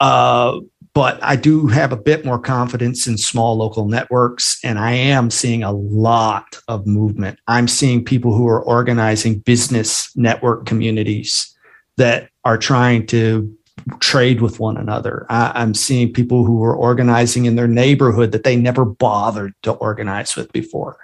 [0.00, 0.58] Uh,
[0.94, 5.30] but I do have a bit more confidence in small local networks, and I am
[5.30, 7.38] seeing a lot of movement.
[7.46, 11.54] I'm seeing people who are organizing business network communities
[11.98, 13.56] that are trying to
[14.00, 15.24] trade with one another.
[15.28, 19.72] I, am seeing people who are organizing in their neighborhood that they never bothered to
[19.74, 20.98] organize with before.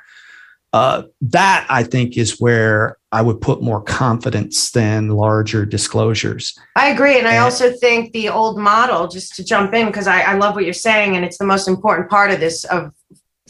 [0.75, 6.59] Uh, that I think is where I would put more confidence than larger disclosures.
[6.75, 7.17] I agree.
[7.17, 10.57] And I also think the old model, just to jump in, because I, I, love
[10.57, 12.93] what you're saying, and it's the most important part of this, of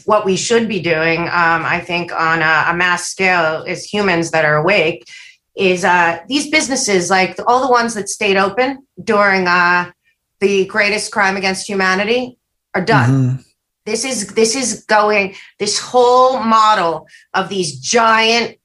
[0.03, 4.29] what we should be doing, um, I think, on a, a, mass scale as humans
[4.29, 5.03] that are awake,
[5.55, 9.91] is uh, these businesses, like all the ones that stayed open during uh,
[10.41, 12.37] the greatest crime against humanity,
[12.75, 13.09] are done.
[13.09, 13.41] Mm-hmm.
[13.85, 18.57] This is this is going this whole model of these giant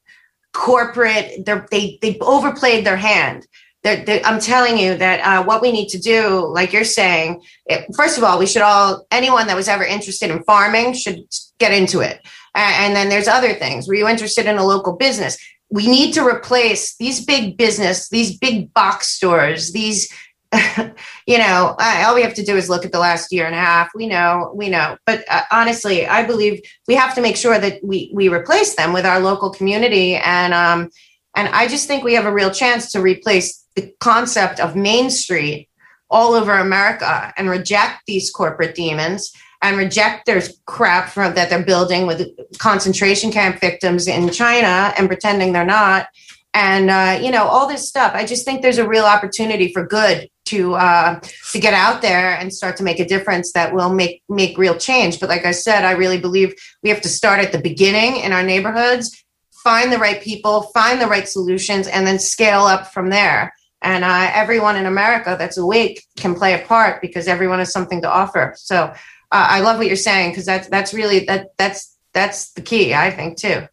[0.52, 3.46] corporate they they overplayed their hand.
[3.82, 7.42] They're, they're, I'm telling you that uh, what we need to do, like you're saying,
[7.64, 11.20] it, first of all, we should all anyone that was ever interested in farming should
[11.58, 12.20] get into it.
[12.54, 13.88] And, and then there's other things.
[13.88, 15.38] Were you interested in a local business?
[15.70, 20.12] We need to replace these big business, these big box stores, these
[21.26, 23.58] you know, all we have to do is look at the last year and a
[23.58, 23.90] half.
[23.94, 24.96] We know, we know.
[25.06, 28.92] But uh, honestly, I believe we have to make sure that we we replace them
[28.92, 30.90] with our local community, and um,
[31.36, 35.10] and I just think we have a real chance to replace the concept of Main
[35.10, 35.68] Street
[36.10, 39.32] all over America and reject these corporate demons
[39.62, 42.28] and reject their crap from that they're building with
[42.58, 46.08] concentration camp victims in China and pretending they're not
[46.54, 49.86] and uh, you know all this stuff i just think there's a real opportunity for
[49.86, 51.20] good to uh,
[51.52, 54.76] to get out there and start to make a difference that will make make real
[54.76, 55.20] change.
[55.20, 58.32] But like I said, I really believe we have to start at the beginning in
[58.32, 59.24] our neighborhoods,
[59.62, 63.54] find the right people, find the right solutions, and then scale up from there.
[63.82, 68.02] And uh, everyone in America that's awake can play a part because everyone has something
[68.02, 68.54] to offer.
[68.56, 68.92] So uh,
[69.30, 73.12] I love what you're saying because that's that's really that that's that's the key, I
[73.12, 73.68] think, too.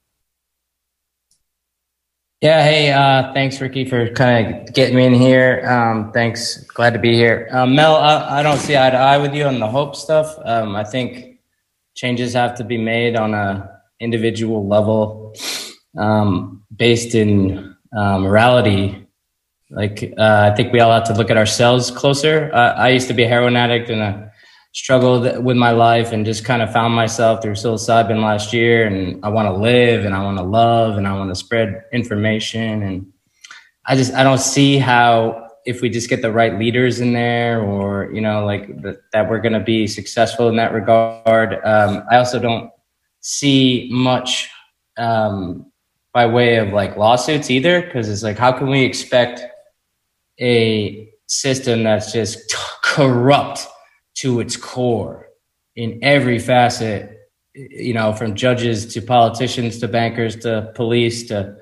[2.40, 5.68] Yeah, hey, uh, thanks, Ricky, for kind of getting me in here.
[5.68, 7.50] Um, thanks, glad to be here.
[7.52, 10.38] Um, Mel, I, I, don't see eye to eye with you on the hope stuff.
[10.46, 11.40] Um, I think
[11.96, 15.34] changes have to be made on a individual level,
[15.98, 19.08] um, based in uh, morality.
[19.72, 22.52] Like, uh, I think we all have to look at ourselves closer.
[22.54, 24.32] Uh, I used to be a heroin addict and a
[24.73, 28.85] struggled with my life and just kind of found myself through psilocybin last year.
[28.85, 31.84] And i want to live and i want to love and i want to spread
[31.94, 32.84] information.
[32.84, 33.11] And
[33.85, 37.61] i just i don't see how if we just get the right leaders in there
[37.61, 41.53] or you know like the, that we're going to be successful in that regard.
[41.65, 42.72] Um, i also don't
[43.22, 44.49] see much
[44.98, 45.72] um,
[46.14, 47.81] by way of like lawsuits either.
[47.81, 49.41] Because it's like how can we expect
[50.39, 53.68] a system that's just corrupt
[54.18, 55.27] to its core
[55.76, 57.18] in every facet,
[57.53, 61.56] you know, from judges to politicians to bankers to police to,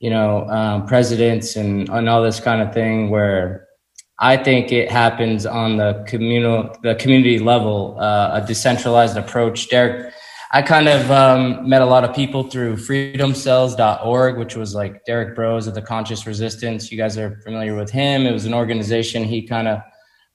[0.00, 3.68] you know, um, presidents and, and all this kind of thing where
[4.18, 9.68] I think it happens on the communal, the community level, uh, a decentralized approach.
[9.68, 10.12] Derrick,
[10.52, 15.36] I kind of um, met a lot of people through freedomcells.org, which was like Derrick
[15.36, 16.92] Broze of the Conscious Resistance.
[16.92, 18.26] You guys are familiar with him.
[18.26, 19.80] It was an organization he kind of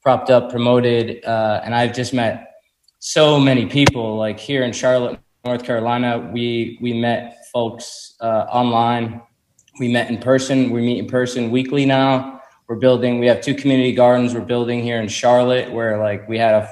[0.02, 2.62] propped up, promoted, uh, and I've just met
[3.00, 4.18] so many people.
[4.18, 9.22] Like here in Charlotte, North Carolina, we we met folks uh, online.
[9.80, 10.70] We met in person.
[10.72, 12.42] We meet in person weekly now.
[12.68, 13.20] We're building.
[13.20, 14.34] We have two community gardens.
[14.34, 16.70] We're building here in Charlotte, where like we had a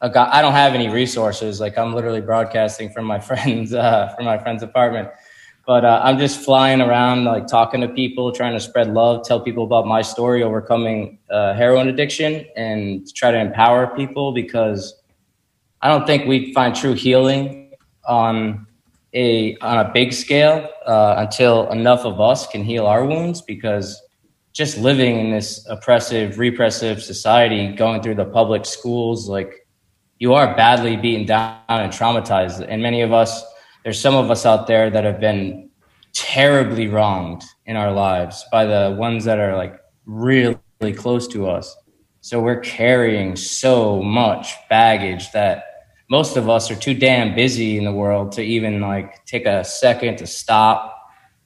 [0.00, 1.60] I don't have any resources.
[1.60, 5.08] Like I'm literally broadcasting from my friend's uh, from my friend's apartment.
[5.68, 9.38] But uh, I'm just flying around, like talking to people, trying to spread love, tell
[9.38, 14.94] people about my story overcoming uh, heroin addiction, and try to empower people because
[15.82, 17.74] I don't think we find true healing
[18.06, 18.66] on
[19.12, 23.42] a on a big scale uh, until enough of us can heal our wounds.
[23.42, 24.00] Because
[24.54, 29.66] just living in this oppressive, repressive society, going through the public schools, like
[30.18, 32.64] you are badly beaten down and traumatized.
[32.66, 33.44] And many of us,
[33.88, 35.70] there's some of us out there that have been
[36.12, 40.58] terribly wronged in our lives by the ones that are like really
[40.94, 41.74] close to us.
[42.20, 45.64] So we're carrying so much baggage that
[46.10, 49.64] most of us are too damn busy in the world to even like take a
[49.64, 50.94] second to stop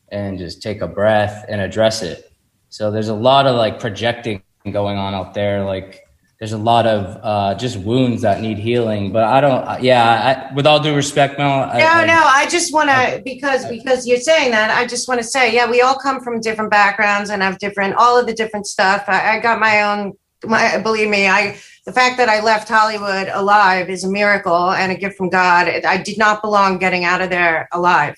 [0.09, 2.33] and just take a breath and address it.
[2.71, 5.65] So there's a lot of like projecting going on out there.
[5.65, 6.01] Like
[6.43, 9.13] there's a lot of uh, just wounds that need healing.
[9.13, 9.81] But I don't.
[9.81, 11.71] Yeah, I, with all due respect, Mel.
[11.71, 12.21] I, no, I, no.
[12.21, 14.77] I just want to because because you're saying that.
[14.77, 17.95] I just want to say, yeah, we all come from different backgrounds and have different
[17.95, 19.05] all of the different stuff.
[19.07, 20.15] I, I got my own.
[20.43, 24.91] My believe me, I the fact that I left Hollywood alive is a miracle and
[24.91, 25.69] a gift from God.
[25.69, 28.17] I did not belong getting out of there alive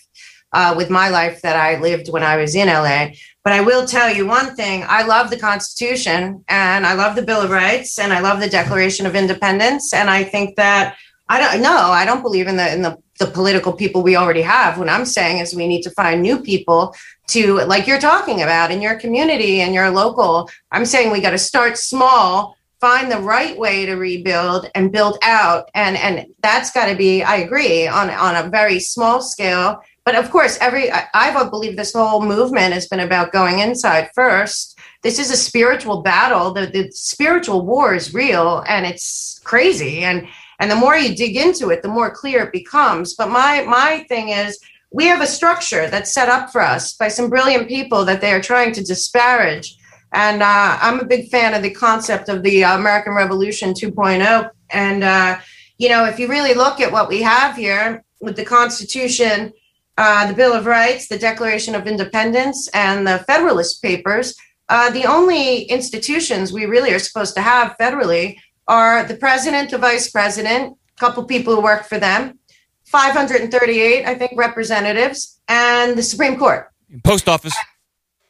[0.55, 3.09] uh, with my life that I lived when I was in LA.
[3.43, 7.23] But I will tell you one thing I love the Constitution and I love the
[7.23, 9.93] Bill of Rights and I love the Declaration of Independence.
[9.93, 10.97] And I think that
[11.29, 14.43] I don't know, I don't believe in the in the the political people we already
[14.43, 14.79] have.
[14.79, 16.95] What I'm saying is we need to find new people
[17.29, 20.49] to like you're talking about in your community and your local.
[20.73, 25.19] I'm saying we got to start small, find the right way to rebuild and build
[25.23, 25.71] out.
[25.75, 30.15] And and that's got to be, I agree, on on a very small scale but
[30.15, 34.79] of course, every I, I believe this whole movement has been about going inside first.
[35.03, 36.53] This is a spiritual battle.
[36.53, 40.05] The, the spiritual war is real and it's crazy.
[40.05, 40.27] And
[40.61, 43.15] and the more you dig into it, the more clear it becomes.
[43.15, 44.59] But my my thing is
[44.93, 48.33] we have a structure that's set up for us by some brilliant people that they
[48.33, 49.77] are trying to disparage.
[50.13, 54.49] And uh, I'm a big fan of the concept of the American Revolution 2.0.
[54.71, 55.41] And, uh,
[55.79, 59.53] you know, if you really look at what we have here with the Constitution,
[59.97, 64.35] uh, the Bill of Rights, the Declaration of Independence, and the Federalist Papers,
[64.69, 69.79] uh, the only institutions we really are supposed to have federally are the president, the
[69.79, 72.39] vice president, a couple people who work for them,
[72.87, 76.69] 538, I think, representatives, and the Supreme Court.
[77.03, 77.55] Post office.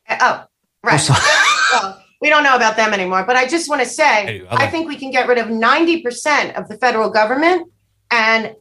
[0.09, 0.45] Uh, oh,
[0.83, 1.09] right.
[1.73, 3.25] well, we don't know about them anymore.
[3.25, 6.69] But I just want to say, I think we can get rid of 90% of
[6.69, 7.71] the federal government
[8.11, 8.55] and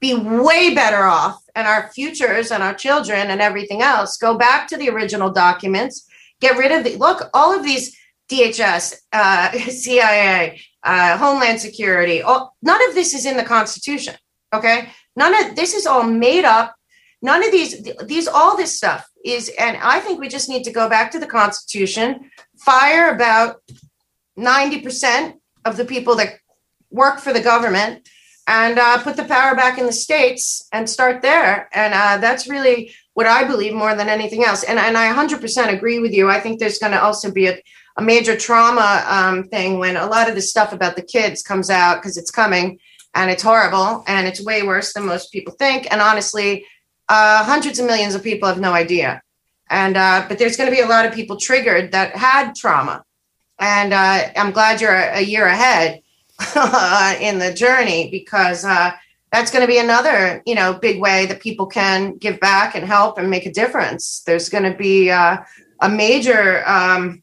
[0.00, 4.16] be way better off and our futures and our children and everything else.
[4.16, 6.08] Go back to the original documents.
[6.40, 7.96] Get rid of the look all of these
[8.30, 14.14] dhs uh, cia uh, homeland security all, none of this is in the constitution
[14.54, 14.88] okay?
[15.16, 16.74] None of this is all made up.
[17.22, 20.72] None of these these all this stuff is and i think we just need to
[20.72, 23.56] go back to the constitution fire about
[24.38, 25.34] 90%
[25.66, 26.38] of the people that
[26.90, 28.08] work for the government
[28.50, 31.68] and uh, put the power back in the states and start there.
[31.72, 34.64] And uh, that's really what I believe more than anything else.
[34.64, 36.28] And, and I 100% agree with you.
[36.28, 37.62] I think there's going to also be a,
[37.96, 41.70] a major trauma um, thing when a lot of the stuff about the kids comes
[41.70, 42.80] out because it's coming
[43.14, 45.86] and it's horrible and it's way worse than most people think.
[45.92, 46.66] And honestly,
[47.08, 49.22] uh, hundreds of millions of people have no idea.
[49.68, 53.04] And uh, but there's going to be a lot of people triggered that had trauma.
[53.60, 56.02] And uh, I'm glad you're a, a year ahead
[57.20, 58.92] in the journey because uh,
[59.32, 62.84] that's going to be another you know big way that people can give back and
[62.86, 65.36] help and make a difference there's going to be uh,
[65.80, 67.22] a major um,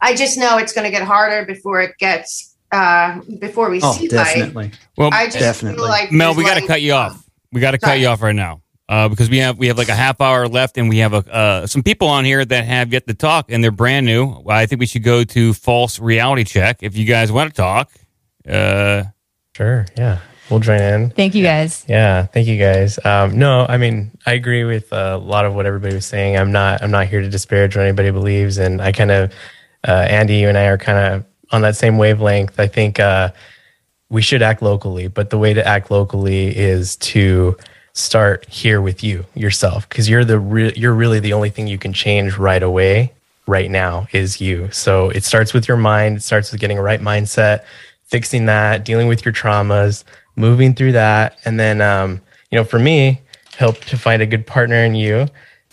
[0.00, 3.92] i just know it's going to get harder before it gets uh, before we Oh,
[3.92, 4.64] see definitely.
[4.64, 5.78] light Well, i just definitely.
[5.78, 7.22] feel like Mel, we got to cut you off.
[7.52, 9.88] We got to cut you off right now uh, because we have we have like
[9.88, 12.92] a half hour left, and we have a, uh, some people on here that have
[12.92, 14.42] yet to talk, and they're brand new.
[14.48, 17.90] I think we should go to false reality check if you guys want to talk.
[18.48, 19.04] Uh,
[19.56, 19.86] Sure.
[19.96, 20.18] Yeah.
[20.50, 21.10] We'll join in.
[21.10, 21.86] Thank you guys.
[21.88, 22.26] Yeah.
[22.26, 22.98] Thank you guys.
[23.06, 26.36] Um, no, I mean, I agree with uh, a lot of what everybody was saying.
[26.36, 28.58] I'm not, I'm not here to disparage what anybody believes.
[28.58, 29.32] And I kind of,
[29.88, 32.60] uh, Andy, you and I are kind of on that same wavelength.
[32.60, 33.30] I think, uh,
[34.10, 37.56] we should act locally, but the way to act locally is to
[37.96, 41.78] start here with you yourself because you're the re- you're really the only thing you
[41.78, 43.10] can change right away
[43.46, 44.70] right now is you.
[44.70, 47.64] So it starts with your mind, it starts with getting a right mindset,
[48.04, 50.04] fixing that, dealing with your traumas,
[50.36, 52.20] moving through that and then um
[52.50, 53.18] you know for me
[53.56, 55.26] help to find a good partner in you.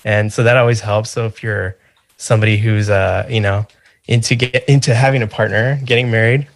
[0.06, 1.10] And so that always helps.
[1.10, 1.76] So if you're
[2.16, 3.68] somebody who's uh you know
[4.08, 6.48] into get into having a partner, getting married,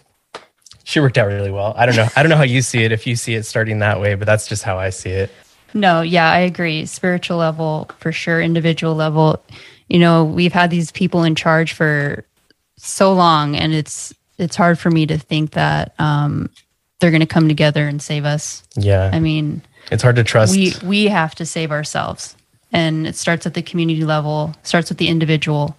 [0.84, 1.74] she worked out really well.
[1.76, 2.08] I don't know.
[2.16, 4.24] I don't know how you see it if you see it starting that way, but
[4.24, 5.30] that's just how I see it.
[5.74, 6.86] No, yeah, I agree.
[6.86, 9.42] Spiritual level for sure, individual level.
[9.88, 12.24] You know, we've had these people in charge for
[12.76, 16.48] so long and it's it's hard for me to think that um
[17.00, 18.62] they're going to come together and save us.
[18.76, 19.10] Yeah.
[19.12, 20.52] I mean, It's hard to trust.
[20.52, 22.36] we we have to save ourselves.
[22.72, 25.76] And it starts at the community level, starts with the individual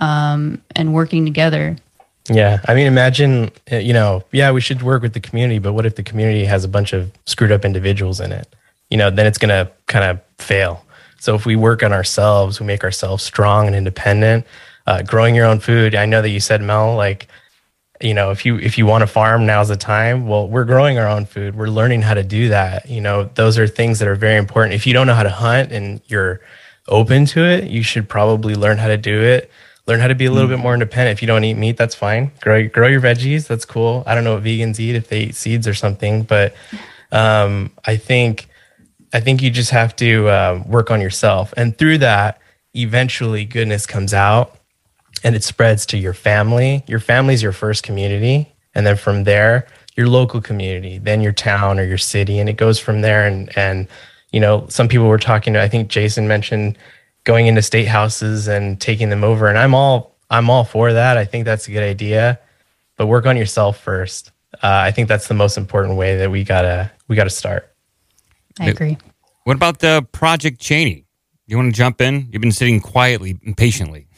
[0.00, 1.76] um and working together.
[2.28, 2.60] Yeah.
[2.66, 5.96] I mean, imagine, you know, yeah, we should work with the community, but what if
[5.96, 8.48] the community has a bunch of screwed up individuals in it?
[8.90, 10.84] You know, then it's going to kind of fail.
[11.18, 14.46] So if we work on ourselves, we make ourselves strong and independent,
[14.86, 15.94] uh, growing your own food.
[15.94, 17.28] I know that you said, Mel, like,
[18.00, 20.26] you know, if you if you want to farm, now's the time.
[20.26, 21.54] Well, we're growing our own food.
[21.54, 22.90] We're learning how to do that.
[22.90, 24.74] You know, those are things that are very important.
[24.74, 26.40] If you don't know how to hunt and you're
[26.88, 29.50] open to it, you should probably learn how to do it.
[29.86, 31.16] Learn how to be a little bit more independent.
[31.16, 32.32] If you don't eat meat, that's fine.
[32.40, 33.46] Grow grow your veggies.
[33.46, 34.02] That's cool.
[34.06, 36.54] I don't know what vegans eat if they eat seeds or something, but
[37.12, 38.48] um, I think
[39.14, 42.40] I think you just have to uh, work on yourself, and through that,
[42.74, 44.58] eventually, goodness comes out,
[45.22, 46.82] and it spreads to your family.
[46.88, 51.78] Your family's your first community, and then from there, your local community, then your town
[51.78, 53.26] or your city, and it goes from there.
[53.26, 53.86] And and
[54.32, 55.62] you know, some people were talking to.
[55.62, 56.76] I think Jason mentioned
[57.22, 61.16] going into state houses and taking them over, and I'm all I'm all for that.
[61.16, 62.40] I think that's a good idea,
[62.96, 64.32] but work on yourself first.
[64.54, 67.73] Uh, I think that's the most important way that we gotta we gotta start.
[68.60, 68.96] I agree.
[69.44, 71.06] What about the Project Cheney?
[71.46, 72.28] You want to jump in?
[72.30, 74.08] You've been sitting quietly and patiently.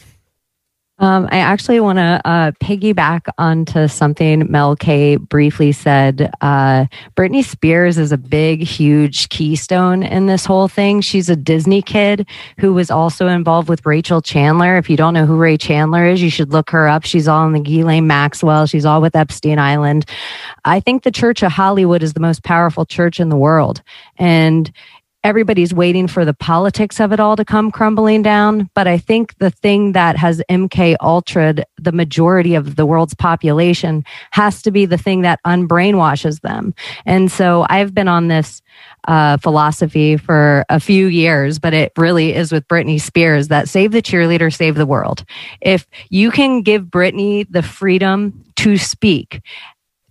[0.98, 6.30] Um, I actually want to uh, piggyback onto something Mel K briefly said.
[6.40, 11.02] Uh, Britney Spears is a big, huge keystone in this whole thing.
[11.02, 12.26] She's a Disney kid
[12.58, 14.78] who was also involved with Rachel Chandler.
[14.78, 17.04] If you don't know who Ray Chandler is, you should look her up.
[17.04, 18.64] She's all in the Ghislaine Maxwell.
[18.64, 20.06] She's all with Epstein Island.
[20.64, 23.82] I think the Church of Hollywood is the most powerful church in the world.
[24.16, 24.72] And
[25.26, 28.70] everybody's waiting for the politics of it all to come crumbling down.
[28.74, 34.04] But I think the thing that has MK ultra'd the majority of the world's population
[34.30, 36.72] has to be the thing that unbrainwashes them.
[37.06, 38.62] And so I've been on this
[39.08, 43.90] uh, philosophy for a few years, but it really is with Britney Spears that save
[43.90, 45.24] the cheerleader, save the world.
[45.60, 49.42] If you can give Britney the freedom to speak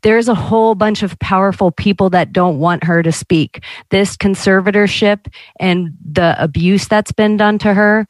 [0.05, 3.63] there's a whole bunch of powerful people that don't want her to speak.
[3.89, 8.07] This conservatorship and the abuse that's been done to her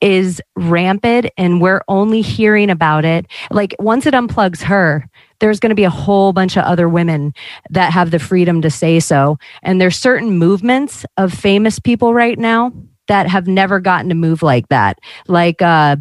[0.00, 3.26] is rampant and we're only hearing about it.
[3.52, 5.08] Like once it unplugs her,
[5.38, 7.32] there's going to be a whole bunch of other women
[7.70, 9.38] that have the freedom to say so.
[9.62, 12.72] And there's certain movements of famous people right now
[13.06, 14.98] that have never gotten to move like that.
[15.28, 15.94] Like, uh,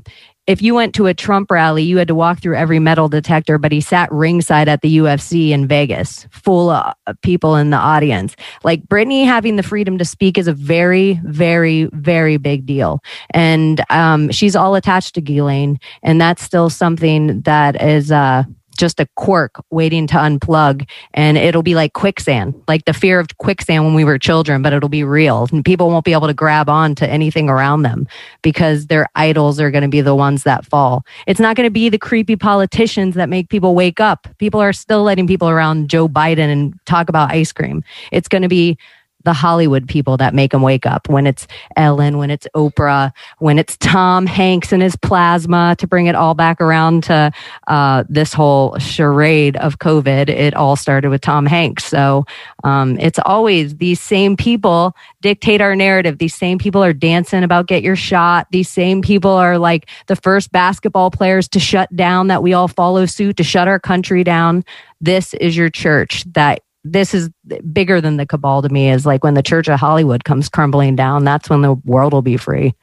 [0.48, 3.58] if you went to a Trump rally, you had to walk through every metal detector,
[3.58, 8.36] but he sat ringside at the UFC in Vegas, full of people in the audience.
[8.64, 13.02] Like Britney having the freedom to speak is a very, very, very big deal.
[13.32, 18.44] And um, she's all attached to Ghislaine, and that's still something that is uh,
[18.78, 23.38] just a quirk waiting to unplug and it'll be like quicksand like the fear of
[23.38, 25.48] quicksand when we were children but it'll be real.
[25.52, 28.08] And people won't be able to grab on to anything around them
[28.42, 31.06] because their idols are going to be the ones that fall.
[31.28, 34.28] It's not going to be the creepy politicians that make people wake up.
[34.38, 37.84] People are still letting people around joe biden and talk about ice cream.
[38.12, 38.78] It's going to be
[39.26, 43.60] the Hollywood people that make them wake up when it's Ellen, when it's Oprah, when
[43.60, 47.32] it's Tom Hanks and his plasma to bring it all back around to
[47.68, 50.30] uh, this whole charade of COVID.
[50.30, 51.84] It all started with Tom Hanks.
[51.86, 52.26] So
[52.64, 56.20] um, it's always these same people dictate our narrative.
[56.20, 58.48] These same people are dancing about get your shot.
[58.52, 62.68] These same people are like the first basketball players to shut down that we all
[62.68, 64.64] follow suit to shut our country down.
[65.02, 67.30] This is your church that this is
[67.74, 70.96] bigger than the cabal to me is like when the church of hollywood comes crumbling
[70.96, 72.74] down that's when the world will be free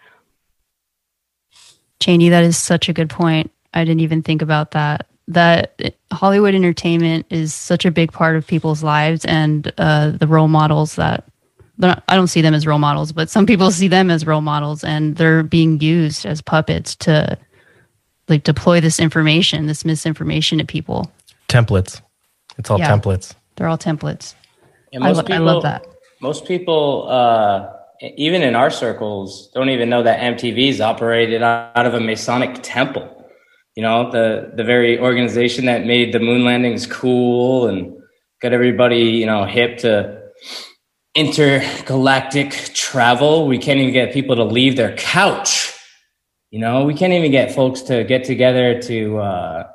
[2.00, 3.52] Cheney, that is such a good point.
[3.74, 5.06] I didn't even think about that.
[5.28, 10.48] That Hollywood entertainment is such a big part of people's lives, and uh, the role
[10.48, 11.24] models that
[11.78, 14.40] not- I don't see them as role models, but some people see them as role
[14.40, 17.38] models, and they're being used as puppets to
[18.28, 21.12] like deploy this information, this misinformation to people.
[21.48, 22.00] Templates.
[22.58, 22.90] It's all Yeah.
[22.90, 23.32] templates.
[23.62, 24.34] They're all templates.
[24.90, 25.86] Yeah, I, lo- people, I love that.
[26.20, 27.68] Most people, uh,
[28.00, 32.58] even in our circles, don't even know that MTV is operated out of a Masonic
[32.64, 33.24] temple.
[33.76, 37.96] You know, the the very organization that made the moon landings cool and
[38.40, 40.20] got everybody, you know, hip to
[41.14, 43.46] intergalactic travel.
[43.46, 45.72] We can't even get people to leave their couch.
[46.50, 49.68] You know, we can't even get folks to get together to, uh,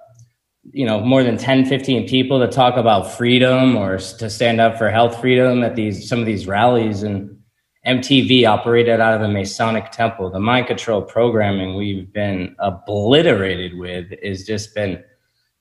[0.71, 4.77] you know, more than 10, 15 people to talk about freedom or to stand up
[4.77, 7.03] for health freedom at these, some of these rallies.
[7.03, 7.37] And
[7.85, 10.29] MTV operated out of a Masonic temple.
[10.29, 15.03] The mind control programming we've been obliterated with is just been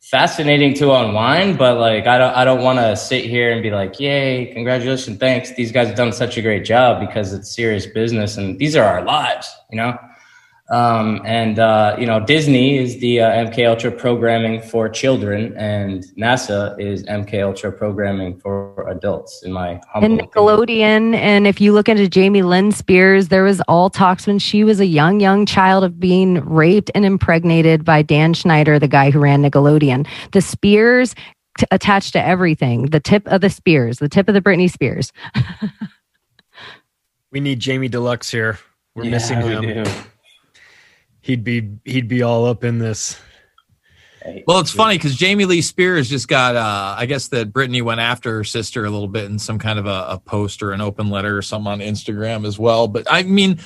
[0.00, 3.70] fascinating to unwind, but like I don't I don't want to sit here and be
[3.70, 5.52] like, "Yay, congratulations, thanks.
[5.52, 8.84] These guys have done such a great job because it's serious business and these are
[8.84, 9.96] our lives, you know."
[10.68, 16.04] Um, and uh, you know, Disney is the uh, MK Ultra programming for children, and
[16.18, 19.42] NASA is MK Ultra programming for adults.
[19.44, 21.14] In my humble and Nickelodeon.
[21.14, 24.80] And if you look into Jamie Lynn Spears, there was all talks when she was
[24.80, 29.20] a young, young child of being raped and impregnated by Dan Schneider, the guy who
[29.20, 30.04] ran Nickelodeon.
[30.32, 31.14] The Spears
[31.58, 32.86] t- attached to everything.
[32.86, 35.12] The tip of the Spears, the tip of the Britney Spears.
[37.32, 38.58] We need Jamie Deluxe here.
[38.94, 39.84] We're Yeah, missing we him.
[39.84, 39.90] do.
[41.26, 43.20] He'd be he'd be all up in this.
[44.46, 48.00] Well, it's funny because Jamie Lynn Spears just got, uh, I guess that Britney went
[48.00, 50.80] after her sister a little bit in some kind of a, a post or an
[50.80, 52.88] open letter or something on Instagram as well.
[52.88, 53.58] But I mean,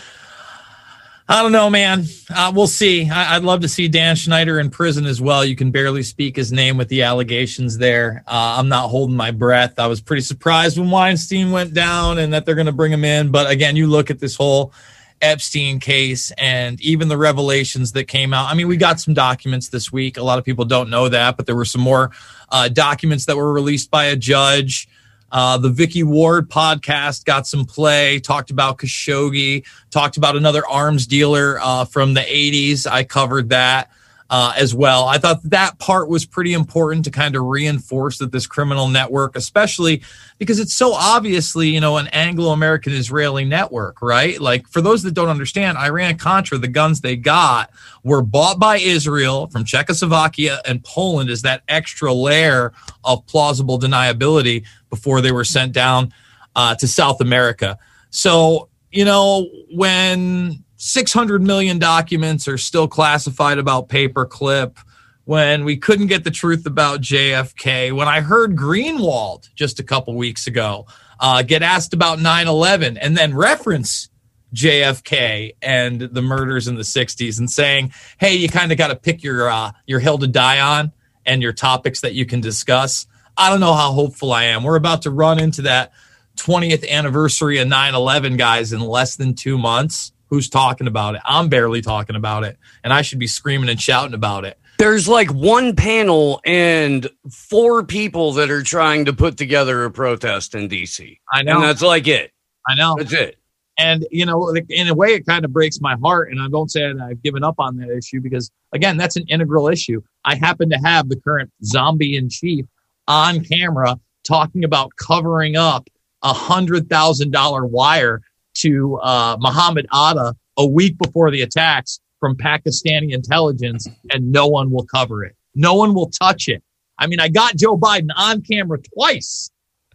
[1.29, 2.05] I don't know, man.
[2.35, 3.09] Uh, we'll see.
[3.09, 5.45] I, I'd love to see Dan Schneider in prison as well.
[5.45, 8.25] You can barely speak his name with the allegations there.
[8.27, 9.79] Uh, I'm not holding my breath.
[9.79, 13.05] I was pretty surprised when Weinstein went down and that they're going to bring him
[13.05, 13.31] in.
[13.31, 14.73] But again, you look at this whole
[15.21, 18.51] Epstein case and even the revelations that came out.
[18.51, 20.17] I mean, we got some documents this week.
[20.17, 22.11] A lot of people don't know that, but there were some more
[22.51, 24.89] uh, documents that were released by a judge.
[25.33, 31.07] Uh, the Vicky Ward podcast got some play, talked about Khashoggi, talked about another arms
[31.07, 32.87] dealer uh, from the 80s.
[32.87, 33.91] I covered that
[34.31, 35.07] uh, as well.
[35.09, 39.37] I thought that part was pretty important to kind of reinforce that this criminal network,
[39.37, 40.03] especially
[40.39, 44.41] because it's so obviously, you know, an Anglo American Israeli network, right?
[44.41, 47.71] Like, for those that don't understand, Iran Contra, the guns they got
[48.05, 54.65] were bought by Israel from Czechoslovakia and Poland as that extra layer of plausible deniability
[54.91, 56.15] before they were sent down
[56.55, 57.79] uh, to South America.
[58.11, 64.79] So, you know, when 600 million documents are still classified about paperclip,
[65.25, 70.15] when we couldn't get the truth about JFK, when I heard Greenwald just a couple
[70.15, 70.87] weeks ago
[71.21, 74.09] uh, get asked about 9 11 and then reference
[74.55, 78.97] JFK and the murders in the 60s and saying, hey, you kind of got to
[78.97, 80.93] pick your, uh, your hill to die on
[81.27, 83.07] and your topics that you can discuss.
[83.37, 84.63] I don't know how hopeful I am.
[84.63, 85.93] We're about to run into that
[86.37, 90.13] 20th anniversary of 9 11, guys, in less than two months.
[90.31, 91.23] Who's talking about it?
[91.25, 94.59] I'm barely talking about it, and I should be screaming and shouting about it.
[94.79, 100.55] There's like one panel and four people that are trying to put together a protest
[100.55, 101.19] in DC.
[101.33, 101.57] I know.
[101.57, 102.33] And that's like it.
[102.67, 102.95] I know.
[102.97, 103.37] That's it.
[103.77, 106.31] And you know, in a way, it kind of breaks my heart.
[106.31, 109.27] And I don't say that I've given up on that issue because, again, that's an
[109.29, 110.01] integral issue.
[110.25, 112.67] I happen to have the current zombie in chief
[113.09, 115.89] on camera talking about covering up
[116.23, 118.23] a hundred thousand dollar wire
[118.63, 124.71] to uh, Muhammad Atta a week before the attacks from Pakistani intelligence, and no one
[124.71, 125.35] will cover it.
[125.55, 126.63] No one will touch it.
[126.99, 129.51] I mean, I got Joe Biden on camera twice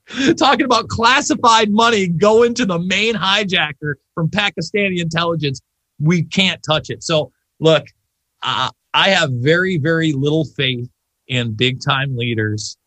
[0.38, 5.62] talking about classified money going to the main hijacker from Pakistani intelligence.
[6.00, 7.04] We can't touch it.
[7.04, 7.86] So, look,
[8.44, 10.90] uh, I have very, very little faith
[11.28, 12.78] in big time leaders.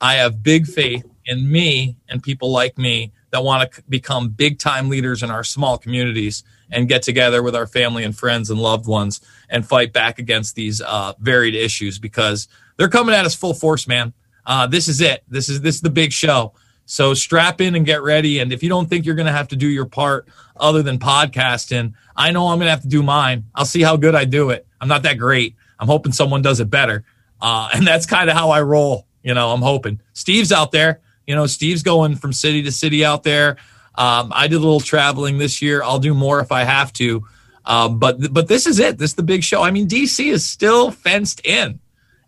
[0.00, 4.58] I have big faith in me and people like me that want to become big
[4.58, 8.60] time leaders in our small communities and get together with our family and friends and
[8.60, 12.46] loved ones and fight back against these uh, varied issues because
[12.76, 14.12] they're coming at us full force, man.
[14.46, 15.24] Uh, this is it.
[15.28, 16.52] This is this is the big show.
[16.84, 18.40] So strap in and get ready.
[18.40, 20.98] And if you don't think you're going to have to do your part other than
[20.98, 23.44] podcasting, I know I'm going to have to do mine.
[23.54, 24.66] I'll see how good I do it.
[24.80, 25.54] I'm not that great.
[25.78, 27.04] I'm hoping someone does it better.
[27.40, 29.06] Uh, and that's kind of how I roll.
[29.22, 31.00] You know, I'm hoping Steve's out there.
[31.26, 33.56] You know, Steve's going from city to city out there.
[33.94, 35.82] Um, I did a little traveling this year.
[35.82, 37.24] I'll do more if I have to.
[37.64, 38.98] Um, but but this is it.
[38.98, 39.62] This is the big show.
[39.62, 41.78] I mean, DC is still fenced in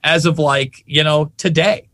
[0.03, 1.89] as of like you know today.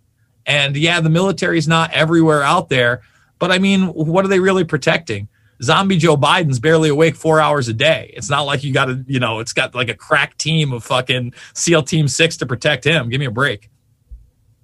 [0.46, 3.02] And yeah, the military's not everywhere out there,
[3.38, 5.28] but I mean, what are they really protecting?
[5.62, 8.12] Zombie Joe Biden's barely awake four hours a day.
[8.16, 10.82] It's not like you got to, you know, it's got like a crack team of
[10.84, 13.10] fucking SEAL Team Six to protect him.
[13.10, 13.68] Give me a break.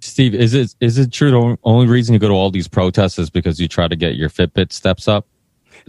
[0.06, 3.18] Steve, is it is it true the only reason you go to all these protests
[3.18, 5.26] is because you try to get your Fitbit steps up?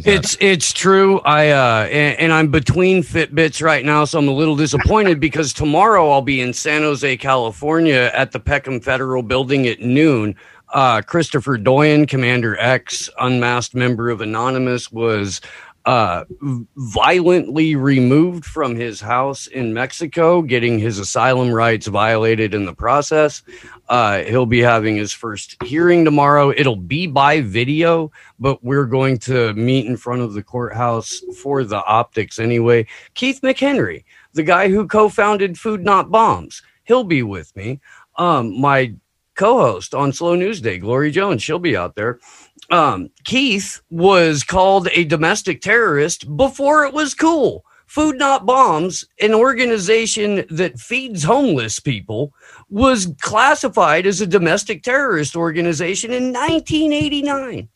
[0.06, 1.20] It's it's true.
[1.22, 5.54] I uh and, and I'm between Fitbits right now, so I'm a little disappointed because
[5.54, 10.36] tomorrow I'll be in San Jose, California, at the Peckham Federal Building at noon.
[10.74, 15.40] Uh, Christopher Doyon, Commander X, unmasked member of Anonymous, was
[15.88, 16.26] uh,
[16.76, 23.42] violently removed from his house in Mexico, getting his asylum rights violated in the process.
[23.88, 26.52] Uh, he'll be having his first hearing tomorrow.
[26.52, 31.64] It'll be by video, but we're going to meet in front of the courthouse for
[31.64, 32.86] the optics anyway.
[33.14, 34.04] Keith McHenry,
[34.34, 37.80] the guy who co founded Food Not Bombs, he'll be with me.
[38.18, 38.94] Um, my
[39.36, 42.20] co host on Slow News Day, Glory Jones, she'll be out there
[42.70, 47.64] um, Keith was called a domestic terrorist before it was cool.
[47.86, 52.34] Food Not Bombs, an organization that feeds homeless people,
[52.70, 57.70] was classified as a domestic terrorist organization in 1989.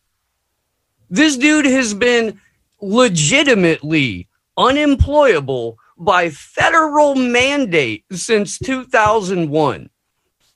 [1.10, 2.40] This dude has been
[2.82, 4.28] legitimately
[4.58, 9.90] unemployable by federal mandate since 2001.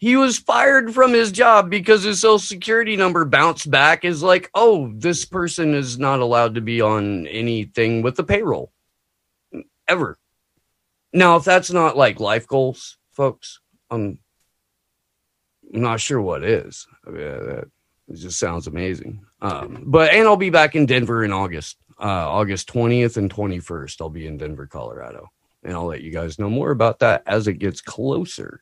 [0.06, 4.52] He was fired from his job because his social security number bounced back is like,
[4.54, 8.72] oh, this person is not allowed to be on anything with the payroll
[9.88, 10.16] ever.
[11.12, 14.20] Now, if that's not like life goals, folks, I'm,
[15.74, 16.86] I'm not sure what is.
[17.08, 17.66] I mean, that,
[18.14, 19.26] just sounds amazing.
[19.42, 24.00] Um, but and I'll be back in Denver in August, uh, August 20th and 21st.
[24.02, 25.32] I'll be in Denver, Colorado,
[25.64, 28.62] and I'll let you guys know more about that as it gets closer.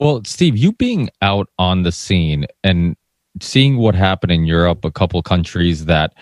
[0.00, 2.96] Well, Steve, you being out on the scene and
[3.40, 6.14] seeing what happened in Europe, a couple countries that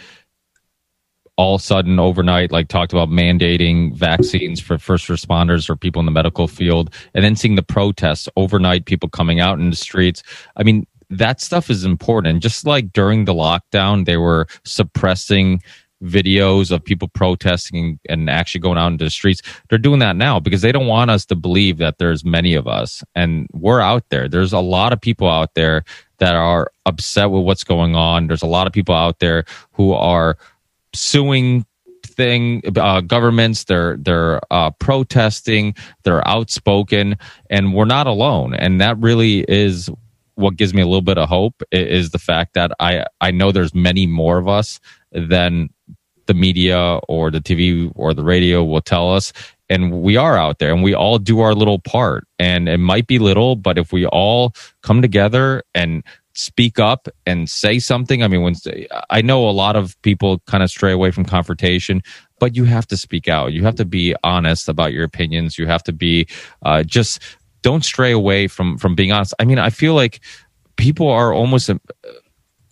[1.36, 6.00] all of a sudden overnight like talked about mandating vaccines for first responders or people
[6.00, 9.76] in the medical field and then seeing the protests overnight people coming out in the
[9.76, 10.22] streets.
[10.56, 12.42] I mean that stuff is important.
[12.42, 15.62] Just like during the lockdown they were suppressing
[16.02, 19.42] videos of people protesting and actually going out into the streets.
[19.68, 22.66] They're doing that now because they don't want us to believe that there's many of
[22.66, 24.28] us and we're out there.
[24.28, 25.84] There's a lot of people out there
[26.18, 28.26] that are upset with what's going on.
[28.26, 30.36] There's a lot of people out there who are
[30.94, 31.64] suing
[32.04, 35.74] thing uh, governments they're they're uh, protesting
[36.04, 37.16] they're outspoken
[37.50, 39.90] and we're not alone and that really is
[40.36, 43.52] what gives me a little bit of hope is the fact that I I know
[43.52, 44.80] there's many more of us
[45.12, 45.68] than
[46.26, 49.32] the media or the TV or the radio will tell us.
[49.68, 52.26] And we are out there and we all do our little part.
[52.38, 56.04] And it might be little, but if we all come together and
[56.34, 58.54] speak up and say something, I mean, when
[59.10, 62.02] I know a lot of people kind of stray away from confrontation,
[62.38, 63.52] but you have to speak out.
[63.52, 65.58] You have to be honest about your opinions.
[65.58, 66.28] You have to be
[66.62, 67.20] uh, just
[67.62, 69.34] don't stray away from from being honest.
[69.38, 70.20] I mean, I feel like
[70.76, 71.70] people are almost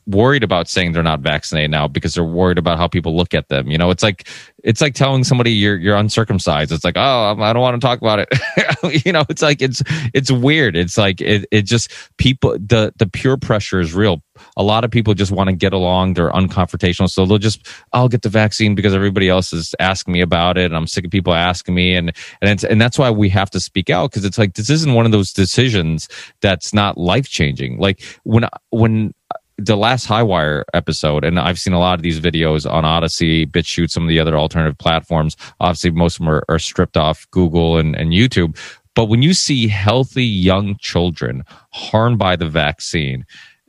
[0.06, 3.48] worried about saying they're not vaccinated now because they're worried about how people look at
[3.48, 3.70] them.
[3.70, 4.28] You know, it's like
[4.62, 6.72] it's like telling somebody you're you're uncircumcised.
[6.72, 9.04] It's like, oh, I don't want to talk about it.
[9.06, 9.82] you know, it's like it's
[10.12, 10.76] it's weird.
[10.76, 14.22] It's like it it just people the the pure pressure is real.
[14.56, 16.14] A lot of people just want to get along.
[16.14, 20.20] They're unconfrontational, so they'll just I'll get the vaccine because everybody else is asking me
[20.20, 23.10] about it, and I'm sick of people asking me, and and it's, and that's why
[23.10, 26.08] we have to speak out because it's like this isn't one of those decisions
[26.40, 27.78] that's not life changing.
[27.78, 29.14] Like when when
[29.56, 33.90] the last Highwire episode, and I've seen a lot of these videos on Odysee, BitChute,
[33.90, 35.36] some of the other alternative platforms.
[35.60, 38.58] Obviously, most of them are, are stripped off Google and, and YouTube.
[38.94, 43.24] But when you see healthy young children harmed by the vaccine,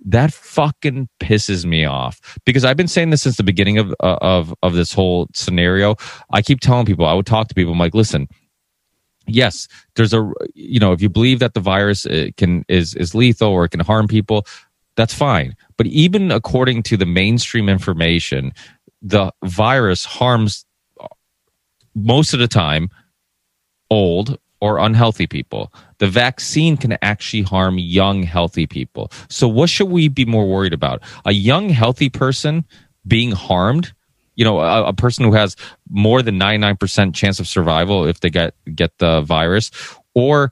[0.06, 4.18] that fucking pisses me off because I've been saying this since the beginning of uh,
[4.22, 5.96] of of this whole scenario.
[6.32, 8.28] I keep telling people, I would talk to people, I'm like, listen,
[9.28, 13.16] yes, there's a you know, if you believe that the virus uh, can is is
[13.16, 14.46] lethal or it can harm people,
[14.96, 15.56] that's fine.
[15.78, 18.54] But even according to the mainstream information,
[19.02, 20.66] the virus harms
[21.00, 21.08] uh,
[21.94, 22.90] most of the time
[23.90, 25.72] old or unhealthy people.
[26.00, 29.12] The vaccine can actually harm young, healthy people.
[29.30, 31.02] So, what should we be more worried about?
[31.26, 32.66] A young, healthy person
[33.08, 33.94] being harmed?
[34.36, 35.56] You know, a, a person who has
[35.90, 39.72] more than 99% chance of survival if they get, get the virus,
[40.14, 40.52] or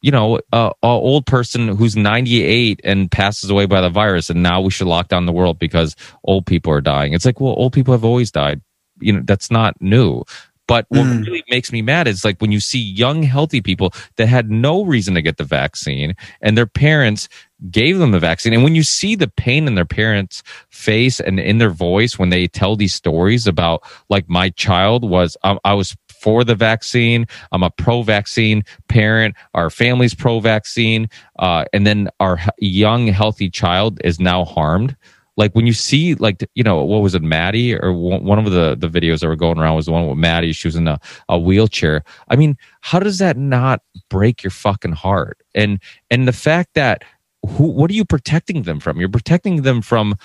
[0.00, 4.42] you know, a, a, old person who's 98 and passes away by the virus, and
[4.42, 7.12] now we should lock down the world because old people are dying.
[7.12, 8.60] It's like, well, old people have always died.
[9.00, 10.24] You know, that's not new.
[10.68, 11.24] But what mm.
[11.24, 14.84] really makes me mad is like when you see young, healthy people that had no
[14.84, 17.28] reason to get the vaccine and their parents
[17.70, 18.52] gave them the vaccine.
[18.52, 22.28] And when you see the pain in their parents' face and in their voice when
[22.28, 27.26] they tell these stories about, like, my child was, um, I was for the vaccine.
[27.52, 29.34] I'm a pro-vaccine parent.
[29.54, 31.08] Our family's pro-vaccine,
[31.38, 34.96] uh, and then our young, healthy child is now harmed.
[35.36, 38.50] Like when you see, like you know, what was it, Maddie, or one one of
[38.50, 40.52] the the videos that were going around was the one with Maddie.
[40.52, 42.02] She was in a, a wheelchair.
[42.28, 43.80] I mean, how does that not
[44.10, 45.38] break your fucking heart?
[45.54, 45.80] And
[46.10, 47.04] and the fact that
[47.46, 48.98] who, what are you protecting them from?
[48.98, 50.16] You're protecting them from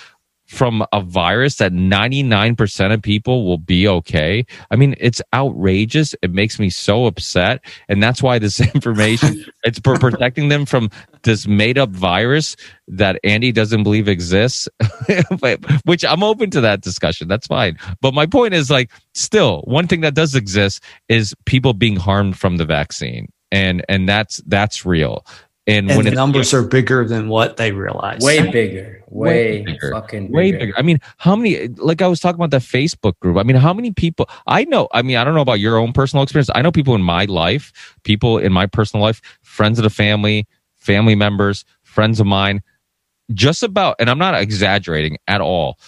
[0.54, 4.46] from a virus that 99% of people will be okay.
[4.70, 6.14] I mean, it's outrageous.
[6.22, 7.66] It makes me so upset.
[7.90, 10.90] And that's why this information, it's for protecting them from
[11.24, 12.56] this made up virus
[12.88, 14.70] that Andy doesn't believe exists,
[15.86, 17.28] which I'm open to that discussion.
[17.28, 17.78] That's fine.
[18.00, 22.38] But my point is like, still, one thing that does exist is people being harmed
[22.38, 23.32] from the vaccine.
[23.52, 25.26] And, and that's, that's real.
[25.65, 28.22] And, And when the it's numbers are bigger than what they realize.
[28.22, 29.02] Way bigger.
[29.07, 30.65] Way, fucking way bigger.
[30.65, 30.73] bigger.
[30.77, 31.68] I mean, how many?
[31.69, 33.38] Like I was talking about the Facebook group.
[33.38, 34.27] I mean, how many people?
[34.48, 34.90] I know.
[34.91, 36.49] I mean, I don't know about your own personal experience.
[36.53, 37.72] I know people in my life,
[38.03, 42.61] people in my personal life, friends of the family, family members, friends of mine.
[43.34, 45.80] Just about, and I'm not exaggerating at all.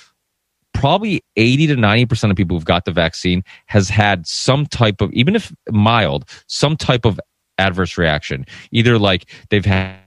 [0.74, 5.02] Probably 80 to 90 percent of people who've got the vaccine has had some type
[5.02, 7.20] of, even if mild, some type of
[7.58, 8.46] adverse reaction.
[8.72, 9.98] Either like they've had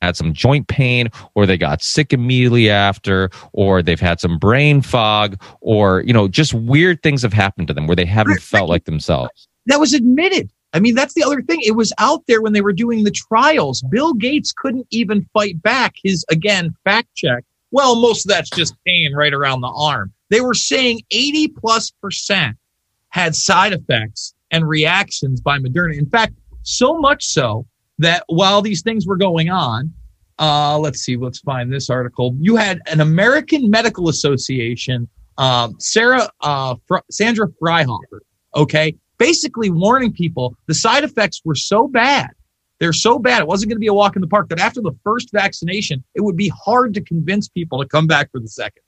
[0.00, 4.80] had some joint pain or they got sick immediately after or they've had some brain
[4.80, 8.68] fog or you know just weird things have happened to them where they haven't felt
[8.68, 10.50] like themselves that was admitted.
[10.74, 11.60] I mean, that's the other thing.
[11.62, 13.82] It was out there when they were doing the trials.
[13.90, 17.44] Bill Gates couldn't even fight back his, again, fact check.
[17.70, 20.12] Well, most of that's just pain right around the arm.
[20.30, 22.56] They were saying 80 plus percent
[23.10, 25.96] had side effects and reactions by Moderna.
[25.96, 26.34] In fact,
[26.68, 27.66] so much so
[27.98, 29.92] that while these things were going on,
[30.38, 32.36] uh, let's see, let's find this article.
[32.38, 38.20] You had an American Medical Association, um, Sarah, uh, Fr- Sandra Fryhofer,
[38.54, 42.30] okay, basically warning people the side effects were so bad.
[42.78, 43.40] They're so bad.
[43.40, 46.04] It wasn't going to be a walk in the park that after the first vaccination,
[46.14, 48.82] it would be hard to convince people to come back for the second.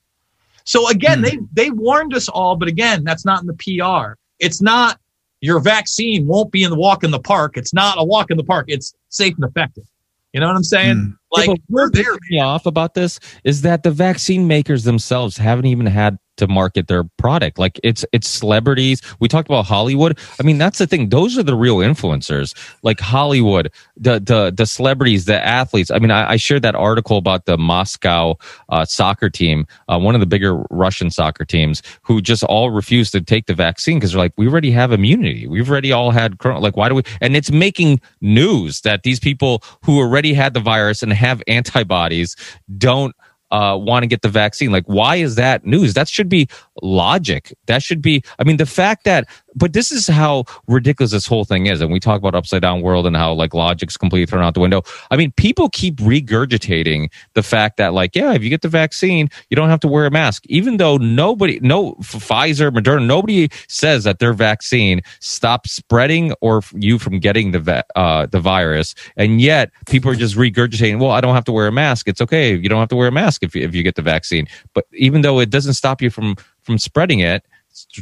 [0.65, 4.13] So again, they they warned us all, but again, that's not in the PR.
[4.39, 5.01] It's not
[5.41, 7.57] your vaccine won't be in the walk in the park.
[7.57, 8.67] It's not a walk in the park.
[8.69, 9.85] It's safe and effective.
[10.33, 10.97] You know what I'm saying?
[10.97, 11.11] Hmm.
[11.33, 15.37] Like Yeah, but what pisses me off about this is that the vaccine makers themselves
[15.37, 17.59] haven't even had to market their product.
[17.59, 19.01] Like it's it's celebrities.
[19.21, 20.19] We talked about Hollywood.
[20.41, 21.09] I mean, that's the thing.
[21.11, 22.55] Those are the real influencers.
[22.83, 25.91] Like Hollywood, the the the celebrities, the athletes.
[25.91, 28.37] I mean, I, I shared that article about the Moscow
[28.69, 33.13] uh, soccer team, uh, one of the bigger Russian soccer teams, who just all refused
[33.13, 35.47] to take the vaccine because they're like, we already have immunity.
[35.47, 36.43] We've already all had.
[36.45, 37.03] Like, why do we?
[37.21, 42.35] And it's making news that these people who already had the virus and have antibodies
[42.79, 43.15] don't
[43.51, 44.71] uh, want to get the vaccine.
[44.71, 45.95] Like, why is that news?
[45.95, 46.49] That should be
[46.83, 47.57] logic.
[47.67, 51.45] That should be, I mean, the fact that, but this is how ridiculous this whole
[51.45, 51.81] thing is.
[51.81, 54.61] And we talk about upside down world and how like logic's completely thrown out the
[54.61, 54.83] window.
[55.11, 59.29] I mean, people keep regurgitating the fact that like, yeah, if you get the vaccine,
[59.49, 64.05] you don't have to wear a mask, even though nobody, no Pfizer, Moderna, nobody says
[64.05, 68.95] that their vaccine stops spreading or you from getting the, uh, the virus.
[69.17, 72.09] And yet people are just regurgitating, well, I don't have to wear a mask.
[72.09, 72.55] It's okay.
[72.55, 74.47] You don't have to wear a mask if you, if you get the vaccine.
[74.75, 77.45] But even though it doesn't stop you from, from spreading it,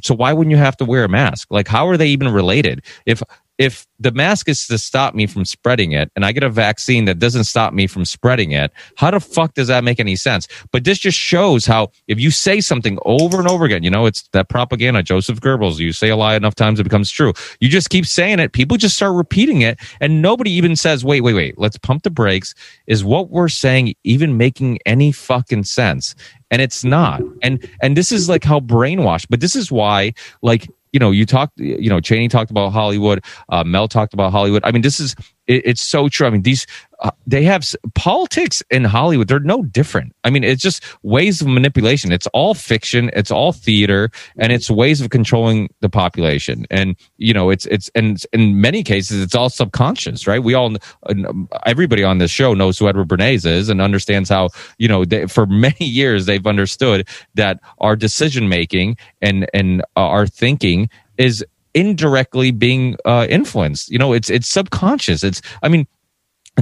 [0.03, 1.49] so why wouldn't you have to wear a mask?
[1.51, 2.85] Like, how are they even related?
[3.07, 3.23] If
[3.59, 7.05] if the mask is to stop me from spreading it, and I get a vaccine
[7.07, 10.47] that doesn't stop me from spreading it, how the fuck does that make any sense?
[10.73, 14.07] But this just shows how if you say something over and over again, you know,
[14.07, 15.79] it's that propaganda, Joseph Goebbels.
[15.79, 17.33] You say a lie enough times, it becomes true.
[17.61, 18.53] You just keep saying it.
[18.53, 21.59] People just start repeating it, and nobody even says, "Wait, wait, wait.
[21.59, 22.55] Let's pump the brakes."
[22.87, 26.15] Is what we're saying even making any fucking sense?
[26.51, 30.13] and it's not and and this is like how brainwashed but this is why
[30.43, 34.33] like you know you talked you know cheney talked about hollywood uh, mel talked about
[34.33, 34.63] hollywood.
[34.65, 35.15] I mean this is
[35.49, 36.27] it, it's so true.
[36.27, 36.67] I mean these
[37.01, 37.65] uh, they have
[37.95, 40.15] politics in hollywood they're no different.
[40.25, 42.13] I mean it's just ways of manipulation.
[42.13, 46.67] It's all fiction it's all theater and it's ways of controlling the population.
[46.71, 50.43] And you know it's it's and in many cases it's all subconscious right?
[50.43, 50.77] We all
[51.07, 55.05] um, everybody on this show knows who edward bernays is and understands how you know
[55.05, 60.91] they, for many years they've understood that our decision making and and uh, our thinking
[61.17, 61.45] is
[61.79, 65.87] indirectly being uh, influenced you know it's it's subconscious it's i mean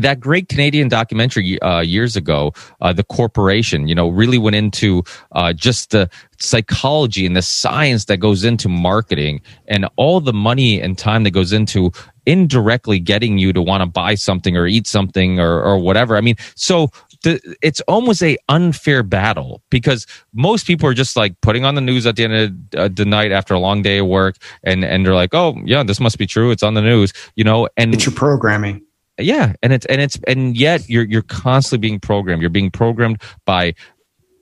[0.00, 5.02] that great Canadian documentary uh, years ago, uh, the corporation, you know, really went into
[5.32, 10.80] uh, just the psychology and the science that goes into marketing and all the money
[10.80, 11.90] and time that goes into
[12.26, 16.16] indirectly getting you to want to buy something or eat something or, or whatever.
[16.16, 16.88] I mean, so
[17.24, 22.06] it's almost a unfair battle because most people are just like putting on the news
[22.06, 22.34] at the end
[22.74, 25.56] of uh, the night after a long day of work and and they're like oh
[25.64, 26.50] yeah this must be true.
[26.50, 28.82] It's on the news you know and it's your programming.
[29.18, 32.42] Yeah and it's and it's and yet you're you're constantly being programmed.
[32.42, 33.74] You're being programmed by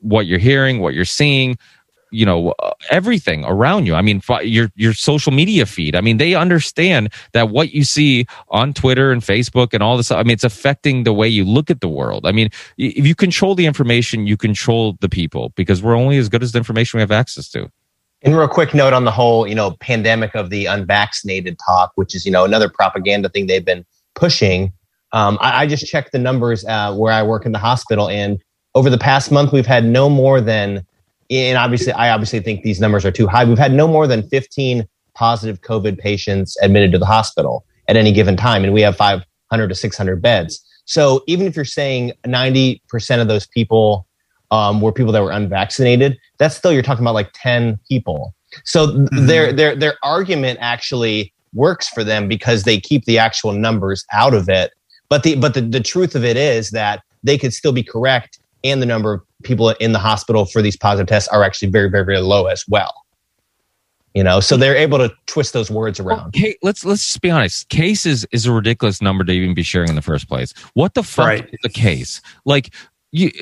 [0.01, 1.57] what you're hearing what you're seeing
[2.15, 2.55] you know
[2.91, 3.95] everything around you.
[3.95, 5.97] I mean your your social media feed.
[5.97, 10.11] I mean they understand that what you see on twitter and facebook and all this
[10.11, 12.27] i mean it's affecting the way you look at the world.
[12.27, 16.29] I mean if you control the information you control the people because we're only as
[16.29, 17.71] good as the information we have access to.
[18.25, 22.15] And real quick note on the whole, you know, pandemic of the unvaccinated talk, which
[22.15, 23.85] is you know another propaganda thing they've been
[24.15, 24.73] pushing.
[25.13, 28.41] Um, I, I just checked the numbers uh, where I work in the hospital, and
[28.75, 30.87] over the past month, we've had no more than,
[31.35, 33.45] and obviously, I obviously think these numbers are too high.
[33.45, 38.13] We've had no more than 15 positive COVID patients admitted to the hospital at any
[38.13, 40.65] given time, and we have 500 to 600 beds.
[40.85, 44.07] So even if you're saying 90% of those people
[44.51, 48.35] um, were people that were unvaccinated, that's still you're talking about like 10 people.
[48.65, 53.53] So th- their their their argument actually works for them because they keep the actual
[53.53, 54.73] numbers out of it.
[55.09, 58.39] But the but the, the truth of it is that they could still be correct
[58.63, 61.91] and the number of people in the hospital for these positive tests are actually very,
[61.91, 63.05] very, very low as well.
[64.15, 66.29] You know, so they're able to twist those words around.
[66.29, 67.69] Okay, let's let's just be honest.
[67.69, 70.55] Cases is a ridiculous number to even be sharing in the first place.
[70.75, 71.49] What the fuck right.
[71.53, 72.21] is the case?
[72.45, 72.73] Like
[73.11, 73.33] you,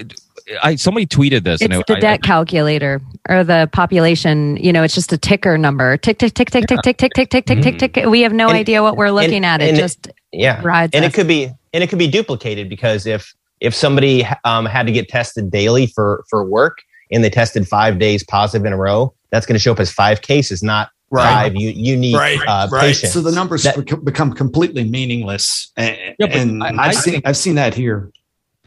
[0.63, 1.61] I somebody tweeted this.
[1.61, 4.57] It's it, the debt I, calculator or the population.
[4.57, 5.99] You know, it's just a ticker number.
[5.99, 6.77] Tick tick tick tick yeah.
[6.83, 8.07] tick tick tick tick tick tick tick.
[8.07, 9.63] We have no and, idea what we're looking and, at.
[9.63, 11.13] It just yeah, rides and us.
[11.13, 14.93] it could be and it could be duplicated because if if somebody um, had to
[14.93, 16.79] get tested daily for for work
[17.11, 19.91] and they tested five days positive in a row, that's going to show up as
[19.93, 21.25] five cases, not Right.
[21.31, 22.17] five u- unique
[22.49, 23.13] uh, patients.
[23.13, 27.27] So the numbers That- become completely meaningless, and, Yeah, and I- I've I seen think-
[27.29, 28.11] I've seen that here.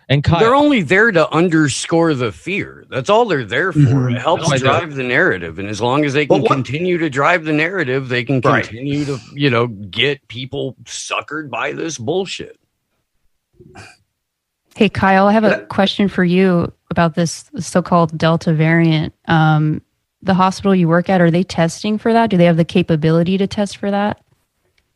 [0.07, 2.85] And they're only there to underscore the fear.
[2.91, 3.79] That's all they're there for.
[3.79, 4.15] Mhm.
[4.15, 4.63] It helps No, I do.
[4.65, 8.23] drive the narrative, and as long as they can continue to drive the narrative, they
[8.23, 8.63] can Right.
[8.63, 12.59] continue to, you know, get people suckered by this bullshit.
[14.75, 19.13] Hey, Kyle, I have a question for you about this so-called Delta variant.
[19.27, 19.81] Um,
[20.21, 22.29] the hospital you work at, are they testing for that?
[22.29, 24.21] Do they have the capability to test for that?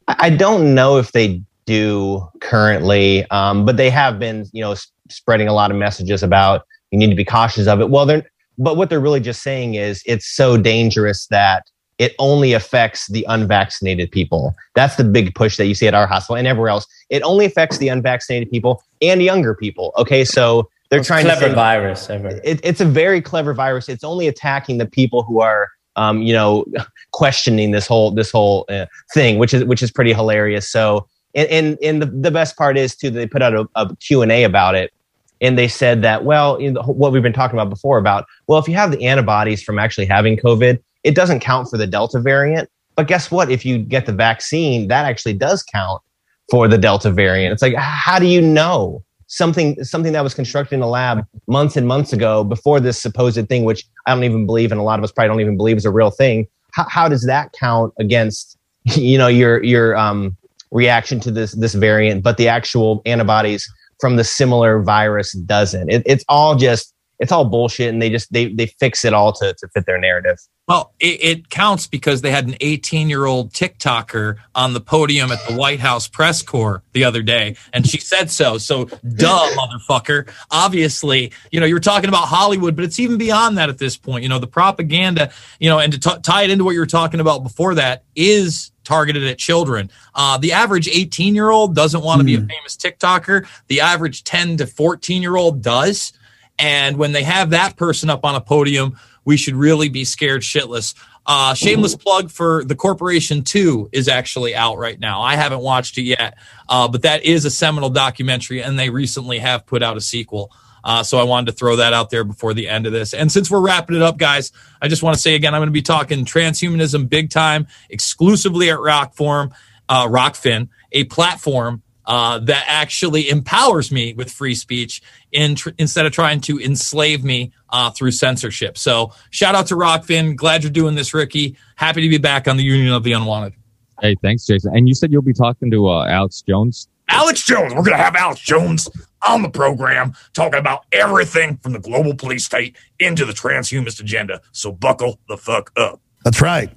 [0.08, 4.92] I don't know if they do currently, um, but they have been, you know, s-
[5.10, 7.90] spreading a lot of messages about you need to be cautious of it.
[7.90, 11.64] Well, they're, but what they're really just saying is it's so dangerous that
[12.00, 14.56] it only affects the unvaccinated people.
[14.74, 16.88] That's the big push that you see at our hospital and everywhere else.
[17.10, 19.92] It only affects the unvaccinated people and younger people.
[19.98, 22.40] Okay, so they're trying clever to say, virus ever.
[22.44, 23.90] it, it's a very clever virus.
[23.90, 26.66] It's only attacking the people who are, um, you know,
[27.12, 30.70] questioning this whole this whole uh, thing, which is which is pretty hilarious.
[30.70, 31.06] So,
[31.36, 34.22] and and, and the, the best part is too, they put out a, a Q
[34.22, 34.94] and A about it,
[35.42, 38.58] and they said that well, you know, what we've been talking about before about well,
[38.58, 42.20] if you have the antibodies from actually having COVID, it doesn't count for the Delta
[42.20, 42.70] variant.
[42.96, 43.50] But guess what?
[43.50, 46.02] If you get the vaccine, that actually does count
[46.50, 47.54] for the Delta variant.
[47.54, 51.78] It's like, how do you know something something that was constructed in a lab months
[51.78, 55.00] and months ago before this supposed thing, which I don't even believe, and a lot
[55.00, 56.48] of us probably don't even believe is a real thing?
[56.74, 60.36] How, how does that count against you know your your um,
[60.72, 63.72] reaction to this this variant, but the actual antibodies
[64.02, 65.90] from the similar virus doesn't?
[65.90, 69.34] It, it's all just it's all bullshit, and they just they they fix it all
[69.34, 70.38] to to fit their narrative.
[70.70, 75.32] Well, it, it counts because they had an 18 year old TikToker on the podium
[75.32, 78.58] at the White House press corps the other day, and she said so.
[78.58, 80.32] So, duh, motherfucker.
[80.52, 84.24] Obviously, you know, you're talking about Hollywood, but it's even beyond that at this point.
[84.24, 86.86] You know, the propaganda, you know, and to t- tie it into what you were
[86.86, 89.90] talking about before that is targeted at children.
[90.16, 94.24] Uh, the average 18 year old doesn't want to be a famous TikToker, the average
[94.24, 96.14] 10 to 14 year old does.
[96.60, 100.42] And when they have that person up on a podium, we should really be scared
[100.42, 100.94] shitless.
[101.26, 105.22] Uh, shameless plug for the Corporation 2 is actually out right now.
[105.22, 106.38] I haven't watched it yet,
[106.68, 110.52] uh, but that is a seminal documentary, and they recently have put out a sequel.
[110.84, 113.14] Uh, so I wanted to throw that out there before the end of this.
[113.14, 115.68] And since we're wrapping it up, guys, I just want to say again, I'm going
[115.68, 119.52] to be talking transhumanism big time, exclusively at Rockform,
[119.88, 125.02] uh, Rokfin, a platform uh, that actually empowers me with free speech
[125.32, 128.78] in tr- instead of trying to enslave me uh, through censorship.
[128.78, 130.36] So shout out to Rokfin.
[130.36, 131.56] Glad you're doing this, Ricky.
[131.76, 133.54] Happy to be back on the Union of the Unwanted.
[134.02, 134.76] Hey, thanks, Jason.
[134.76, 136.88] And you said you'll be talking to uh, Alex Jones.
[137.10, 137.74] Alex Jones.
[137.74, 138.88] We're going to have Alex Jones
[139.28, 144.42] on the program talking about everything from the global police state into the transhumanist agenda.
[144.52, 146.02] So buckle the fuck up.
[146.24, 146.72] That's right.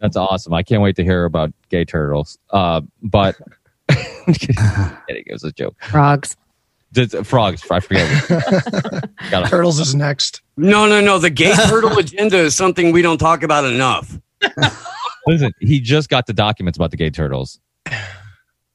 [0.00, 0.52] That's awesome.
[0.52, 2.38] I can't wait to hear about gay turtles.
[2.50, 3.52] Uh, but kidding,
[4.26, 5.76] it was a joke.
[5.82, 6.36] Frogs.
[6.92, 7.62] The- frogs.
[7.70, 8.28] I forget.
[9.30, 9.48] Got.
[9.48, 10.42] Turtles is next.
[10.56, 11.18] No, no, no.
[11.18, 14.18] The gay turtle agenda is something we don't talk about enough.
[15.26, 17.60] Listen, he just got the documents about the gay turtles,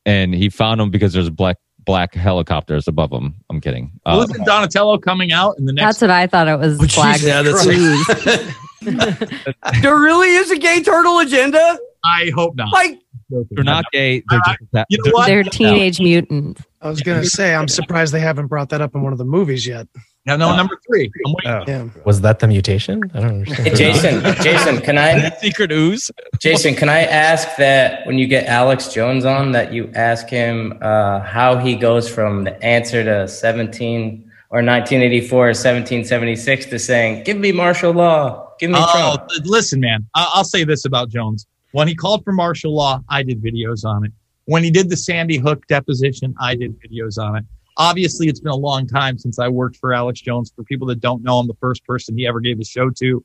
[0.06, 1.58] and he found them because there's black
[1.88, 3.36] black helicopters above them.
[3.50, 3.92] I'm kidding.
[4.06, 5.86] Uh, Wasn't Donatello coming out in the next?
[5.86, 6.78] That's what I thought it was.
[6.96, 8.54] Black yeah, that's Cruise.
[9.82, 11.80] There really is a gay turtle agenda?
[12.06, 12.72] I hope not.
[12.72, 13.00] Like,
[13.30, 14.24] they're not gay.
[14.30, 14.86] They're just.
[14.90, 15.28] You know what?
[15.28, 16.62] They're teenage mutants.
[16.82, 19.26] I was gonna say, I'm surprised they haven't brought that up in one of the
[19.26, 19.88] movies yet.
[20.26, 21.10] Now, no, number three.
[21.26, 21.34] I'm
[21.66, 21.74] waiting.
[21.96, 22.04] Yeah.
[22.04, 23.02] Was that the mutation?
[23.14, 23.68] I don't understand.
[23.70, 26.12] Hey, Jason, Jason, can I secret ooze?
[26.40, 30.78] Jason, can I ask that when you get Alex Jones on, that you ask him
[30.82, 37.24] uh, how he goes from the answer to 17 or 1984 or 1776 to saying,
[37.24, 40.06] "Give me martial law, give me Oh, Trump." listen, man.
[40.14, 41.48] I- I'll say this about Jones.
[41.72, 44.12] When he called for martial law, I did videos on it.
[44.46, 47.46] When he did the Sandy Hook deposition, I did videos on it.
[47.76, 50.52] Obviously, it's been a long time since I worked for Alex Jones.
[50.56, 53.24] For people that don't know, I'm the first person he ever gave a show to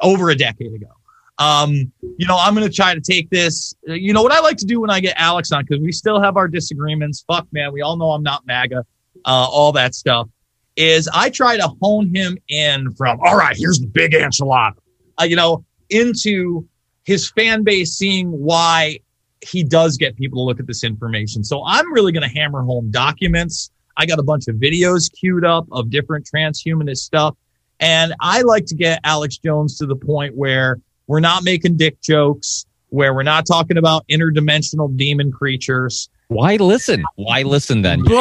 [0.00, 0.90] over a decade ago.
[1.38, 3.74] Um, you know, I'm going to try to take this.
[3.84, 6.20] You know, what I like to do when I get Alex on, because we still
[6.20, 7.24] have our disagreements.
[7.26, 7.72] Fuck, man.
[7.72, 8.82] We all know I'm not MAGA, uh,
[9.24, 10.28] all that stuff.
[10.76, 14.74] Is I try to hone him in from, all right, here's the big enchilada,
[15.20, 16.68] uh, you know, into
[17.08, 19.00] his fan base seeing why
[19.40, 21.42] he does get people to look at this information.
[21.42, 23.70] So I'm really going to hammer home documents.
[23.96, 27.34] I got a bunch of videos queued up of different transhumanist stuff.
[27.80, 31.98] And I like to get Alex Jones to the point where we're not making dick
[32.02, 36.10] jokes, where we're not talking about interdimensional demon creatures.
[36.26, 37.06] Why listen?
[37.16, 38.04] Why listen then?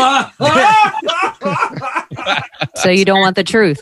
[2.75, 3.81] So you don't want the truth.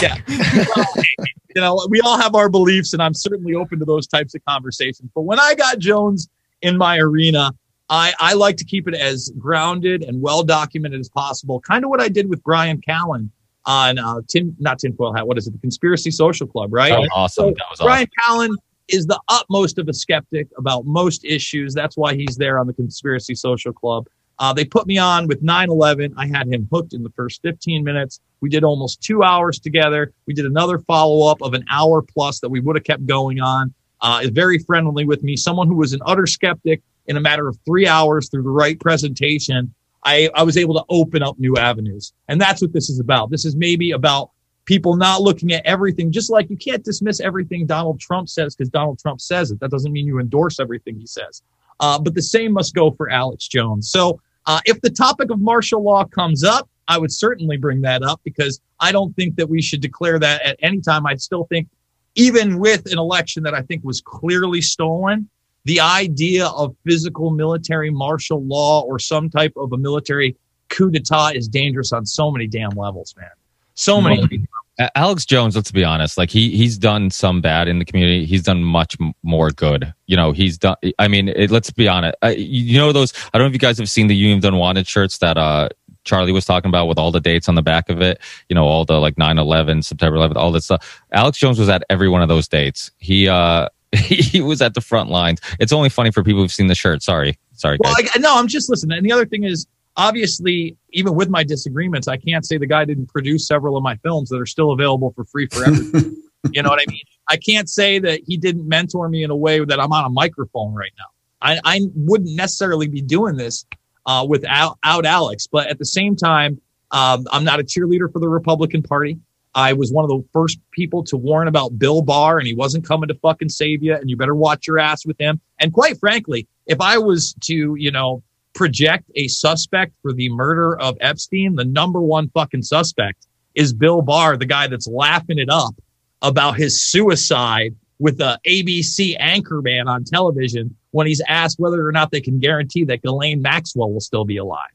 [0.00, 0.16] Yeah.
[1.54, 4.44] you know, we all have our beliefs, and I'm certainly open to those types of
[4.44, 5.10] conversations.
[5.14, 6.28] But when I got Jones
[6.62, 7.52] in my arena,
[7.88, 11.60] I, I like to keep it as grounded and well documented as possible.
[11.60, 13.28] Kind of what I did with Brian Callen
[13.66, 15.26] on uh, tin, not tinfoil hat.
[15.26, 15.52] What is it?
[15.52, 16.92] The Conspiracy Social Club, right?
[16.92, 17.44] Oh, awesome.
[17.44, 18.56] So That was Brian Callen
[18.88, 21.74] is the utmost of a skeptic about most issues.
[21.74, 24.06] That's why he's there on the Conspiracy Social Club.
[24.42, 26.14] Uh, they put me on with 9 11.
[26.16, 28.18] I had him hooked in the first 15 minutes.
[28.40, 30.12] We did almost two hours together.
[30.26, 33.40] We did another follow up of an hour plus that we would have kept going
[33.40, 33.72] on.
[34.00, 35.36] Uh, is very friendly with me.
[35.36, 38.80] Someone who was an utter skeptic in a matter of three hours through the right
[38.80, 39.72] presentation.
[40.04, 42.12] I, I was able to open up new avenues.
[42.26, 43.30] And that's what this is about.
[43.30, 44.32] This is maybe about
[44.64, 48.70] people not looking at everything, just like you can't dismiss everything Donald Trump says because
[48.70, 49.60] Donald Trump says it.
[49.60, 51.42] That doesn't mean you endorse everything he says.
[51.78, 53.88] Uh, but the same must go for Alex Jones.
[53.88, 58.02] So uh, if the topic of martial law comes up, I would certainly bring that
[58.02, 61.06] up because I don't think that we should declare that at any time.
[61.06, 61.68] I still think,
[62.14, 65.28] even with an election that I think was clearly stolen,
[65.64, 70.36] the idea of physical military martial law or some type of a military
[70.68, 73.30] coup d'etat is dangerous on so many damn levels, man.
[73.74, 74.44] So many.
[74.94, 78.24] Alex Jones, let's be honest, like he he's done some bad in the community.
[78.24, 79.92] He's done much more good.
[80.06, 80.76] You know, he's done.
[80.98, 82.16] I mean, it, let's be honest.
[82.22, 83.12] I, you know those.
[83.32, 85.68] I don't know if you guys have seen the Union Unwanted shirts that uh
[86.04, 88.20] Charlie was talking about with all the dates on the back of it.
[88.48, 91.02] You know, all the like 9-11, September 11th, all that stuff.
[91.12, 92.90] Alex Jones was at every one of those dates.
[92.98, 95.40] He uh he was at the front lines.
[95.60, 97.02] It's only funny for people who've seen the shirt.
[97.02, 97.76] Sorry, sorry.
[97.78, 97.94] Well.
[97.96, 98.96] I, no, I'm just listening.
[98.96, 99.66] And the other thing is,
[99.96, 103.96] obviously, even with my disagreements, I can't say the guy didn't produce several of my
[103.96, 105.76] films that are still available for free forever.
[106.50, 107.02] you know what I mean?
[107.28, 110.10] I can't say that he didn't mentor me in a way that I'm on a
[110.10, 111.06] microphone right now.
[111.40, 113.64] I, I wouldn't necessarily be doing this
[114.06, 116.60] uh, without out Alex, but at the same time,
[116.90, 119.18] um, I'm not a cheerleader for the Republican Party.
[119.54, 122.86] I was one of the first people to warn about Bill Barr, and he wasn't
[122.86, 125.40] coming to fucking save you, and you better watch your ass with him.
[125.58, 128.22] And quite frankly, if I was to, you know,
[128.54, 134.02] project a suspect for the murder of Epstein, the number one fucking suspect is Bill
[134.02, 135.74] Barr, the guy that's laughing it up
[136.22, 142.10] about his suicide with the ABC anchorman on television when he's asked whether or not
[142.10, 144.70] they can guarantee that Ghislaine Maxwell will still be alive.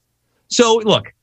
[0.47, 1.13] So look,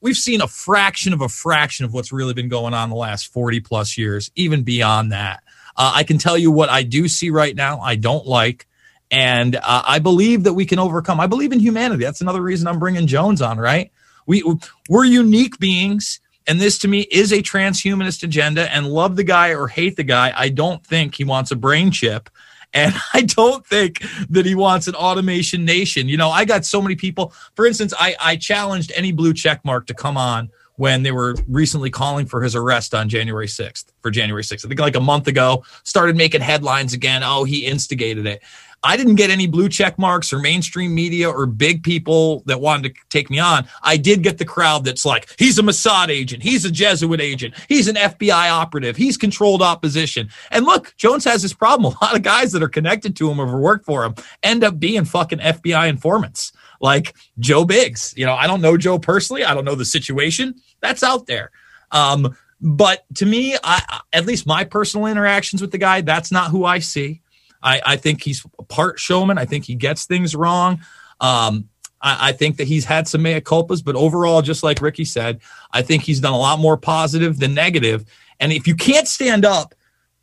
[0.00, 3.32] we've seen a fraction of a fraction of what's really been going on the last
[3.32, 5.42] 40 plus years, even beyond that.
[5.76, 8.66] Uh, I can tell you what I do see right now, I don't like.
[9.10, 11.20] And uh, I believe that we can overcome.
[11.20, 12.04] I believe in humanity.
[12.04, 13.90] That's another reason I'm bringing Jones on, right?
[14.26, 14.44] We,
[14.88, 16.20] we're unique beings.
[16.46, 18.72] And this to me is a transhumanist agenda.
[18.72, 21.90] And love the guy or hate the guy, I don't think he wants a brain
[21.90, 22.30] chip.
[22.72, 26.08] And I don't think that he wants an automation nation.
[26.08, 27.32] You know, I got so many people.
[27.54, 31.36] For instance, I, I challenged any blue check mark to come on when they were
[31.46, 34.64] recently calling for his arrest on January 6th, for January 6th.
[34.64, 37.22] I think like a month ago, started making headlines again.
[37.22, 38.40] Oh, he instigated it.
[38.82, 42.94] I didn't get any blue check marks or mainstream media or big people that wanted
[42.94, 43.68] to take me on.
[43.82, 47.54] I did get the crowd that's like, he's a Mossad agent, he's a Jesuit agent,
[47.68, 50.30] he's an FBI operative, he's controlled opposition.
[50.50, 51.94] And look, Jones has this problem.
[52.00, 54.78] A lot of guys that are connected to him or work for him end up
[54.78, 58.14] being fucking FBI informants, like Joe Biggs.
[58.16, 60.54] You know, I don't know Joe personally, I don't know the situation.
[60.80, 61.50] That's out there.
[61.90, 66.50] Um, but to me, I, at least my personal interactions with the guy, that's not
[66.50, 67.22] who I see.
[67.62, 69.38] I, I think he's a part showman.
[69.38, 70.80] I think he gets things wrong.
[71.20, 71.68] Um,
[72.00, 75.40] I, I, think that he's had some mea culpas, but overall, just like Ricky said,
[75.72, 78.04] I think he's done a lot more positive than negative.
[78.38, 79.74] And if you can't stand up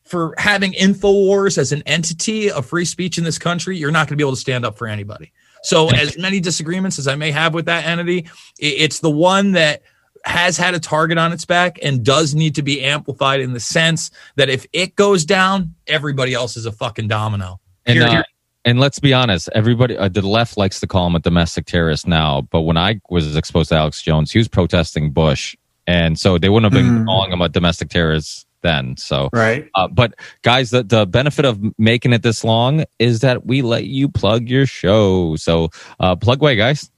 [0.04, 4.16] for having InfoWars as an entity of free speech in this country, you're not going
[4.18, 5.32] to be able to stand up for anybody.
[5.64, 9.82] So, as many disagreements as I may have with that entity, it's the one that
[10.26, 13.60] has had a target on its back and does need to be amplified in the
[13.60, 17.60] sense that if it goes down, everybody else is a fucking domino.
[17.85, 18.26] And, Here- uh, here-
[18.65, 22.06] and let's be honest, everybody, uh, the left likes to call him a domestic terrorist
[22.07, 22.41] now.
[22.41, 26.49] But when I was exposed to Alex Jones, he was protesting Bush, and so they
[26.49, 27.06] wouldn't have been Mm.
[27.06, 28.98] calling him a domestic terrorist then.
[28.98, 29.69] So Right.
[29.76, 33.85] Uh, but guys, the the benefit of making it this long is that we let
[33.85, 35.35] you plug your show.
[35.38, 35.69] So
[36.02, 36.89] uh, plug away, guys.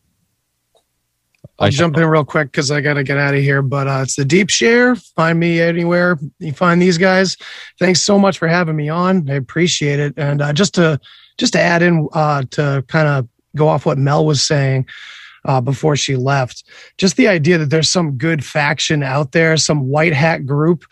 [1.60, 3.62] I'll jump in real quick because I got to get out of here.
[3.62, 4.96] But uh, it's the Deep Share.
[4.96, 7.36] Find me anywhere you find these guys.
[7.80, 9.30] Thanks so much for having me on.
[9.30, 10.14] I appreciate it.
[10.18, 11.00] And uh, just to
[11.38, 14.88] just to add in uh, to kind of go off what Mel was saying
[15.46, 16.64] uh, before she left,
[16.98, 20.86] just the idea that there's some good faction out there, some white hat group.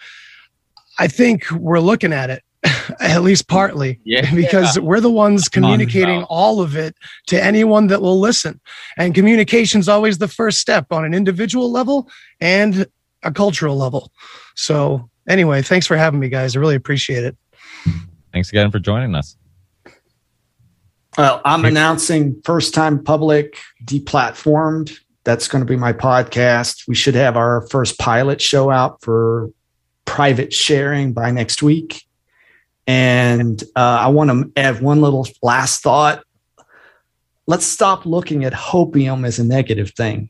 [0.99, 2.43] I think we're looking at it.
[2.99, 4.29] At least partly, Yeah.
[4.35, 6.95] because we're the ones Come on, communicating all of it
[7.27, 8.59] to anyone that will listen.
[8.97, 12.09] And communication is always the first step on an individual level
[12.41, 12.87] and
[13.23, 14.11] a cultural level.
[14.55, 16.55] So, anyway, thanks for having me, guys.
[16.55, 17.37] I really appreciate it.
[18.33, 19.37] Thanks again for joining us.
[21.17, 24.95] Well, I'm announcing first time public deplatformed.
[25.23, 26.87] That's going to be my podcast.
[26.87, 29.49] We should have our first pilot show out for
[30.05, 32.06] private sharing by next week.
[32.87, 36.23] And uh, I want to add one little last thought.
[37.45, 40.29] Let's stop looking at hopium as a negative thing.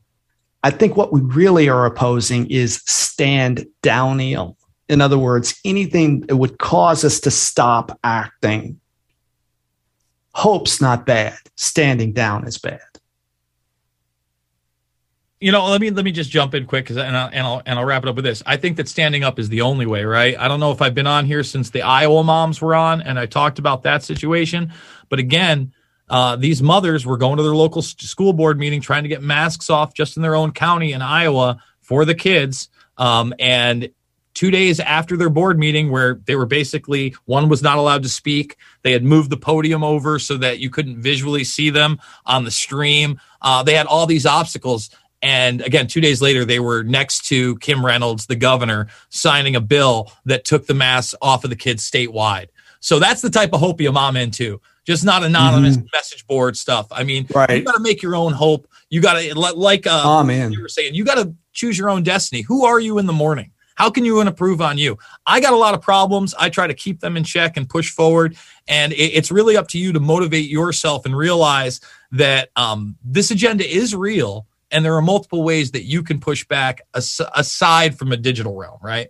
[0.63, 4.57] I think what we really are opposing is stand downial.
[4.89, 8.79] In other words, anything that would cause us to stop acting
[10.37, 11.35] hope's not bad.
[11.55, 12.86] Standing down is bad.
[15.39, 17.61] You know, let me let me just jump in quick, 'cause- and I'll, and I'll
[17.65, 18.41] and I'll wrap it up with this.
[18.45, 20.35] I think that standing up is the only way, right?
[20.37, 23.19] I don't know if I've been on here since the Iowa moms were on, and
[23.19, 24.71] I talked about that situation.
[25.09, 25.73] But again,
[26.09, 29.69] uh, these mothers were going to their local school board meeting, trying to get masks
[29.69, 32.69] off just in their own county in Iowa for the kids.
[32.97, 33.89] Um, and
[34.33, 38.09] two days after their board meeting, where they were basically one was not allowed to
[38.09, 42.43] speak, they had moved the podium over so that you couldn't visually see them on
[42.43, 43.19] the stream.
[43.41, 44.89] Uh, they had all these obstacles.
[45.21, 49.61] And again, two days later, they were next to Kim Reynolds, the governor, signing a
[49.61, 52.47] bill that took the masks off of the kids statewide.
[52.79, 54.61] So that's the type of hopium I'm into.
[54.85, 56.87] Just not anonymous message board stuff.
[56.91, 57.57] I mean, Right.
[57.57, 58.67] you got to make your own hope.
[58.89, 60.51] You got to like uh, Oh, man.
[60.53, 62.41] you were saying, you got to choose your own destiny.
[62.43, 63.51] Who are you in the morning?
[63.75, 64.97] How can you improve on you?
[65.25, 66.33] I got a lot of problems.
[66.39, 68.37] I try to keep them in check and push forward.
[68.67, 71.81] And it, it's really up to you to motivate yourself and realize
[72.11, 74.47] that um, this agenda is real.
[74.71, 78.55] And there are multiple ways that you can push back as- aside from a digital
[78.55, 79.09] realm, right?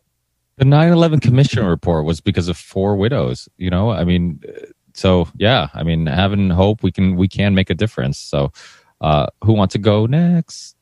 [0.58, 3.48] The 9/11 Commission report was because of four widows.
[3.58, 7.54] You know, I mean, uh, so yeah, I mean, having hope, we can we can
[7.54, 8.18] make a difference.
[8.18, 8.52] So,
[9.00, 10.76] uh, who wants to go next?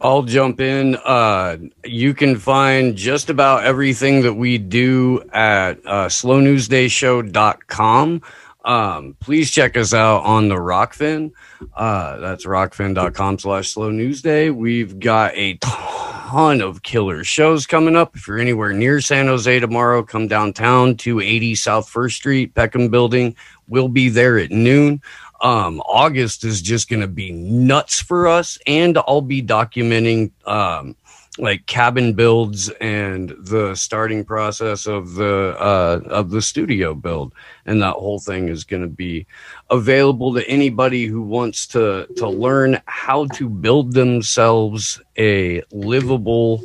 [0.00, 0.96] I'll jump in.
[0.96, 8.22] Uh, you can find just about everything that we do at uh, slownewsdayshow.com.
[8.64, 11.32] Um, please check us out on the Rokfin.
[11.74, 14.50] Uh, that's rokfin.com slash slow news day.
[14.50, 18.16] We've got a ton of killer shows coming up.
[18.16, 23.36] If you're anywhere near San Jose tomorrow, come downtown, 280 South First Street, Peckham Building.
[23.68, 25.02] We'll be there at noon.
[25.42, 30.96] Um, August is just going to be nuts for us, and I'll be documenting um,
[31.38, 37.32] like cabin builds and the starting process of the uh, of the studio build,
[37.66, 39.26] and that whole thing is going to be
[39.70, 46.62] available to anybody who wants to to learn how to build themselves a livable,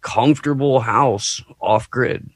[0.00, 2.28] comfortable house off grid.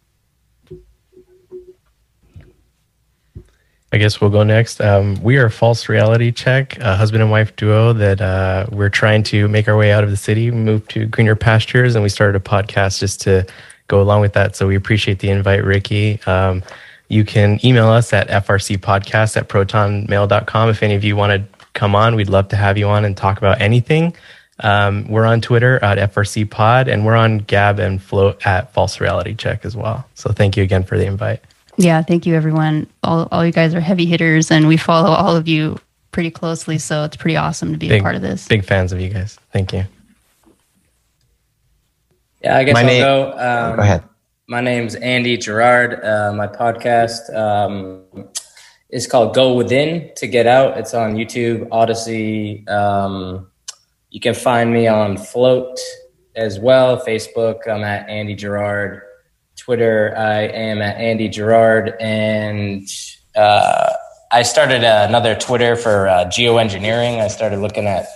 [3.93, 4.81] I guess we'll go next.
[4.81, 9.23] Um, we are False Reality Check, a husband and wife duo that uh, we're trying
[9.25, 12.37] to make our way out of the city, move to greener pastures, and we started
[12.37, 13.47] a podcast just to
[13.89, 14.57] go along with that.
[14.57, 16.21] So we appreciate the invite, Ricky.
[16.27, 16.63] Um,
[17.09, 20.69] You can email us at frcpodcast at protonmail.com.
[20.71, 23.17] If any of you want to come on, we'd love to have you on and
[23.17, 24.17] talk about anything.
[24.59, 29.35] Um, we're on Twitter at frcpod, and we're on Gab and Float at False Reality
[29.37, 30.05] Check as well.
[30.15, 31.41] So thank you again for the invite.
[31.77, 32.87] Yeah, thank you, everyone.
[33.03, 35.79] All, all you guys are heavy hitters, and we follow all of you
[36.11, 36.79] pretty closely.
[36.79, 38.49] So it's pretty awesome to be big, a part of this.
[38.49, 39.39] Big fans of you guys.
[39.53, 39.85] Thank you.
[42.43, 43.31] Yeah, I guess My I'll name- go.
[43.33, 44.03] Um, Go ahead.
[44.49, 46.03] My name's Andy Gerard.
[46.05, 48.05] Uh, my podcast um,
[48.91, 50.79] is called Go Within to Get Out.
[50.79, 52.65] It's on YouTube, Odysee.
[52.69, 53.49] Um,
[54.11, 55.79] you can find me on Float
[56.37, 57.05] as well.
[57.05, 59.03] Facebook, I'm at Andy Gerard.
[59.67, 61.95] Twitter, I am at Andy Gerard.
[61.99, 62.89] And
[63.35, 63.93] uh,
[64.31, 67.21] I started another Twitter for uh, geoengineering.
[67.21, 68.07] I started looking at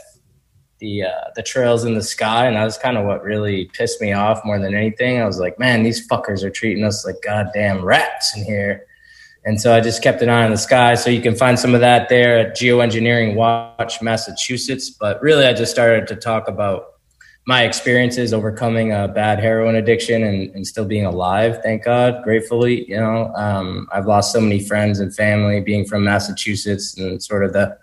[0.78, 4.00] the uh, the trails in the sky, and that was kind of what really pissed
[4.00, 5.20] me off more than anything.
[5.20, 8.86] I was like, man, these fuckers are treating us like goddamn rats in here.
[9.44, 10.94] And so I just kept an eye on the sky.
[10.94, 14.88] So you can find some of that there at Geoengineering Watch Massachusetts.
[14.88, 16.99] But really, I just started to talk about
[17.46, 21.60] my experiences overcoming a bad heroin addiction and, and still being alive.
[21.62, 22.88] Thank God, gratefully.
[22.88, 27.44] You know, um, I've lost so many friends and family being from Massachusetts and sort
[27.44, 27.76] of the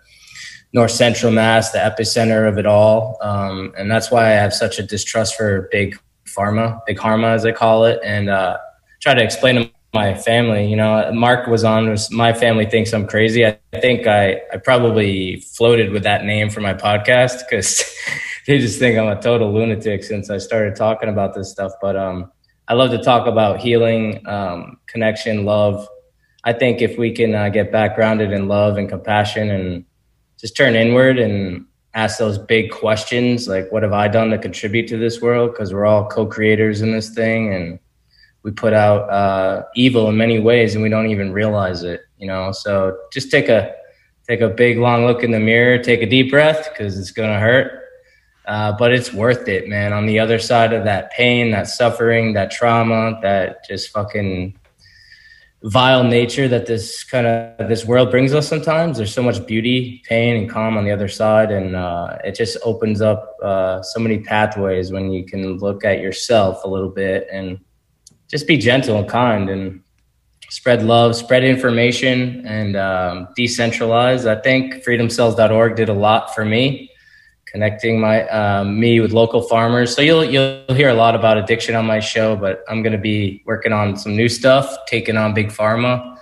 [0.72, 4.78] north central mass the epicenter of it all um, and that's why i have such
[4.78, 8.56] a distrust for big pharma big pharma as i call it and uh,
[9.00, 12.92] try to explain to my family you know mark was on was my family thinks
[12.92, 17.82] i'm crazy i think i, I probably floated with that name for my podcast because
[18.48, 21.94] they just think i'm a total lunatic since i started talking about this stuff but
[21.96, 22.32] um,
[22.66, 25.86] i love to talk about healing um, connection love.
[26.44, 29.84] I think if we can uh, get back grounded in love and compassion and
[30.40, 34.88] just turn inward and ask those big questions like what have i done to contribute
[34.88, 35.52] to this world?
[35.52, 37.78] Because we're all co-creators in this thing and
[38.44, 42.26] we put out uh, evil in many ways and we don't even realize it you
[42.26, 42.50] know?
[42.52, 43.74] So just take a
[44.26, 47.30] take a big long look in the mirror take a deep breath because it's going
[47.30, 47.87] to hurt
[48.48, 49.92] uh, but it's worth it man.
[49.92, 54.58] On the other side of that pain that suffering that trauma that just fucking
[55.64, 60.00] vile nature that this kind of this world brings us sometimes there's so much beauty
[60.08, 61.50] pain and calm on the other side.
[61.50, 66.00] And uh, it just opens up uh, so many pathways when you can look at
[66.00, 67.60] yourself a little bit and
[68.28, 69.82] just be gentle and kind and
[70.50, 74.26] spread love spread information and um, decentralize.
[74.26, 76.92] I think freedomcells.org did a lot for me
[77.50, 79.94] connecting my um, me with local farmers.
[79.94, 82.98] So you'll you'll hear a lot about addiction on my show, but I'm going to
[82.98, 86.18] be working on some new stuff, taking on big pharma,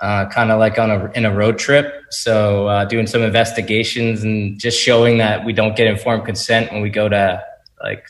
[0.00, 1.92] uh, kind of like on a in a road trip.
[2.10, 6.82] So uh, doing some investigations and just showing that we don't get informed consent when
[6.82, 7.42] we go to
[7.82, 8.06] like.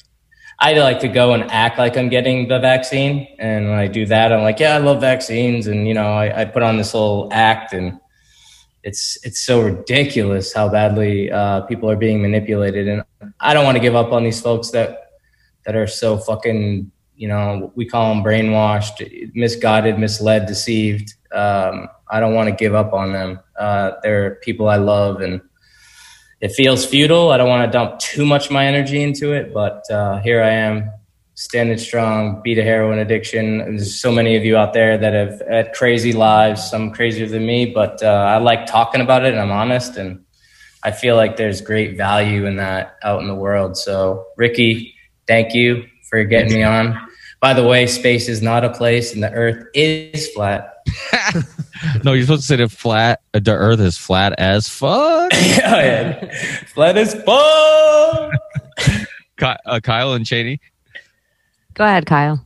[0.60, 4.06] I like to go and act like I'm getting the vaccine, and when I do
[4.06, 6.94] that, I'm like, "Yeah, I love vaccines," and you know, I, I put on this
[6.94, 7.98] little act and
[8.84, 13.02] it's it's so ridiculous how badly uh, people are being manipulated, and
[13.40, 15.10] I don't want to give up on these folks that
[15.64, 21.14] that are so fucking you know we call them brainwashed, misguided, misled, deceived.
[21.32, 23.40] Um, I don't want to give up on them.
[23.58, 25.40] Uh, they're people I love, and
[26.42, 27.30] it feels futile.
[27.30, 30.42] I don't want to dump too much of my energy into it, but uh, here
[30.42, 30.90] I am
[31.34, 33.58] standing strong, beat a heroin addiction.
[33.58, 37.44] There's so many of you out there that have had crazy lives, some crazier than
[37.44, 39.96] me, but uh, I like talking about it and I'm honest.
[39.96, 40.24] And
[40.82, 43.76] I feel like there's great value in that out in the world.
[43.76, 44.94] So, Ricky,
[45.26, 46.98] thank you for getting me on.
[47.40, 50.74] By the way, space is not a place and the earth is flat.
[52.02, 53.20] No, you're supposed to say the flat.
[53.32, 55.32] The Earth is flat as fuck.
[55.32, 58.32] flat as fuck.
[59.66, 60.60] Uh, Kyle and Cheney.
[61.74, 62.44] Go ahead, Kyle.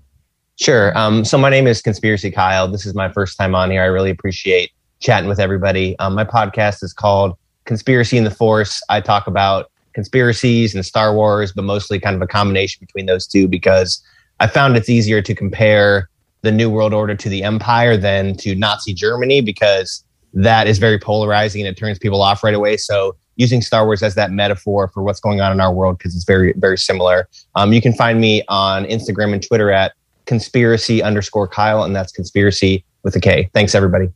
[0.56, 0.96] Sure.
[0.98, 2.66] Um, so my name is Conspiracy Kyle.
[2.66, 3.82] This is my first time on here.
[3.82, 5.96] I really appreciate chatting with everybody.
[5.98, 8.82] Um, my podcast is called Conspiracy in the Force.
[8.88, 13.26] I talk about conspiracies and Star Wars, but mostly kind of a combination between those
[13.26, 14.02] two because
[14.40, 16.08] I found it's easier to compare
[16.42, 20.98] the New World Order to the Empire than to Nazi Germany because that is very
[20.98, 22.76] polarizing and it turns people off right away.
[22.76, 26.14] So using Star Wars as that metaphor for what's going on in our world because
[26.14, 27.28] it's very, very similar.
[27.54, 29.92] Um, you can find me on Instagram and Twitter at
[30.26, 33.48] conspiracy underscore Kyle, and that's conspiracy with a K.
[33.54, 34.08] Thanks, everybody.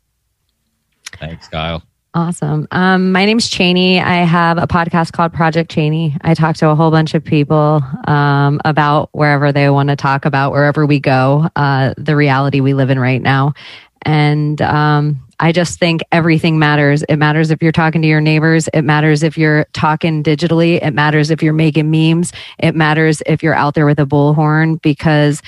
[1.18, 1.82] Thanks, Kyle.
[2.14, 2.68] Awesome.
[2.72, 3.98] Um, my name's Cheney.
[3.98, 6.14] I have a podcast called Project Cheney.
[6.20, 10.26] I talk to a whole bunch of people um, about wherever they want to talk
[10.26, 13.54] about, wherever we go, uh, the reality we live in right now.
[14.02, 17.02] And um, I just think everything matters.
[17.04, 18.68] It matters if you're talking to your neighbors.
[18.72, 20.82] It matters if you're talking digitally.
[20.82, 22.32] It matters if you're making memes.
[22.58, 25.42] It matters if you're out there with a bullhorn because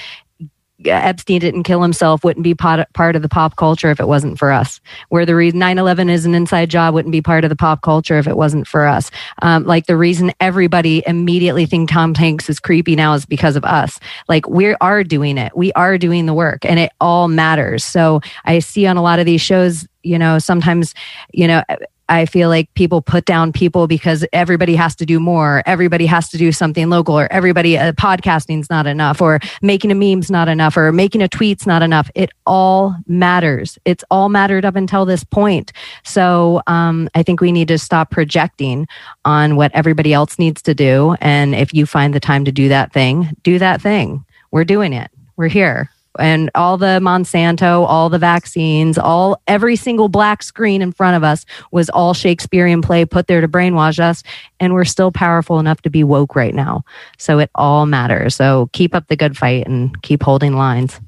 [0.86, 4.38] Epstein didn't kill himself wouldn't be part, part of the pop culture if it wasn't
[4.38, 4.80] for us.
[5.08, 8.18] Where the reason 9/11 is an inside job wouldn't be part of the pop culture
[8.18, 9.10] if it wasn't for us.
[9.42, 13.64] Um, like the reason everybody immediately think Tom Hanks is creepy now is because of
[13.64, 13.98] us.
[14.28, 15.56] Like we are doing it.
[15.56, 17.84] We are doing the work, and it all matters.
[17.84, 20.94] So I see on a lot of these shows, you know, sometimes,
[21.32, 21.62] you know.
[22.08, 25.62] I feel like people put down people because everybody has to do more.
[25.66, 29.94] Everybody has to do something local, or everybody uh, podcasting's not enough, or making a
[29.94, 32.10] meme's not enough, or making a tweet's not enough.
[32.14, 33.78] It all matters.
[33.84, 35.72] It's all mattered up until this point.
[36.04, 38.86] So um, I think we need to stop projecting
[39.24, 41.16] on what everybody else needs to do.
[41.20, 44.24] And if you find the time to do that thing, do that thing.
[44.50, 45.10] We're doing it.
[45.36, 50.92] We're here and all the Monsanto, all the vaccines, all every single black screen in
[50.92, 54.22] front of us was all Shakespearean play put there to brainwash us.
[54.60, 56.84] And we're still powerful enough to be woke right now.
[57.18, 58.34] So it all matters.
[58.34, 61.00] So keep up the good fight and keep holding lines.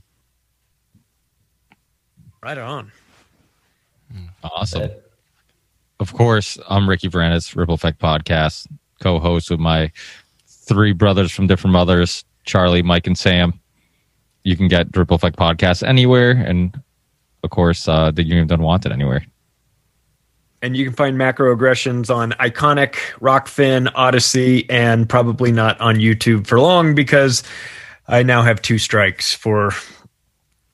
[2.43, 2.93] Right on.
[4.13, 4.27] Hmm.
[4.45, 4.91] Awesome.
[5.99, 8.67] Of course, I'm Ricky Varandas, Ripple Effect Podcast,
[9.01, 9.91] co-host with my
[10.47, 13.59] three brothers from different mothers, Charlie, Mike, and Sam.
[14.47, 16.81] You can get Ripple Effect Podcast anywhere, and
[17.43, 19.27] of course, uh, the Union of Unwanted anywhere.
[20.63, 26.61] And you can find macroaggressions on Iconic, Rokfin, Odysee, and probably not on YouTube for
[26.61, 27.43] long because
[28.07, 29.73] I now have two strikes for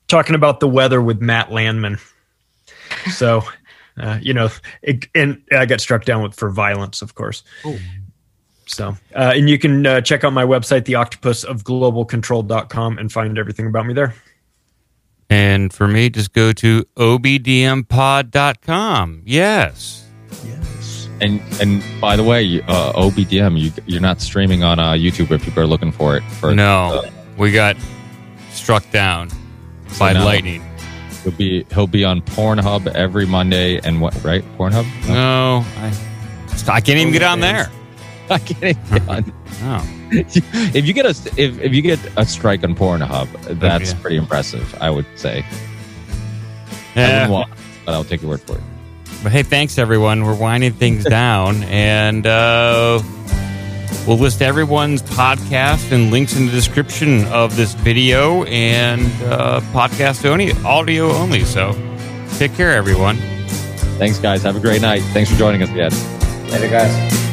[0.07, 1.97] talking about the weather with Matt Landman.
[3.11, 3.41] So,
[3.97, 4.49] uh, you know,
[4.83, 7.41] it, and I got struck down with for violence, of course.
[8.65, 13.85] So, uh, and you can uh, check out my website, theoctopusofglobalcontrol.com, and find everything about
[13.85, 14.15] me there.
[15.29, 17.83] And for me, just go to obdmpod.com.
[19.25, 20.05] Yes.
[20.45, 21.09] Yes.
[21.21, 25.43] And and by the way, uh, OBDM, you you're not streaming on uh, YouTube if
[25.43, 26.23] people are looking for it.
[26.23, 27.75] For No, uh, we got
[28.51, 29.37] struck down so
[29.99, 30.63] by now lightning.
[31.23, 34.85] He'll be he'll be on Pornhub every Monday and what right Pornhub?
[35.07, 35.93] No, I,
[36.67, 37.71] I can't even get on there.
[38.29, 39.33] I can't even get on.
[39.63, 39.99] Oh.
[40.11, 44.01] if you get a if, if you get a strike on Pornhub, that's yeah.
[44.01, 44.75] pretty impressive.
[44.81, 45.45] I would say.
[46.95, 47.27] Yeah.
[47.27, 47.53] wouldn't want,
[47.85, 48.63] but I'll take your word for it.
[49.23, 50.23] But hey, thanks everyone.
[50.23, 53.01] We're winding things down, and uh,
[54.05, 60.25] we'll list everyone's podcast and links in the description of this video and uh, podcast
[60.25, 61.45] only, audio only.
[61.45, 61.71] So,
[62.37, 63.17] take care, everyone.
[63.97, 64.43] Thanks, guys.
[64.43, 65.01] Have a great night.
[65.13, 65.91] Thanks for joining us again.
[66.49, 67.32] Later, guys.